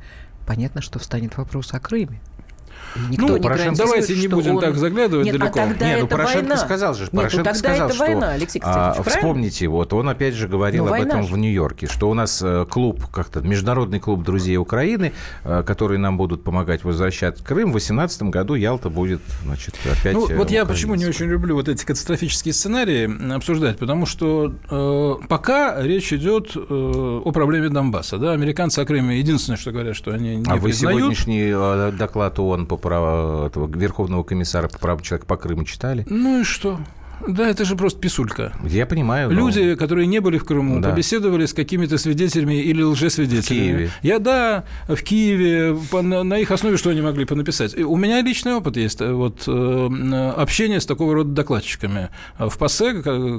понятно, 0.46 0.82
что 0.82 1.00
встанет 1.00 1.38
вопрос 1.38 1.74
о 1.74 1.80
Крыме. 1.80 2.20
Никто 3.10 3.28
ну, 3.28 3.38
не 3.38 3.44
Порошенко, 3.44 3.78
давайте 3.78 4.16
не 4.16 4.28
будем 4.28 4.56
он... 4.56 4.62
так 4.62 4.76
заглядывать 4.76 5.26
Нет, 5.26 5.38
далеко. 5.38 5.60
А 5.60 5.68
тогда 5.68 5.88
Нет, 5.88 6.02
ну 6.02 6.08
Порошенко 6.08 6.40
война. 6.40 6.58
сказал 6.58 6.94
же, 6.94 7.04
Нет, 7.04 7.12
Порошенко 7.12 7.38
ну, 7.38 7.44
тогда 7.44 7.60
сказал, 7.60 7.88
это 7.88 7.96
что 7.96 8.06
война, 8.06 8.32
Алексей 8.32 8.62
а, 8.64 9.04
вспомните, 9.04 9.68
вот 9.68 9.94
он 9.94 10.10
опять 10.10 10.34
же 10.34 10.48
говорил 10.48 10.86
ну, 10.86 10.94
об 10.94 11.02
этом 11.02 11.24
же. 11.24 11.34
в 11.34 11.38
Нью-Йорке, 11.38 11.88
что 11.88 12.10
у 12.10 12.14
нас 12.14 12.42
э, 12.44 12.66
клуб, 12.70 13.06
как-то 13.08 13.42
международный 13.42 14.00
клуб 14.00 14.24
друзей 14.24 14.58
Украины, 14.58 15.14
э, 15.44 15.64
которые 15.66 16.00
нам 16.00 16.18
будут 16.18 16.44
помогать 16.44 16.84
возвращать 16.84 17.42
Крым, 17.44 17.70
в 17.70 17.74
2018 17.74 18.24
году 18.24 18.56
Ялта 18.56 18.90
будет, 18.90 19.22
значит, 19.44 19.76
опять 19.86 20.14
Ну, 20.14 20.28
вот 20.36 20.52
я 20.52 20.66
почему 20.66 20.96
не 20.96 21.06
очень 21.06 21.28
люблю 21.28 21.56
вот 21.56 21.70
эти 21.70 21.86
катастрофические 21.86 22.54
сценарии 22.54 23.34
обсуждать, 23.34 23.78
потому 23.78 24.06
что 24.06 24.54
э, 24.70 25.28
пока 25.28 25.82
речь 25.82 26.12
идет 26.14 26.52
э, 26.56 26.60
о 26.60 27.32
проблеме 27.32 27.70
Донбасса, 27.70 28.18
да, 28.18 28.32
американцы 28.32 28.80
о 28.80 28.86
Крыме 28.86 29.20
единственное, 29.20 29.58
что 29.58 29.72
говорят, 29.72 29.96
что 29.96 30.12
они 30.12 30.38
не 30.38 30.46
а 30.48 30.58
признают. 30.58 30.64
вы 30.64 30.74
сегодняшний 30.74 31.52
э, 31.54 31.92
доклад 31.98 32.40
ООН 32.40 32.66
по 32.66 32.78
правам 32.82 33.46
этого 33.46 33.68
Верховного 33.68 34.24
комиссара 34.24 34.68
по 34.68 34.80
правам 34.80 35.02
человека 35.02 35.28
по 35.28 35.38
Крыму 35.38 35.64
читали? 35.64 36.06
Ну 36.10 36.42
и 36.42 36.44
что? 36.44 36.80
Да, 37.28 37.48
это 37.48 37.66
же 37.66 37.76
просто 37.76 38.00
писулька. 38.00 38.54
Я 38.64 38.86
понимаю. 38.86 39.30
Но... 39.30 39.36
Люди, 39.36 39.76
которые 39.76 40.08
не 40.08 40.20
были 40.20 40.38
в 40.38 40.46
Крыму, 40.46 40.80
да. 40.80 40.90
побеседовали 40.90 41.46
с 41.46 41.54
какими-то 41.54 41.98
свидетелями 41.98 42.56
или 42.56 42.82
лжесвидетелями. 42.82 43.42
В 43.42 43.48
Киеве. 43.48 43.92
Я, 44.02 44.20
да, 44.20 44.64
в 44.88 45.02
Киеве, 45.02 45.78
по, 45.92 46.02
на, 46.02 46.24
на 46.24 46.38
их 46.40 46.52
основе 46.52 46.78
что 46.78 46.90
они 46.90 47.02
могли 47.02 47.26
понаписать. 47.26 47.76
И 47.78 47.84
у 47.84 47.96
меня 47.96 48.22
личный 48.22 48.54
опыт 48.54 48.78
есть, 48.78 49.02
э, 49.02 49.12
вот, 49.12 49.44
э, 49.48 50.34
общение 50.36 50.80
с 50.80 50.86
такого 50.86 51.14
рода 51.14 51.32
докладчиками. 51.32 52.10
В 52.40 52.58
ПАСЕ, 52.58 52.94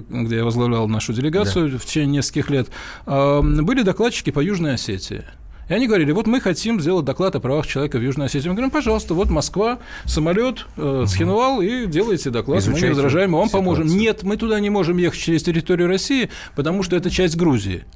где 0.08 0.36
я 0.36 0.44
возглавлял 0.44 0.88
нашу 0.88 1.12
делегацию 1.12 1.70
да. 1.70 1.78
в 1.78 1.84
течение 1.84 2.18
нескольких 2.18 2.50
лет, 2.50 2.68
э, 3.06 3.40
были 3.42 3.82
докладчики 3.82 4.30
по 4.30 4.40
Южной 4.40 4.74
Осетии. 4.74 5.24
И 5.72 5.74
они 5.74 5.86
говорили, 5.86 6.12
вот 6.12 6.26
мы 6.26 6.38
хотим 6.38 6.78
сделать 6.82 7.06
доклад 7.06 7.34
о 7.34 7.40
правах 7.40 7.66
человека 7.66 7.96
в 7.96 8.02
Южной 8.02 8.26
Осетии. 8.26 8.46
Мы 8.46 8.52
говорим, 8.52 8.70
пожалуйста, 8.70 9.14
вот 9.14 9.30
Москва, 9.30 9.78
самолет, 10.04 10.66
э, 10.76 11.06
Схинвал, 11.08 11.62
и 11.62 11.86
делайте 11.86 12.28
доклад, 12.28 12.58
Изучайте 12.58 12.82
мы 12.82 12.88
не 12.88 12.94
возражаем, 12.94 13.30
мы 13.30 13.38
вам 13.38 13.48
ситуацию. 13.48 13.74
поможем. 13.74 13.98
Нет, 13.98 14.22
мы 14.22 14.36
туда 14.36 14.60
не 14.60 14.68
можем 14.68 14.98
ехать 14.98 15.18
через 15.18 15.42
территорию 15.42 15.88
России, 15.88 16.28
потому 16.54 16.82
что 16.82 16.94
это 16.94 17.08
часть 17.08 17.38
Грузии. 17.38 17.86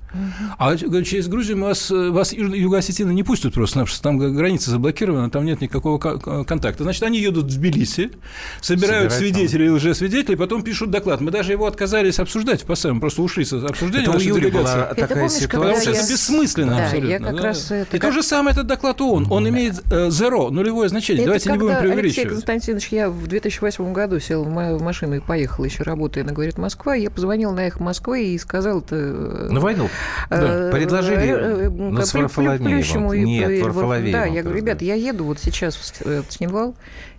А 0.59 0.74
через 0.77 1.29
Грузию 1.29 1.62
вас, 1.62 1.91
вас 1.91 2.33
юго-осетины 2.33 3.12
не 3.12 3.22
пустят 3.22 3.53
просто-напросто, 3.53 4.03
там 4.03 4.16
граница 4.16 4.70
заблокирована, 4.70 5.29
там 5.29 5.45
нет 5.45 5.61
никакого 5.61 5.99
контакта. 5.99 6.85
Значит, 6.85 7.03
они 7.03 7.20
едут 7.20 7.45
в 7.45 7.57
Тбилиси, 7.59 8.12
собирают 8.62 9.12
Собирать 9.12 9.35
свидетелей 9.35 9.66
и 9.66 9.68
лжесвидетелей, 9.68 10.39
потом 10.39 10.62
пишут 10.62 10.91
доклад. 10.91 11.20
Мы 11.20 11.31
даже 11.31 11.53
его 11.53 11.66
отказались 11.66 12.18
обсуждать 12.18 12.62
в 12.62 12.64
ПАСЕ, 12.64 12.95
мы 12.95 13.01
просто 13.01 13.20
ушли 13.20 13.45
с 13.45 13.53
обсуждения 13.53 14.07
это 14.09 14.18
делегации. 14.18 14.51
Была 14.53 14.95
такая 14.95 15.09
помнишь, 15.09 15.33
ситуация. 15.33 15.59
Потому 15.59 15.81
что 15.81 15.91
это 15.91 16.11
бессмысленно 16.11 16.70
да, 16.70 16.85
абсолютно. 16.85 17.11
Я 17.11 17.18
как 17.18 17.37
да. 17.37 17.43
раз 17.43 17.66
это 17.75 17.97
и 17.97 18.01
как... 18.01 18.11
то 18.11 18.14
же 18.14 18.23
самое 18.23 18.53
этот 18.53 18.67
доклад 18.67 19.01
ООН. 19.01 19.27
Он 19.31 19.49
имеет 19.49 19.81
э, 19.91 20.09
zero, 20.09 20.51
нулевое 20.51 20.89
значение. 20.89 21.23
Это 21.23 21.27
Давайте 21.27 21.53
не 21.53 21.59
будем 21.59 21.79
преувеличивать. 21.79 22.19
Алексей 22.19 22.27
Константинович, 22.27 22.89
я 22.89 23.11
в 23.11 23.27
2008 23.27 23.93
году 23.93 24.21
сел 24.21 24.45
в 24.45 24.83
машину 24.83 25.17
и 25.17 25.21
поехал 25.21 25.64
еще 25.64 25.83
работая 25.83 26.25
на 26.25 26.33
«Говорит 26.33 26.59
Москва». 26.59 26.95
Я 26.95 27.11
позвонил 27.11 27.53
на 27.53 27.67
«Эхо 27.67 27.83
Москвы» 27.83 28.25
и 28.25 28.39
сказал 28.39 28.81
это... 28.81 28.97
Э, 28.97 29.49
на 29.51 29.61
войну. 29.61 29.89
Да. 30.31 30.71
Предложили 30.73 31.99
э, 31.99 32.05
с 32.05 32.14
Варфоломеевым. 32.14 33.25
Нет, 33.25 33.62
Варфоломеевым. 33.62 34.12
Да, 34.12 34.27
я 34.27 34.43
говорю, 34.43 34.59
ребята, 34.59 34.85
я 34.85 34.95
еду 34.95 35.25
вот 35.25 35.39
сейчас 35.39 35.77
в 35.77 36.25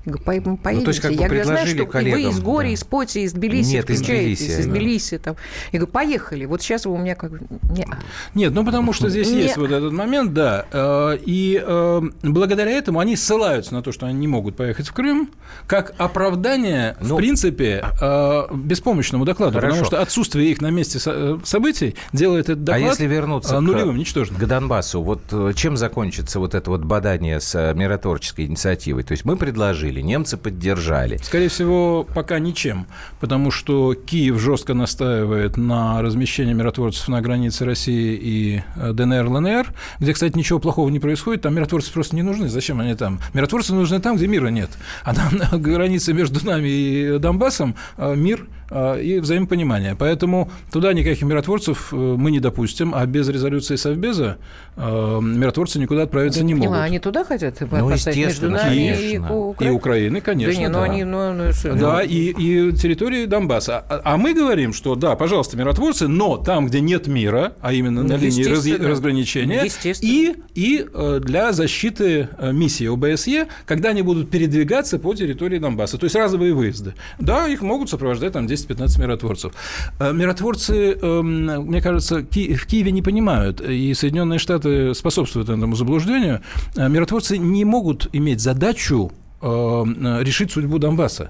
Цхинвал, 0.07 0.57
поедемте. 0.57 0.57
Ну, 0.71 0.81
то 0.81 0.89
есть, 0.89 0.99
как 0.99 1.11
бы 1.11 1.21
я 1.21 1.27
говорю, 1.27 1.43
знаю, 1.43 1.67
что 1.67 1.85
коллегам, 1.85 2.21
вы 2.21 2.29
из 2.29 2.39
Гори, 2.39 2.67
да. 2.69 2.73
из 2.73 2.83
Поти, 2.83 3.23
из 3.23 3.33
Тбилиси 3.33 3.71
Нет, 3.71 3.89
из 3.89 4.01
Тбилиси, 4.01 4.43
из 4.43 4.65
Тбилиси. 4.65 5.17
Там. 5.17 5.35
Я 5.71 5.79
говорю, 5.79 5.91
поехали. 5.91 6.45
Вот 6.45 6.61
сейчас 6.61 6.85
вы 6.85 6.93
у 6.93 6.97
меня 6.97 7.15
как 7.15 7.31
бы... 7.31 7.39
Не. 7.75 7.87
Нет, 8.33 8.53
ну 8.53 8.65
потому 8.65 8.93
что 8.93 9.09
здесь 9.09 9.29
не... 9.29 9.41
есть 9.43 9.57
вот 9.57 9.71
этот 9.71 9.91
момент, 9.91 10.33
да. 10.33 10.65
Э, 10.71 11.17
и 11.25 11.61
э, 11.63 12.01
благодаря 12.23 12.71
этому 12.71 12.99
они 12.99 13.15
ссылаются 13.15 13.73
на 13.73 13.81
то, 13.81 13.91
что 13.91 14.05
они 14.05 14.17
не 14.17 14.27
могут 14.27 14.55
поехать 14.55 14.87
в 14.87 14.93
Крым, 14.93 15.29
как 15.65 15.93
оправдание, 15.97 16.97
ну, 17.01 17.15
в 17.15 17.17
принципе, 17.17 17.83
а 18.01 18.47
беспомощному 18.53 19.25
докладу. 19.25 19.53
Хорошо. 19.53 19.67
Потому 19.67 19.85
что 19.85 20.01
отсутствие 20.01 20.51
их 20.51 20.61
на 20.61 20.69
месте 20.69 20.99
событий 21.43 21.95
делает 22.13 22.49
этот 22.49 22.63
доклад 22.63 22.83
а 22.83 22.89
если 22.89 23.05
вернуться 23.05 23.59
нулевым, 23.59 23.95
к, 23.95 23.99
ничтожным. 23.99 24.39
К 24.39 24.45
Донбассу, 24.45 25.01
вот 25.01 25.21
чем 25.55 25.77
закончится 25.77 26.39
вот 26.39 26.55
это 26.55 26.69
вот 26.69 26.81
бадание 26.81 27.39
с 27.39 27.73
миротворческой 27.73 28.45
инициативой? 28.45 29.03
То 29.03 29.11
есть 29.11 29.25
мы 29.25 29.35
предложили, 29.35 29.96
немцы 30.01 30.37
поддержали. 30.37 31.17
Скорее 31.17 31.49
всего, 31.49 32.03
пока 32.03 32.39
ничем, 32.39 32.87
потому 33.19 33.51
что 33.51 33.93
Киев 33.93 34.39
жестко 34.39 34.73
настаивает 34.73 35.57
на 35.57 36.01
размещении 36.01 36.53
миротворцев 36.53 37.07
на 37.07 37.21
границе 37.21 37.65
России 37.65 38.17
и 38.21 38.63
э, 38.75 38.93
ДНР, 38.93 39.27
ЛНР, 39.27 39.73
где, 39.99 40.13
кстати, 40.13 40.37
ничего 40.37 40.59
плохого 40.59 40.89
не 40.89 40.99
происходит, 40.99 41.41
там 41.41 41.55
миротворцы 41.55 41.91
просто 41.91 42.15
не 42.15 42.23
нужны. 42.23 42.49
Зачем 42.49 42.79
они 42.79 42.95
там? 42.95 43.19
Миротворцы 43.33 43.73
нужны 43.73 43.99
там, 43.99 44.17
где 44.17 44.27
мира 44.27 44.47
нет. 44.47 44.69
А 45.03 45.13
на 45.31 45.57
границе 45.57 46.13
между 46.13 46.45
нами 46.45 46.67
и 46.67 47.19
Донбассом 47.19 47.75
э, 47.97 48.15
мир 48.15 48.47
и 48.71 49.19
взаимопонимание. 49.19 49.95
Поэтому 49.97 50.49
туда 50.71 50.93
никаких 50.93 51.23
миротворцев 51.23 51.91
мы 51.91 52.31
не 52.31 52.39
допустим, 52.39 52.93
а 52.95 53.05
без 53.05 53.27
резолюции 53.29 53.75
Совбеза 53.75 54.37
миротворцы 54.75 55.79
никуда 55.79 56.03
отправиться 56.03 56.43
не, 56.43 56.53
не 56.53 56.59
могут. 56.67 56.77
Они 56.77 56.99
туда 56.99 57.23
хотят 57.23 57.57
ну, 57.71 57.89
между 57.89 58.49
нами 58.49 58.75
и, 58.75 59.65
и 59.65 59.69
Украины, 59.69 60.21
конечно. 60.21 60.53
Да, 60.53 60.59
не, 60.59 60.67
ну, 60.67 60.73
да. 60.73 60.83
Они, 60.83 61.03
ну, 61.03 61.33
ну, 61.33 61.75
да 61.75 62.01
и, 62.03 62.33
и 62.37 62.71
территории 62.73 63.25
Донбасса. 63.25 63.83
А, 63.89 64.01
а 64.03 64.17
мы 64.17 64.33
говорим, 64.33 64.73
что 64.73 64.95
да, 64.95 65.15
пожалуйста, 65.15 65.57
миротворцы, 65.57 66.07
но 66.07 66.37
там, 66.37 66.67
где 66.67 66.79
нет 66.79 67.07
мира, 67.07 67.53
а 67.61 67.73
именно 67.73 68.03
на 68.03 68.13
линии 68.13 68.43
раз, 68.43 68.65
разграничения, 68.67 69.67
и, 70.01 70.35
и 70.55 70.85
э, 70.93 71.19
для 71.23 71.51
защиты 71.51 72.29
э, 72.37 72.51
миссии 72.51 72.87
ОБСЕ, 72.87 73.47
когда 73.65 73.89
они 73.89 74.01
будут 74.01 74.29
передвигаться 74.29 74.99
по 74.99 75.13
территории 75.13 75.59
Донбасса. 75.59 75.97
То 75.97 76.05
есть 76.05 76.15
разовые 76.15 76.53
выезды. 76.53 76.93
Да, 77.19 77.47
их 77.47 77.61
могут 77.61 77.89
сопровождать 77.89 78.33
там 78.33 78.47
10-15 78.65 78.99
миротворцев. 78.99 79.53
Э, 79.99 80.11
миротворцы, 80.13 80.93
эм, 80.93 81.67
мне 81.67 81.81
кажется, 81.81 82.17
в 82.19 82.25
Киеве 82.25 82.91
не 82.91 83.01
понимают, 83.01 83.61
и 83.61 83.93
Соединенные 83.93 84.39
Штаты 84.39 84.93
способствуют 84.93 85.49
этому 85.49 85.75
заблуждению. 85.75 86.41
Миротворцы 86.75 87.37
не 87.37 87.65
могут 87.65 88.09
иметь 88.13 88.41
задачу 88.41 89.11
решить 89.39 90.51
судьбу 90.51 90.79
Донбасса 90.79 91.29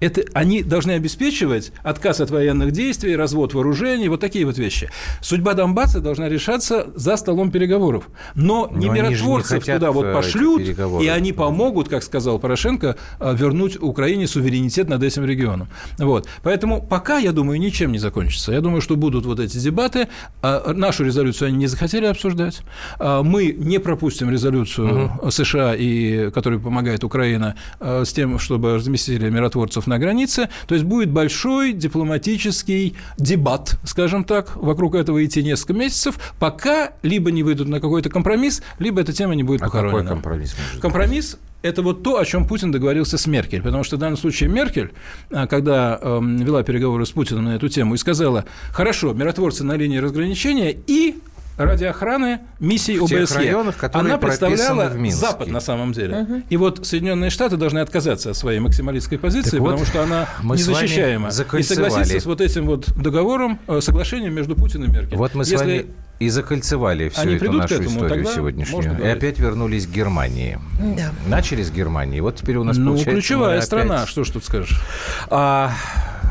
это 0.00 0.22
они 0.34 0.62
должны 0.62 0.92
обеспечивать 0.92 1.72
отказ 1.82 2.20
от 2.20 2.30
военных 2.30 2.72
действий, 2.72 3.16
развод 3.16 3.54
вооружений, 3.54 4.08
вот 4.08 4.20
такие 4.20 4.44
вот 4.44 4.58
вещи. 4.58 4.90
Судьба 5.20 5.54
Донбасса 5.54 6.00
должна 6.00 6.28
решаться 6.28 6.88
за 6.94 7.16
столом 7.16 7.50
переговоров. 7.50 8.08
Но, 8.34 8.68
Но 8.70 8.78
не 8.78 8.88
миротворцев 8.88 9.66
не 9.66 9.74
туда 9.74 9.92
вот 9.92 10.06
э, 10.06 10.12
пошлют, 10.12 10.62
и 11.00 11.08
они 11.08 11.32
помогут, 11.32 11.88
как 11.88 12.02
сказал 12.02 12.38
Порошенко, 12.38 12.96
э, 13.20 13.34
вернуть 13.36 13.80
Украине 13.80 14.26
суверенитет 14.26 14.88
над 14.88 15.02
этим 15.02 15.24
регионом. 15.24 15.68
Вот. 15.98 16.28
Поэтому 16.42 16.82
пока, 16.82 17.18
я 17.18 17.32
думаю, 17.32 17.58
ничем 17.58 17.92
не 17.92 17.98
закончится. 17.98 18.52
Я 18.52 18.60
думаю, 18.60 18.80
что 18.80 18.96
будут 18.96 19.26
вот 19.26 19.40
эти 19.40 19.58
дебаты. 19.58 20.08
А, 20.42 20.72
нашу 20.72 21.04
резолюцию 21.04 21.48
они 21.48 21.56
не 21.58 21.66
захотели 21.66 22.06
обсуждать. 22.06 22.62
Мы 22.98 23.54
не 23.56 23.78
пропустим 23.78 24.30
резолюцию 24.30 25.06
угу. 25.06 25.30
США, 25.30 25.74
и, 25.74 26.30
которая 26.30 26.60
помогает 26.60 27.04
Украина 27.04 27.56
э, 27.80 28.04
с 28.04 28.12
тем, 28.12 28.38
чтобы 28.38 28.74
разместили 28.74 29.28
миротворцев 29.30 29.85
на 29.86 29.98
границе. 29.98 30.48
То 30.66 30.74
есть 30.74 30.84
будет 30.84 31.10
большой 31.10 31.72
дипломатический 31.72 32.96
дебат, 33.18 33.78
скажем 33.84 34.24
так, 34.24 34.56
вокруг 34.56 34.94
этого 34.94 35.24
идти 35.24 35.42
несколько 35.42 35.74
месяцев, 35.74 36.18
пока 36.38 36.92
либо 37.02 37.30
не 37.30 37.42
выйдут 37.42 37.68
на 37.68 37.80
какой-то 37.80 38.10
компромисс, 38.10 38.62
либо 38.78 39.00
эта 39.00 39.12
тема 39.12 39.34
не 39.34 39.42
будет 39.42 39.62
а 39.62 39.66
похоронена. 39.66 40.00
Какой 40.00 40.14
компромисс? 40.14 40.56
Компромисс 40.80 41.38
это 41.62 41.82
вот 41.82 42.02
то, 42.02 42.18
о 42.18 42.24
чем 42.24 42.46
Путин 42.46 42.70
договорился 42.70 43.18
с 43.18 43.26
Меркель. 43.26 43.62
Потому 43.62 43.84
что 43.84 43.96
в 43.96 43.98
данном 43.98 44.16
случае 44.16 44.48
Меркель, 44.48 44.92
а, 45.30 45.46
когда 45.46 45.98
эм, 46.00 46.36
вела 46.38 46.62
переговоры 46.62 47.04
с 47.04 47.10
Путиным 47.10 47.44
на 47.44 47.56
эту 47.56 47.68
тему, 47.68 47.94
и 47.94 47.98
сказала, 47.98 48.44
хорошо, 48.72 49.12
миротворцы 49.12 49.64
на 49.64 49.76
линии 49.76 49.98
разграничения 49.98 50.76
и 50.86 51.16
ради 51.56 51.84
охраны 51.84 52.40
миссии 52.60 52.98
ОБСЕ. 52.98 53.34
Районах, 53.36 53.76
Она 53.92 54.18
представляла 54.18 54.92
Запад 55.10 55.48
на 55.48 55.60
самом 55.60 55.92
деле. 55.92 56.18
Угу. 56.18 56.42
И 56.50 56.56
вот 56.56 56.86
Соединенные 56.86 57.30
Штаты 57.30 57.56
должны 57.56 57.80
отказаться 57.80 58.30
от 58.30 58.36
своей 58.36 58.60
максималистской 58.60 59.18
позиции, 59.18 59.50
так 59.50 59.60
потому 59.60 59.78
вот 59.78 59.88
что 59.88 60.02
она 60.02 60.28
незащищаема. 60.42 61.28
И 61.28 61.62
согласиться 61.62 62.20
с 62.20 62.26
вот 62.26 62.40
этим 62.40 62.66
вот 62.66 62.90
договором, 62.96 63.58
э, 63.68 63.80
соглашением 63.80 64.34
между 64.34 64.54
Путиным 64.54 64.90
и 64.90 64.94
Меркель. 64.94 65.16
Вот 65.16 65.34
мы 65.34 65.42
Если... 65.42 65.56
с 65.56 65.60
вами 65.60 65.86
и 66.18 66.28
закольцевали 66.30 67.10
всю 67.10 67.20
Они 67.20 67.34
эту 67.34 67.52
нашу 67.52 67.74
этому, 67.74 67.90
историю 67.90 68.26
сегодняшнюю. 68.26 68.98
И 69.02 69.06
опять 69.06 69.38
вернулись 69.38 69.86
к 69.86 69.90
Германии. 69.90 70.58
Да. 70.96 71.12
Начали 71.26 71.62
с 71.62 71.70
Германии. 71.70 72.20
Вот 72.20 72.36
теперь 72.36 72.56
у 72.56 72.64
нас 72.64 72.78
ну, 72.78 72.86
получается... 72.86 73.10
Ну, 73.10 73.16
ключевая 73.16 73.60
страна, 73.60 74.06
что 74.06 74.24
ж 74.24 74.30
тут 74.30 74.44
скажешь. 74.44 74.80
А, 75.28 75.72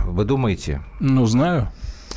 вы 0.06 0.26
думаете? 0.26 0.82
Ну, 1.00 1.26
знаю. 1.28 1.72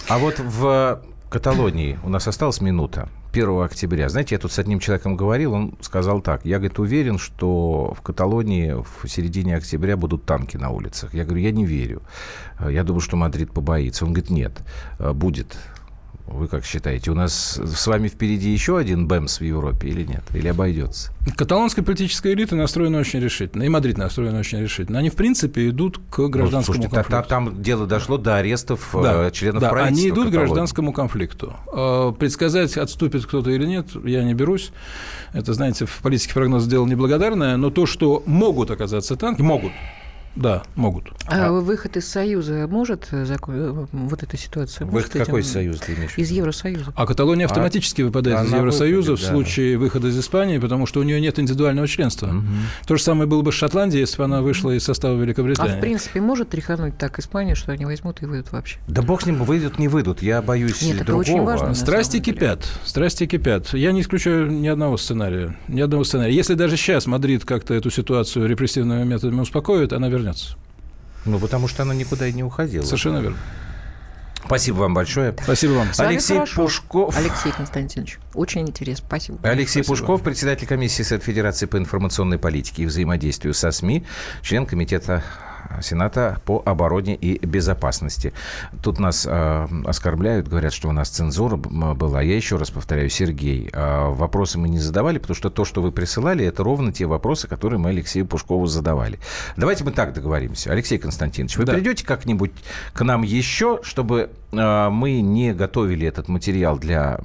А 0.09 0.19
вот 0.19 0.39
в 0.39 1.03
Каталонии 1.29 1.99
у 2.05 2.09
нас 2.09 2.26
осталась 2.26 2.62
минута. 2.62 3.09
1 3.33 3.61
октября. 3.61 4.09
Знаете, 4.09 4.35
я 4.35 4.39
тут 4.39 4.51
с 4.51 4.59
одним 4.59 4.81
человеком 4.81 5.14
говорил, 5.14 5.53
он 5.53 5.74
сказал 5.83 6.22
так. 6.22 6.47
Я, 6.47 6.57
говорит, 6.57 6.79
уверен, 6.79 7.18
что 7.18 7.95
в 7.95 8.01
Каталонии 8.01 8.72
в 8.72 9.07
середине 9.07 9.57
октября 9.57 9.99
будут 9.99 10.24
танки 10.24 10.57
на 10.57 10.70
улицах. 10.70 11.12
Я 11.12 11.24
говорю, 11.24 11.43
я 11.43 11.53
не 11.53 11.66
верю. 11.66 12.01
Я 12.66 12.83
думаю, 12.83 13.01
что 13.01 13.16
Мадрид 13.16 13.53
побоится. 13.53 14.07
Он 14.07 14.14
говорит, 14.14 14.31
нет, 14.31 14.53
будет. 14.99 15.59
Вы 16.31 16.47
как 16.47 16.64
считаете, 16.64 17.11
у 17.11 17.14
нас 17.14 17.59
с 17.64 17.87
вами 17.87 18.09
впереди 18.09 18.51
еще 18.51 18.76
один 18.76 19.09
бэмс 19.09 19.41
в 19.41 19.45
Европе 19.45 19.89
или 19.89 20.03
нет? 20.03 20.22
Или 20.35 20.49
обойдется? 20.49 21.11
Каталонская 21.37 21.85
политическая 21.85 22.33
элита 22.35 22.55
настроена 22.55 22.99
очень 22.99 23.20
решительно. 23.20 23.62
И 23.62 23.68
Мадрид 23.68 23.97
настроен 23.97 24.37
очень 24.37 24.61
решительно. 24.61 24.99
Они, 24.99 25.09
в 25.09 25.14
принципе, 25.14 25.68
идут 25.70 25.99
к 26.11 26.18
ну, 26.18 26.29
гражданскому 26.29 26.76
ну, 26.76 26.83
слушайте, 26.83 26.95
конфликту. 26.95 27.29
Там 27.29 27.62
дело 27.62 27.87
дошло 27.87 28.18
до 28.18 28.37
арестов 28.37 28.91
да, 28.93 29.26
э, 29.26 29.31
членов 29.31 29.62
да, 29.62 29.70
правительства. 29.70 30.03
они 30.03 30.09
идут 30.09 30.26
Каталонии. 30.26 30.31
к 30.31 30.49
гражданскому 30.49 30.93
конфликту. 30.93 31.57
Э, 31.72 32.12
предсказать, 32.18 32.76
отступит 32.76 33.24
кто-то 33.24 33.51
или 33.51 33.64
нет, 33.64 33.87
я 34.05 34.22
не 34.22 34.35
берусь. 34.35 34.70
Это, 35.33 35.55
знаете, 35.55 35.87
в 35.87 35.99
политике 36.03 36.35
прогноз 36.35 36.66
дело 36.66 36.87
неблагодарное. 36.87 37.57
Но 37.57 37.70
то, 37.70 37.87
что 37.87 38.22
могут 38.26 38.70
оказаться 38.70 39.16
танки, 39.16 39.41
могут. 39.41 39.72
Да, 40.39 40.62
могут. 40.76 41.11
А, 41.26 41.49
а 41.49 41.51
выход 41.51 41.97
из 41.97 42.07
Союза 42.07 42.68
может 42.68 43.09
э, 43.11 43.26
э, 43.28 43.86
вот 43.93 44.22
эта 44.22 44.36
ситуация? 44.36 44.86
Выход 44.86 45.12
какой 45.12 45.41
этим... 45.41 45.51
Союз 45.51 45.80
ты 45.80 45.95
имеешь? 45.95 46.16
Из 46.16 46.30
Евросоюза. 46.30 46.93
А 46.95 47.07
Каталония 47.07 47.47
а 47.47 47.49
автоматически 47.49 48.03
а, 48.03 48.05
выпадает 48.05 48.47
из 48.47 48.53
Евросоюза 48.53 49.12
выходит, 49.12 49.28
в 49.28 49.32
случае 49.32 49.76
да. 49.76 49.80
выхода 49.80 50.09
из 50.09 50.18
Испании, 50.18 50.59
потому 50.59 50.86
что 50.86 51.01
у 51.01 51.03
нее 51.03 51.20
нет 51.20 51.41
индивидуального 51.41 51.89
членства. 51.89 52.28
Угу. 52.28 52.45
То 52.86 52.97
же 52.97 53.03
самое 53.03 53.28
было 53.28 53.43
бы 53.43 53.51
с 53.51 53.57
Шотландией, 53.57 54.03
если 54.03 54.16
бы 54.18 54.24
она 54.24 54.41
вышла 54.41 54.70
из 54.70 54.84
состава 54.84 55.20
Великобритании. 55.20 55.74
А 55.74 55.76
в 55.76 55.80
принципе 55.80 56.20
может 56.20 56.51
тряхануть 56.51 56.97
так 56.97 57.18
Испания, 57.18 57.57
что 57.57 57.72
они 57.72 57.84
возьмут 57.84 58.22
и 58.22 58.26
выйдут 58.26 58.53
вообще? 58.53 58.78
Да 58.86 59.03
бог 59.03 59.22
с 59.22 59.26
ним, 59.26 59.43
выйдут, 59.43 59.80
не 59.80 59.89
выйдут. 59.89 60.22
Я 60.22 60.41
боюсь 60.41 60.82
нет, 60.82 61.05
другого. 61.05 61.22
Это 61.22 61.32
очень 61.32 61.43
важно, 61.43 61.74
страсти 61.74 62.20
кипят, 62.20 62.64
страсти 62.84 63.26
кипят. 63.26 63.74
Я 63.74 63.91
не 63.91 64.03
исключаю 64.03 64.49
ни 64.53 64.68
одного 64.68 64.99
сценария. 64.99 65.57
Ни 65.66 65.80
одного 65.80 66.05
сценария. 66.05 66.32
Если 66.32 66.55
даже 66.55 66.76
сейчас 66.76 67.07
Мадрид 67.07 67.45
как-то 67.45 67.74
эту 67.74 67.91
ситуацию 67.91 68.47
репрессивными 68.47 69.03
методами 69.03 69.41
успокоит, 69.41 69.93
она 69.93 70.09
вернется. 70.09 70.28
Ну, 71.24 71.39
потому 71.39 71.68
что 71.68 71.83
она 71.83 71.95
никуда 71.95 72.26
и 72.26 72.33
не 72.33 72.43
уходила. 72.43 72.85
Совершенно 72.85 73.18
верно. 73.18 73.39
Спасибо 74.45 74.76
вам 74.79 74.95
большое. 74.95 75.35
Спасибо 75.43 75.72
вам. 75.72 75.89
Алексей 75.99 76.41
Пушков. 76.55 77.16
Алексей 77.16 77.53
Константинович, 77.53 78.18
очень 78.35 78.62
интересно. 78.62 79.05
Спасибо. 79.07 79.39
Алексей 79.43 79.83
Спасибо. 79.83 80.07
Пушков, 80.07 80.22
председатель 80.22 80.66
комиссии 80.66 81.03
Совет 81.03 81.24
Федерации 81.24 81.66
по 81.66 81.76
информационной 81.76 82.39
политике 82.39 82.85
и 82.85 82.87
взаимодействию 82.87 83.53
со 83.53 83.70
СМИ, 83.70 84.05
член 84.43 84.64
комитета 84.64 85.22
Сената 85.81 86.41
по 86.45 86.63
обороне 86.65 87.15
и 87.15 87.45
безопасности. 87.45 88.33
Тут 88.83 88.99
нас 88.99 89.27
э, 89.29 89.67
оскорбляют, 89.85 90.49
говорят, 90.49 90.73
что 90.73 90.89
у 90.89 90.93
нас 90.93 91.09
цензура 91.09 91.57
была. 91.57 92.23
Я 92.23 92.37
еще 92.37 92.57
раз 92.57 92.71
повторяю, 92.71 93.11
Сергей, 93.11 93.71
э, 93.73 94.09
вопросы 94.09 94.59
мы 94.59 94.69
не 94.69 94.79
задавали, 94.79 95.19
потому 95.19 95.37
что 95.37 95.51
то, 95.51 95.65
что 95.65 95.83
вы 95.83 95.93
присылали, 95.93 96.45
это 96.45 96.63
ровно 96.63 96.93
те 96.93 97.07
вопросы, 97.07 97.49
которые 97.49 97.79
мы 97.79 97.91
Алексею 97.91 98.27
Пушкову 98.27 98.67
задавали. 98.67 99.19
Давайте 99.57 99.85
мы 99.85 99.93
так 99.93 100.13
договоримся. 100.13 100.73
Алексей 100.73 100.99
Константинович, 100.99 101.57
вы 101.57 101.65
да. 101.65 101.75
придете 101.75 102.05
как-нибудь 102.05 102.53
к 102.93 103.03
нам 103.03 103.23
еще, 103.23 103.81
чтобы 103.83 104.31
э, 104.53 104.89
мы 104.91 105.21
не 105.21 105.53
готовили 105.55 106.07
этот 106.07 106.29
материал 106.29 106.79
для 106.79 107.21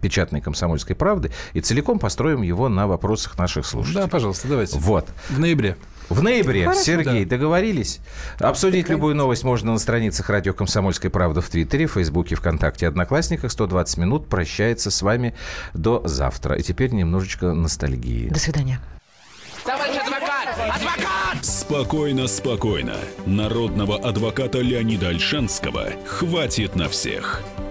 печатной 0.00 0.40
комсомольской 0.40 0.96
правды 0.96 1.30
и 1.52 1.60
целиком 1.60 1.98
построим 1.98 2.42
его 2.42 2.68
на 2.68 2.86
вопросах 2.86 3.38
наших 3.38 3.66
слушателей. 3.66 4.02
Да, 4.02 4.08
пожалуйста, 4.08 4.48
давайте. 4.48 4.78
Вот. 4.78 5.06
В 5.28 5.38
ноябре. 5.38 5.76
В 6.08 6.22
ноябре, 6.22 6.64
Хорошо, 6.64 6.82
Сергей, 6.82 7.24
да. 7.24 7.36
договорились? 7.36 8.00
Обсудить 8.38 8.88
любую 8.88 9.14
новость 9.14 9.44
можно 9.44 9.72
на 9.72 9.78
страницах 9.78 10.30
радио 10.30 10.54
«Комсомольская 10.54 11.10
правда» 11.10 11.40
в 11.40 11.48
Твиттере, 11.48 11.86
Фейсбуке, 11.86 12.34
ВКонтакте, 12.34 12.88
Одноклассниках. 12.88 13.52
120 13.52 13.98
минут 13.98 14.28
прощается 14.28 14.90
с 14.90 15.02
вами 15.02 15.34
до 15.74 16.02
завтра. 16.06 16.56
И 16.56 16.62
теперь 16.62 16.92
немножечко 16.92 17.52
ностальгии. 17.52 18.28
До 18.28 18.38
свидания. 18.38 18.80
Товарищ 19.64 19.96
адвокат! 19.96 20.48
Адвокат! 20.58 21.44
Спокойно, 21.44 22.26
спокойно. 22.26 22.96
Народного 23.26 23.98
адвоката 23.98 24.60
Леонида 24.60 25.08
Альшанского 25.08 25.88
хватит 26.06 26.74
на 26.74 26.88
всех. 26.88 27.42